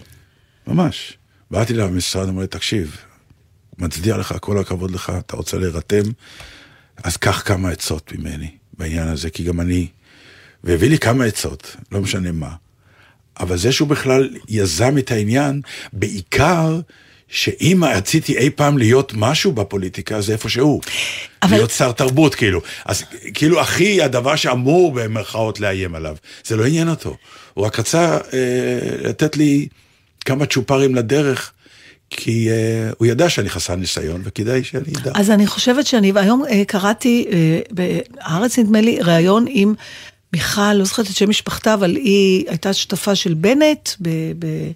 ממש. 0.68 1.18
באתי 1.52 1.74
למשרד, 1.74 2.30
אמר 2.30 2.42
לי, 2.42 2.48
תקשיב, 2.48 2.98
מצדיע 3.78 4.18
לך, 4.18 4.36
כל 4.40 4.58
הכבוד 4.60 4.92
לך, 4.92 5.12
אתה 5.20 5.36
רוצה 5.36 5.58
להירתם, 5.58 6.04
אז 7.04 7.18
קח 7.18 7.42
כמה 7.46 7.70
עצות 7.70 8.12
ממני 8.16 8.52
בעניין 8.78 9.08
הזה, 9.08 9.30
כי 9.30 9.44
גם 9.44 9.62
אני... 9.62 9.88
והביא 10.64 10.90
לי 10.90 10.98
כמה 10.98 11.26
עצות, 11.26 11.76
לא 11.92 12.02
משנה 12.02 12.32
מה. 12.32 12.52
אבל 13.40 13.58
זה 13.58 13.72
שהוא 13.72 13.88
בכלל 13.88 14.30
יזם 14.48 14.98
את 14.98 15.12
העניין, 15.12 15.62
בעיקר 15.94 16.80
שאם 17.28 17.84
רציתי 17.96 18.38
אי 18.38 18.50
פעם 18.50 18.78
להיות 18.78 19.14
משהו 19.16 19.52
בפוליטיקה, 19.52 20.22
זה 20.22 20.34
איפה 20.34 20.50
שהוא. 20.50 20.82
אבל- 21.44 21.52
להיות 21.56 21.72
שר 21.72 21.92
תרבות, 21.92 22.36
כאילו. 22.36 22.62
אז 22.86 23.04
כאילו, 23.34 23.62
הכי 23.62 24.02
הדבר 24.02 24.36
שאמור 24.36 24.92
במרכאות 24.92 25.60
לאיים 25.60 25.96
עליו, 25.96 26.16
זה 26.46 26.56
לא 26.56 26.66
עניין 26.66 26.90
אותו. 26.90 27.18
הוא 27.54 27.66
רק 27.66 27.80
רצה 27.80 28.18
אה, 28.34 29.10
לתת 29.10 29.38
לי 29.38 29.68
כמה 30.26 30.46
צ'ופרים 30.46 30.96
לדרך, 30.96 31.52
כי 32.10 32.50
אה, 32.50 32.90
הוא 32.98 33.08
ידע 33.08 33.30
שאני 33.30 33.50
חסר 33.50 33.76
ניסיון, 33.76 34.22
וכדאי 34.24 34.64
שאני 34.64 34.94
אדע. 35.02 35.12
אז 35.16 35.32
אני 35.32 35.48
חושבת 35.48 35.88
שאני, 35.88 36.12
היום 36.16 36.44
אה, 36.50 36.66
קראתי 36.68 37.26
אה, 37.32 37.60
בהארץ 37.72 38.60
נדמה 38.60 38.82
לי 38.82 39.00
ראיון 39.02 39.46
עם 39.50 39.74
מיכל, 40.34 40.74
לא 40.74 40.86
זוכרת 40.86 41.10
את 41.10 41.16
שם 41.16 41.30
משפחתה, 41.30 41.74
אבל 41.74 41.96
היא 41.96 42.46
הייתה 42.50 42.74
שותפה 42.74 43.16
של 43.16 43.34
בנט 43.34 43.90
ב... 44.02 44.10
ב 44.40 44.72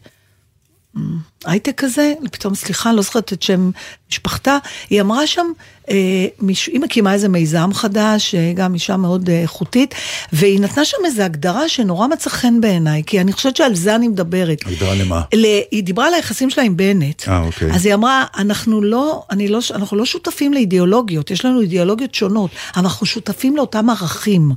הייטק 1.45 1.77
כזה, 1.77 2.13
פתאום 2.31 2.55
סליחה, 2.55 2.93
לא 2.93 3.01
זוכרת 3.01 3.33
את 3.33 3.41
שם 3.41 3.71
משפחתה, 4.11 4.57
היא 4.89 5.01
אמרה 5.01 5.27
שם, 5.27 5.45
אה, 5.89 6.25
מיש, 6.39 6.67
היא 6.67 6.79
מקימה 6.79 7.13
איזה 7.13 7.29
מיזם 7.29 7.69
חדש, 7.73 8.35
אה, 8.35 8.51
גם 8.55 8.73
אישה 8.73 8.97
מאוד 8.97 9.29
אה, 9.29 9.41
איכותית, 9.41 9.95
והיא 10.33 10.59
נתנה 10.59 10.85
שם 10.85 10.97
איזו 11.05 11.21
הגדרה 11.21 11.69
שנורא 11.69 12.07
מצא 12.07 12.29
חן 12.29 12.61
בעיניי, 12.61 13.03
כי 13.05 13.21
אני 13.21 13.33
חושבת 13.33 13.55
שעל 13.55 13.75
זה 13.75 13.95
אני 13.95 14.07
מדברת. 14.07 14.61
הגדרה 14.65 14.95
למה? 14.95 15.21
ל, 15.33 15.45
היא 15.71 15.83
דיברה 15.83 16.07
על 16.07 16.13
היחסים 16.13 16.49
שלה 16.49 16.63
עם 16.63 16.77
בנט. 16.77 17.27
אה, 17.27 17.41
אוקיי. 17.41 17.71
אז 17.71 17.85
היא 17.85 17.93
אמרה, 17.93 18.25
אנחנו 18.37 18.81
לא, 18.81 19.23
אני 19.31 19.47
לא, 19.47 19.59
אנחנו 19.73 19.97
לא 19.97 20.05
שותפים 20.05 20.53
לאידיאולוגיות, 20.53 21.31
יש 21.31 21.45
לנו 21.45 21.61
אידיאולוגיות 21.61 22.15
שונות, 22.15 22.51
אבל 22.75 22.83
אנחנו 22.83 23.05
שותפים 23.05 23.55
לאותם 23.55 23.89
ערכים. 23.89 24.51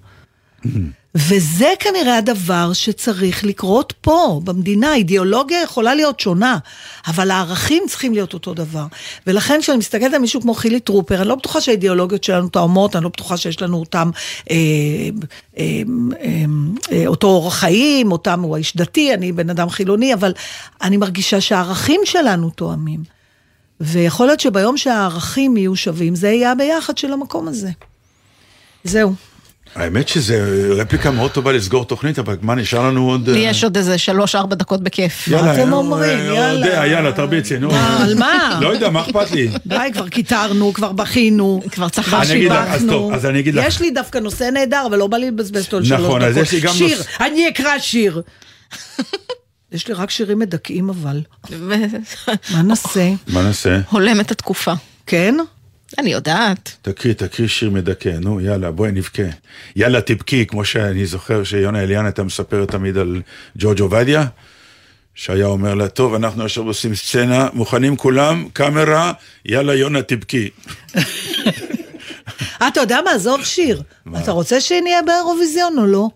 וזה 1.15 1.73
כנראה 1.79 2.17
הדבר 2.17 2.73
שצריך 2.73 3.45
לקרות 3.45 3.93
פה, 4.01 4.41
במדינה. 4.45 4.95
אידיאולוגיה 4.95 5.63
יכולה 5.63 5.95
להיות 5.95 6.21
שונה, 6.21 6.59
אבל 7.07 7.31
הערכים 7.31 7.83
צריכים 7.89 8.13
להיות 8.13 8.35
אותו 8.35 8.55
דבר. 8.55 8.87
ולכן 9.27 9.59
כשאני 9.61 9.79
מסתכלת 9.79 10.15
על 10.15 10.19
מישהו 10.19 10.41
כמו 10.41 10.55
חילי 10.55 10.81
טרופר, 10.81 11.21
אני 11.21 11.29
לא 11.29 11.35
בטוחה 11.35 11.61
שהאידיאולוגיות 11.61 12.25
שלנו 12.25 12.49
תואמות, 12.49 12.97
אני 12.97 13.05
לא 13.05 13.11
בטוחה 13.11 13.37
שיש 13.37 13.63
לנו 13.63 13.77
אותם, 13.77 14.11
אה, 14.51 14.57
אה, 15.59 15.83
אה, 16.21 16.45
אה, 16.93 17.07
אותו 17.07 17.27
אורח 17.27 17.55
חיים, 17.55 18.13
אותם, 18.13 18.41
הוא 18.41 18.55
האיש 18.57 18.77
דתי, 18.77 19.15
אני 19.15 19.33
בן 19.33 19.51
אדם 19.51 19.71
חילוני, 19.71 20.15
אבל 20.15 20.33
אני 20.83 20.97
מרגישה 20.97 21.41
שהערכים 21.41 22.01
שלנו 22.05 22.51
תואמים. 22.51 23.01
ויכול 23.81 24.27
להיות 24.27 24.41
שביום 24.41 24.77
שהערכים 24.77 25.57
יהיו 25.57 25.77
שווים, 25.77 26.15
זה 26.15 26.29
יהיה 26.29 26.53
הביחד 26.53 26.99
של 26.99 27.13
המקום 27.13 27.49
הזה. 27.49 27.71
זהו. 28.85 29.15
האמת 29.75 30.09
שזה 30.09 30.49
רפליקה 30.77 31.11
מאוד 31.11 31.31
טובה 31.31 31.53
לסגור 31.53 31.85
תוכנית, 31.85 32.19
אבל 32.19 32.37
מה 32.43 32.55
נשאר 32.55 32.87
לנו 32.89 33.11
עוד... 33.11 33.31
לי 33.31 33.45
אה, 33.47 33.51
יש 33.51 33.65
עוד 33.65 33.77
איזה 33.77 33.99
שלוש-ארבע 33.99 34.55
דקות 34.57 34.83
בכיף. 34.83 35.29
יאללה, 35.29 35.55
אתם 35.55 35.73
אה, 35.73 35.79
אומרים? 35.79 36.19
אה, 36.19 36.25
יאללה. 36.25 36.67
יודע, 36.67 36.87
יאללה, 36.87 37.13
תרביצי, 37.13 37.59
נו. 37.59 37.71
על 37.75 38.15
מה? 38.15 38.59
לא 38.63 38.69
יודע, 38.69 38.91
מה 38.91 39.01
אכפת 39.03 39.31
לי? 39.31 39.49
די, 39.67 39.77
כבר 39.93 40.09
קיטרנו, 40.09 40.73
כבר 40.73 40.93
בכינו. 40.93 41.63
כבר 41.71 41.89
צחקנו. 41.89 42.23
אני 42.23 42.33
אגיד 42.33 42.51
לך, 42.53 42.59
אז 42.69 42.81
שיבחנו. 42.81 42.93
טוב, 42.93 43.13
אז 43.13 43.27
אני 43.27 43.41
אגיד 43.41 43.55
לך. 43.55 43.65
יש 43.67 43.81
לי 43.81 43.91
דווקא 43.91 44.19
נושא 44.19 44.45
נהדר, 44.53 44.85
אבל 44.87 44.99
לא 44.99 45.07
בא 45.07 45.17
לי 45.17 45.31
לבזבז 45.31 45.65
אותו 45.65 45.77
על 45.77 45.85
שלוש 45.85 45.93
דקות. 46.01 46.07
נכון, 46.07 46.23
אז 46.23 46.37
יש 46.37 46.53
לי 46.53 46.61
גם 46.61 46.75
שיר, 46.75 46.99
נוס- 46.99 47.07
אני 47.21 47.49
אקרא 47.49 47.79
שיר. 47.79 48.23
יש 49.73 49.89
לי 49.89 49.95
רק 49.95 50.11
שירים 50.11 50.39
מדכאים 50.39 50.89
אבל. 50.89 51.21
מה 52.53 52.63
נעשה? 52.63 53.11
מה 53.29 53.43
נעשה? 53.43 53.79
הולם 53.91 54.21
את 54.21 54.31
התקופה. 54.31 54.73
כן? 55.07 55.35
אני 55.99 56.11
יודעת. 56.13 56.77
תקריא, 56.83 57.15
תקריא 57.15 57.49
שיר 57.49 57.71
מדכא, 57.71 58.09
נו 58.21 58.41
יאללה, 58.41 58.71
בואי 58.71 58.93
נבכה. 58.93 59.23
יאללה 59.77 60.01
תבכי, 60.01 60.47
כמו 60.47 60.65
שאני 60.65 61.07
זוכר 61.07 61.45
שיונה 61.45 61.83
אליאן 61.83 62.05
הייתה 62.05 62.23
מספרת 62.23 62.71
תמיד 62.71 62.99
על 62.99 63.23
ג'ורג' 63.59 63.81
עובדיה, 63.81 64.27
שהיה 65.15 65.47
אומר 65.47 65.75
לה, 65.75 65.89
טוב, 65.89 66.15
אנחנו 66.15 66.45
עכשיו 66.45 66.65
עושים 66.67 66.95
סצנה, 66.95 67.49
מוכנים 67.53 67.97
כולם, 67.97 68.49
קאמרה, 68.53 69.13
יאללה 69.45 69.75
יונה 69.75 70.03
תבכי. 70.03 70.49
אתה 72.69 72.81
יודע 72.81 72.99
מה? 73.05 73.11
עזוב 73.13 73.45
שיר. 73.45 73.83
אתה 74.23 74.31
רוצה 74.31 74.61
שנהיה 74.61 75.03
באירוויזיון 75.03 75.79
או 75.79 75.87
לא? 75.87 76.09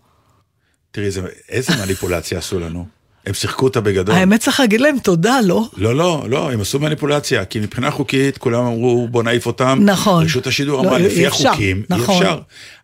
תראי, 0.91 1.11
זה- 1.11 1.21
איזה 1.49 1.73
מניפולציה 1.85 2.37
עשו 2.37 2.59
לנו. 2.59 2.87
הם 3.25 3.33
שיחקו 3.33 3.65
אותה 3.65 3.81
בגדול. 3.81 4.15
האמת 4.15 4.39
צריך 4.39 4.59
להגיד 4.59 4.81
להם 4.81 4.99
תודה, 4.99 5.39
לא? 5.43 5.67
לא, 5.77 5.95
לא, 5.95 6.25
לא, 6.29 6.51
הם 6.51 6.61
עשו 6.61 6.79
מניפולציה, 6.79 7.45
כי 7.45 7.59
מבחינה 7.59 7.91
חוקית 7.91 8.37
כולם 8.37 8.65
אמרו 8.65 9.07
בוא 9.11 9.23
נעיף 9.23 9.45
אותם. 9.45 9.79
נכון. 9.81 10.23
רשות 10.25 10.47
השידור 10.47 10.77
לא, 10.83 10.87
אמרה 10.87 10.97
אי 10.97 11.03
לפי 11.03 11.27
אפשר, 11.27 11.49
החוקים, 11.49 11.77
אי 11.77 11.83
נכון. 11.89 12.15
אפשר. 12.23 12.39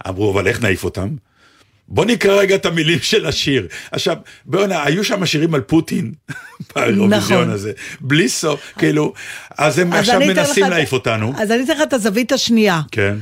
אמרו 0.10 0.32
אבל 0.34 0.48
איך 0.48 0.62
נעיף 0.62 0.84
אותם? 0.84 1.10
בוא 1.88 2.06
נקרא 2.06 2.34
רגע 2.36 2.56
את 2.56 2.66
המילים 2.66 3.00
של 3.02 3.26
השיר. 3.26 3.68
עכשיו, 3.92 4.16
בוא'נה, 4.46 4.84
היו 4.84 5.04
שם 5.04 5.26
שירים 5.26 5.56
על 5.56 5.62
פוטין 5.62 6.12
באירוויזיון 6.76 7.14
נכון. 7.14 7.50
הזה, 7.50 7.72
בלי 8.02 8.30
סוף, 8.30 8.62
כאילו, 8.78 9.14
אז 9.58 9.80
הם 9.80 9.94
אז 9.94 10.00
עכשיו 10.00 10.20
מנסים 10.20 10.64
לך- 10.64 10.70
להעיף 10.70 10.94
אותנו. 10.94 11.34
אז 11.38 11.52
אני 11.52 11.64
אתן 11.64 11.74
לך 11.78 11.82
את 11.84 11.94
הזווית 11.94 12.32
השנייה. 12.32 12.82
כן. 12.92 13.16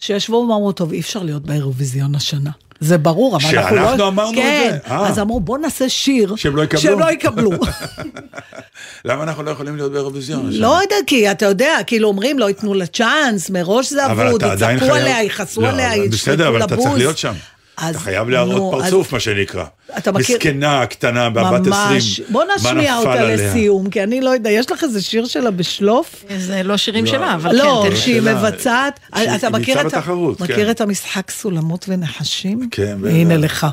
שישבו 0.00 0.36
ואמרו, 0.36 0.72
טוב, 0.72 0.92
אי 0.92 1.00
אפשר 1.00 1.22
להיות 1.22 1.42
באירוויזיון 1.42 2.14
השנה. 2.14 2.50
זה 2.84 2.98
ברור, 2.98 3.36
אבל 3.36 3.58
אנחנו 3.58 3.76
לא... 3.76 3.82
שאנחנו 3.82 4.08
אמרנו 4.08 4.30
את 4.30 4.36
כן. 4.36 4.76
זה? 4.88 4.94
אה. 4.94 5.08
אז 5.08 5.18
אמרו, 5.18 5.40
בוא 5.40 5.58
נעשה 5.58 5.88
שיר. 5.88 6.36
שהם 6.36 6.56
לא 6.56 6.62
יקבלו. 6.62 6.80
שהם 6.80 6.98
לא 6.98 7.12
יקבלו. 7.12 7.50
למה 9.04 9.22
אנחנו 9.22 9.42
לא 9.42 9.50
יכולים 9.50 9.76
להיות 9.76 9.92
באירוויזיון? 9.92 10.50
לא 10.66 10.80
יודע, 10.82 10.96
כי 11.06 11.30
אתה 11.30 11.46
יודע, 11.46 11.78
כאילו 11.86 12.08
אומרים, 12.08 12.38
לא 12.38 12.48
ייתנו 12.48 12.74
לה 12.74 12.86
צ'אנס, 12.86 13.50
מראש 13.50 13.90
זה 13.92 14.06
אבוד, 14.06 14.42
יצעקו. 14.54 14.84
עליה, 14.84 15.22
יכעסו 15.22 15.60
לא, 15.60 15.68
עליה, 15.68 15.94
אבל 15.94 16.02
ישלטו 16.02 16.16
בסדר, 16.16 16.48
אבל 16.48 16.64
אתה 16.64 16.76
צריך 16.76 16.80
לבוז. 16.88 16.98
להיות 16.98 17.18
שם. 17.18 17.32
אז- 17.76 17.94
אתה 17.94 18.04
חייב 18.04 18.28
להראות 18.28 18.56
נו, 18.56 18.70
פרצוף, 18.82 19.06
אז- 19.06 19.12
מה 19.12 19.20
שנקרא. 19.20 19.64
אתה 19.98 20.12
מכיר- 20.12 20.36
מסכנה, 20.36 20.86
קטנה, 20.86 21.30
בת 21.30 21.42
20. 21.44 21.72
ממש. 21.94 22.20
בוא 22.28 22.44
מה 22.44 22.54
נשמיע 22.56 22.96
אותה 22.96 23.12
עליה? 23.12 23.36
לסיום, 23.50 23.90
כי 23.90 24.02
אני 24.02 24.20
לא 24.20 24.30
יודע, 24.30 24.50
יש 24.50 24.70
לך 24.72 24.84
איזה 24.84 25.02
שיר 25.02 25.26
שלה 25.26 25.50
בשלוף? 25.50 26.24
זה 26.38 26.62
לא 26.62 26.76
שירים 26.76 27.06
שלה, 27.06 27.34
אבל 27.34 27.54
לא, 27.56 27.80
כן, 27.84 27.90
תן- 27.90 27.96
שהיא 27.96 28.20
שלה. 28.20 28.34
מבצעת, 28.34 29.00
שהיא 29.16 29.34
אתה 29.36 29.50
מכיר 29.50 29.80
את 29.80 29.86
בתחרות, 29.86 30.38
כן. 30.38 30.44
מכיר 30.44 30.70
את 30.70 30.80
המשחק 30.80 31.30
סולמות 31.30 31.84
ונחשים? 31.88 32.68
כן, 32.70 32.96
בטח. 33.00 33.10
הנה 33.14 33.36
לך. 33.36 33.66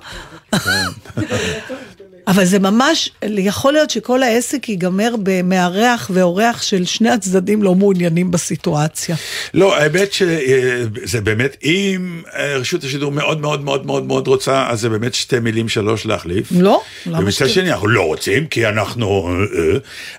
אבל 2.27 2.45
זה 2.45 2.59
ממש, 2.59 3.09
יכול 3.23 3.73
להיות 3.73 3.89
שכל 3.89 4.23
העסק 4.23 4.69
ייגמר 4.69 5.15
במארח 5.23 6.11
ואורח 6.13 6.61
של 6.61 6.85
שני 6.85 7.09
הצדדים 7.09 7.63
לא 7.63 7.75
מעוניינים 7.75 8.31
בסיטואציה. 8.31 9.15
לא, 9.53 9.77
האמת 9.77 10.13
שזה 10.13 11.21
באמת, 11.23 11.57
אם 11.63 12.21
אה, 12.35 12.57
רשות 12.57 12.83
השידור 12.83 13.11
מאוד 13.11 13.41
מאוד 13.41 13.63
מאוד 13.63 13.85
מאוד 13.85 14.05
מאוד 14.05 14.27
רוצה, 14.27 14.67
אז 14.69 14.81
זה 14.81 14.89
באמת 14.89 15.13
שתי 15.13 15.39
מילים 15.39 15.69
שלוש 15.69 16.05
להחליף. 16.05 16.47
לא? 16.51 16.81
למה 17.05 17.19
ומצד 17.19 17.31
שתי? 17.31 17.49
שני, 17.49 17.71
אנחנו 17.71 17.87
לא 17.87 18.01
רוצים, 18.01 18.47
כי 18.47 18.67
אנחנו... 18.67 19.29
אה, 19.29 19.77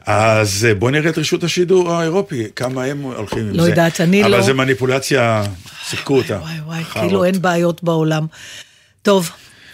אה, 0.09 0.40
אז 0.40 0.66
אה, 0.68 0.74
בוא 0.74 0.90
נראה 0.90 1.11
את 1.11 1.18
רשות 1.18 1.44
השידור 1.44 1.92
האירופי, 1.92 2.44
כמה 2.57 2.84
הם 2.84 3.03
הולכים 3.03 3.38
עם 3.38 3.55
לא 3.55 3.62
זה. 3.62 3.68
יודעת, 3.70 4.00
אני 4.00 4.22
אבל 4.22 4.30
לא- 4.30 4.42
זה 4.42 4.53
מניפולציה, 4.53 5.44
שיחקו 5.88 6.16
אותה. 6.16 6.38
וואי 6.38 6.55
וואי. 6.66 6.84
כאילו 6.84 7.24
אין 7.24 7.42
בעיות 7.42 7.82
בעולם. 7.84 8.26
טוב, 9.03 9.30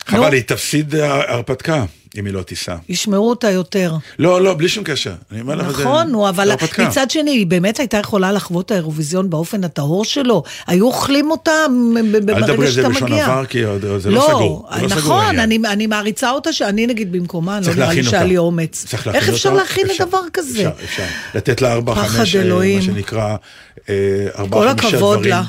חבל, 0.06 0.32
היא 0.32 0.42
תפסיד 0.42 0.94
אה, 0.94 1.32
הרפתקה, 1.34 1.84
אם 2.18 2.26
היא 2.26 2.34
לא 2.34 2.42
תיסע. 2.42 2.76
ישמעו 2.88 3.28
אותה 3.30 3.50
יותר. 3.50 3.92
לא, 4.18 4.42
לא, 4.42 4.54
בלי 4.54 4.68
שום 4.68 4.84
קשר. 4.84 5.12
אני 5.32 5.40
אומר 5.40 5.54
לך, 5.54 5.70
זה- 5.70 5.82
נכון, 5.84 6.10
נו, 6.10 6.28
אבל 6.28 6.46
זה 6.46 6.52
הרפתקה. 6.52 6.88
מצד 6.88 7.10
שני, 7.10 7.30
היא 7.30 7.46
באמת 7.46 7.78
הייתה 7.78 7.96
יכולה 7.96 8.32
לחוות 8.32 8.66
את 8.66 8.70
האירוויזיון 8.70 9.30
באופן 9.30 9.64
הטהור 9.64 10.04
שלו. 10.04 10.42
היו 10.66 10.86
אוכלים 10.86 11.30
אותה 11.30 11.50
ב- 11.94 12.16
ב- 12.26 12.30
אל 12.30 12.42
תדברי 12.42 12.56
ברגע 12.56 12.62
על 12.64 12.66
זה 12.66 12.72
שאתה 12.72 12.88
בלשון 12.88 13.12
מגיע. 13.12 13.24
עבר, 13.26 13.44
כי 13.46 13.62
עוד- 13.64 13.84
עוד 13.84 14.00
זה 14.00 14.10
לא 14.10 14.26
סגור. 14.28 14.68
לא 14.80 14.86
נכון. 14.88 15.38
אני, 15.38 15.58
אני 15.66 15.86
מעריצה 15.86 16.30
אותה, 16.30 16.52
שאני 16.52 16.86
נגיד 16.86 17.12
במקומה, 17.12 17.60
לא 17.60 17.74
נראה 17.74 17.92
לי 17.94 18.04
שהיה 18.04 18.16
אותה. 18.18 18.24
לי 18.28 18.36
אומץ. 18.38 18.84
צריך 18.88 19.06
להכין 19.06 19.20
איך 19.22 19.28
אפשר 19.28 19.48
אותה? 19.48 19.60
להכין 19.62 19.86
לדבר 20.00 20.20
כזה? 20.32 20.58
אפשר, 20.68 20.84
אפשר. 20.84 21.02
לתת 21.34 21.60
לה 21.62 21.72
ארבע, 21.72 21.94
חמש, 21.94 22.36
אה. 22.36 22.74
מה 22.76 22.82
שנקרא, 22.82 23.36
אה, 23.88 23.94
כל 24.34 24.40
ארבע, 24.42 24.70
חמישה 24.82 24.96
הכבוד 24.96 25.18
דברים. 25.18 25.30
לה. 25.30 25.42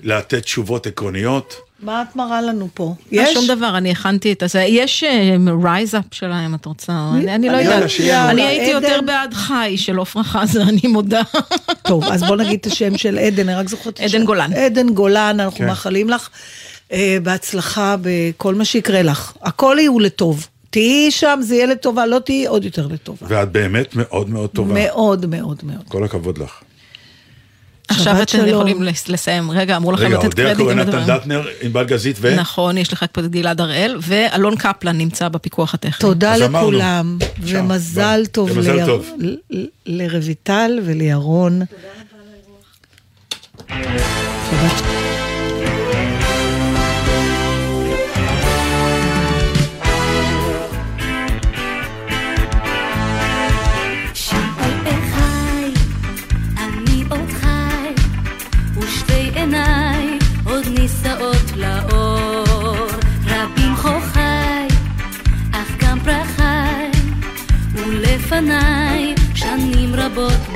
לתת 0.00 0.42
תשובות 0.42 0.86
עקרוניות. 0.86 1.54
מה 1.80 2.02
את 2.02 2.16
מראה 2.16 2.42
לנו 2.42 2.68
פה? 2.74 2.94
לא 3.12 3.22
יש? 3.22 3.34
שום 3.34 3.46
דבר, 3.46 3.76
אני 3.76 3.90
הכנתי 3.90 4.32
את 4.32 4.42
זה. 4.46 4.60
יש 4.60 5.04
רייז 5.62 5.94
אפ 5.94 6.04
שלהם, 6.10 6.54
את 6.54 6.66
רוצה? 6.66 6.92
אני 7.28 7.48
לא 7.48 7.56
יודעת. 7.56 7.90
אני 8.30 8.42
הייתי 8.42 8.70
יותר. 8.70 9.00
בעד 9.06 9.34
חי 9.34 9.74
של 9.76 10.00
עפרה 10.00 10.24
חזה, 10.24 10.62
אני 10.70 10.80
מודה. 10.84 11.22
טוב, 11.82 12.04
אז 12.04 12.22
בוא 12.22 12.36
נגיד 12.36 12.58
את 12.60 12.66
השם 12.66 12.98
של 12.98 13.18
עדן, 13.18 13.48
אני 13.48 13.58
רק 13.58 13.68
זוכרת 13.68 13.94
את 13.94 14.00
עדן. 14.00 14.24
גולן. 14.24 14.52
עדן 14.52 14.88
גולן, 14.88 15.40
אנחנו 15.40 15.58
כן. 15.58 15.66
מאחלים 15.66 16.10
לך 16.10 16.28
אה, 16.92 17.18
בהצלחה 17.22 17.96
בכל 18.02 18.54
מה 18.54 18.64
שיקרה 18.64 19.02
לך. 19.02 19.32
הכל 19.42 19.76
יהיו 19.80 20.00
לטוב. 20.00 20.46
תהיי 20.70 21.10
שם, 21.10 21.38
זה 21.42 21.54
יהיה 21.54 21.66
לטובה, 21.66 22.06
לא 22.06 22.18
תהיי 22.18 22.46
עוד 22.46 22.64
יותר 22.64 22.86
לטובה. 22.86 23.26
ואת 23.28 23.52
באמת 23.52 23.96
מאוד 23.96 24.30
מאוד 24.30 24.50
טובה. 24.50 24.74
מאוד 24.74 25.26
מאוד 25.26 25.60
מאוד. 25.62 25.84
כל 25.88 26.04
הכבוד 26.04 26.38
לך. 26.38 26.62
עכשיו 27.88 28.22
אתם 28.22 28.26
שלום. 28.32 28.48
יכולים 28.48 28.82
לס- 28.82 29.08
לסיים. 29.08 29.50
רגע, 29.50 29.76
אמרו 29.76 29.92
לכם 29.92 30.04
רגע, 30.04 30.18
לתת 30.18 30.34
קרדיט. 30.34 30.56
קורא 30.56 30.72
אם 30.72 30.78
נתן 30.78 30.88
לדבר. 30.98 31.16
דטנר, 31.18 31.46
ענבל 31.60 31.84
גזית 31.84 32.16
ו... 32.20 32.34
נכון, 32.36 32.78
יש 32.78 32.92
לך 32.92 33.04
פה 33.12 33.20
את 33.20 33.30
גלעד 33.30 33.60
הראל, 33.60 33.96
ואלון 34.02 34.56
קפלן 34.56 34.98
נמצא 34.98 35.28
בפיקוח 35.28 35.74
הטכני. 35.74 35.92
תודה 36.00 36.34
אמרנו. 36.46 36.70
לכולם, 36.70 37.18
שם, 37.46 37.56
ומזל 37.64 38.02
ביי. 38.16 38.26
טוב 38.26 38.58
ליר- 38.58 38.86
טוב. 38.86 39.06
ל- 39.18 39.36
ל- 39.50 39.66
לרויטל 39.86 40.80
ולפניי 68.46 69.14
שנים 69.34 69.94
רבות 69.94 70.55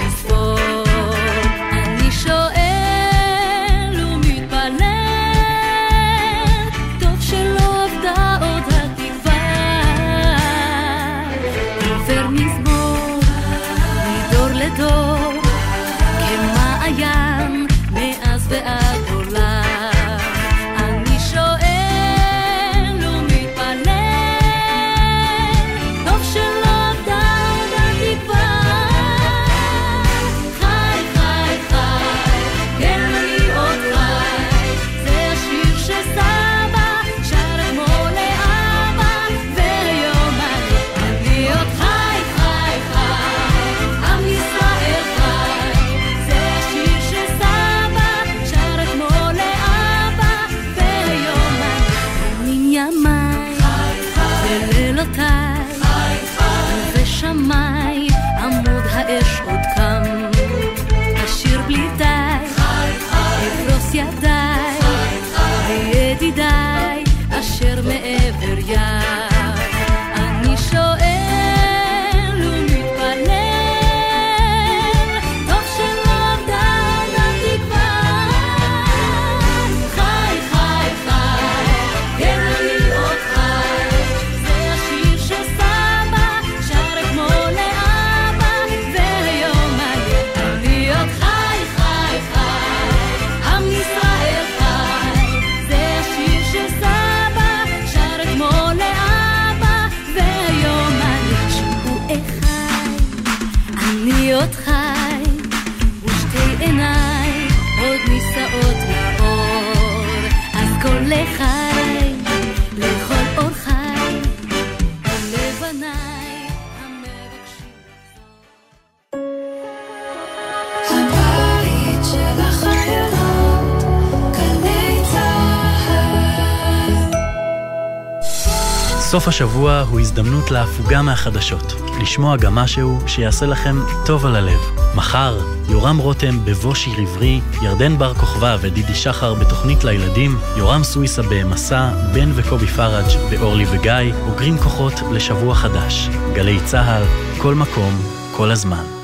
השבוע 129.30 129.80
הוא 129.80 130.00
הזדמנות 130.00 130.50
להפוגה 130.50 131.02
מהחדשות, 131.02 131.72
לשמוע 132.02 132.36
גם 132.36 132.54
משהו 132.54 132.98
שיעשה 133.06 133.46
לכם 133.46 133.76
טוב 134.06 134.26
על 134.26 134.36
הלב. 134.36 134.60
מחר, 134.94 135.38
יורם 135.68 135.98
רותם 135.98 136.44
בבוא 136.44 136.74
שיר 136.74 136.92
עברי, 136.98 137.40
ירדן 137.62 137.98
בר 137.98 138.14
כוכבא 138.14 138.56
ודידי 138.60 138.94
שחר 138.94 139.34
בתוכנית 139.34 139.84
לילדים, 139.84 140.38
יורם 140.56 140.82
סוויסה 140.82 141.22
במסע, 141.22 141.90
בן 142.14 142.30
וקובי 142.34 142.66
פראג' 142.66 143.30
באורלי 143.30 143.66
וגיא, 143.70 144.14
אוגרים 144.28 144.58
כוחות 144.58 144.94
לשבוע 145.12 145.54
חדש. 145.54 146.08
גלי 146.34 146.60
צה"ל, 146.64 147.02
כל 147.38 147.54
מקום, 147.54 148.02
כל 148.36 148.50
הזמן. 148.50 148.99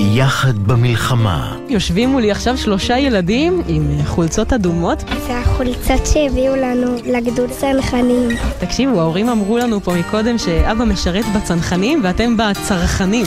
יחד 0.00 0.58
במלחמה. 0.58 1.56
יושבים 1.68 2.08
מולי 2.08 2.30
עכשיו 2.30 2.58
שלושה 2.58 2.98
ילדים 2.98 3.62
עם 3.68 3.90
אה, 3.98 4.04
חולצות 4.04 4.52
אדומות. 4.52 5.04
זה 5.26 5.38
החולצות 5.38 6.06
שהביאו 6.06 6.56
לנו 6.56 6.96
לגדוד 7.04 7.50
צנחנים. 7.50 8.28
תקשיבו, 8.58 9.00
ההורים 9.00 9.28
אמרו 9.28 9.58
לנו 9.58 9.80
פה 9.80 9.94
מקודם 9.94 10.38
שאבא 10.38 10.84
משרת 10.84 11.24
בצנחנים 11.36 12.00
ואתם 12.04 12.36
בצרכנים. 12.36 13.26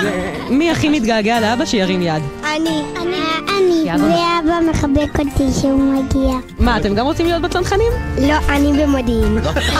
מי 0.58 0.70
הכי 0.70 0.88
מתגעגע 0.88 1.40
לאבא 1.40 1.64
שירים 1.64 2.02
יד? 2.02 2.22
אני. 2.56 2.82
אני. 3.00 3.90
אני. 3.90 3.90
ואבא 3.90 4.70
מחבק 4.70 5.18
אותי 5.18 5.60
שהוא 5.60 5.94
מגיע. 5.94 6.36
מה, 6.58 6.76
אתם 6.76 6.94
גם 6.94 7.06
רוצים 7.06 7.26
להיות 7.26 7.42
בצנחנים? 7.42 7.92
לא, 8.18 8.34
אני 8.48 8.82
במודיעין. 8.82 9.38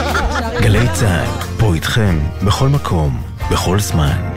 גלי 0.63 0.87
צה"ל, 0.93 1.57
פה 1.59 1.73
איתכם, 1.73 2.19
בכל 2.43 2.67
מקום, 2.67 3.17
בכל 3.51 3.79
זמן. 3.79 4.36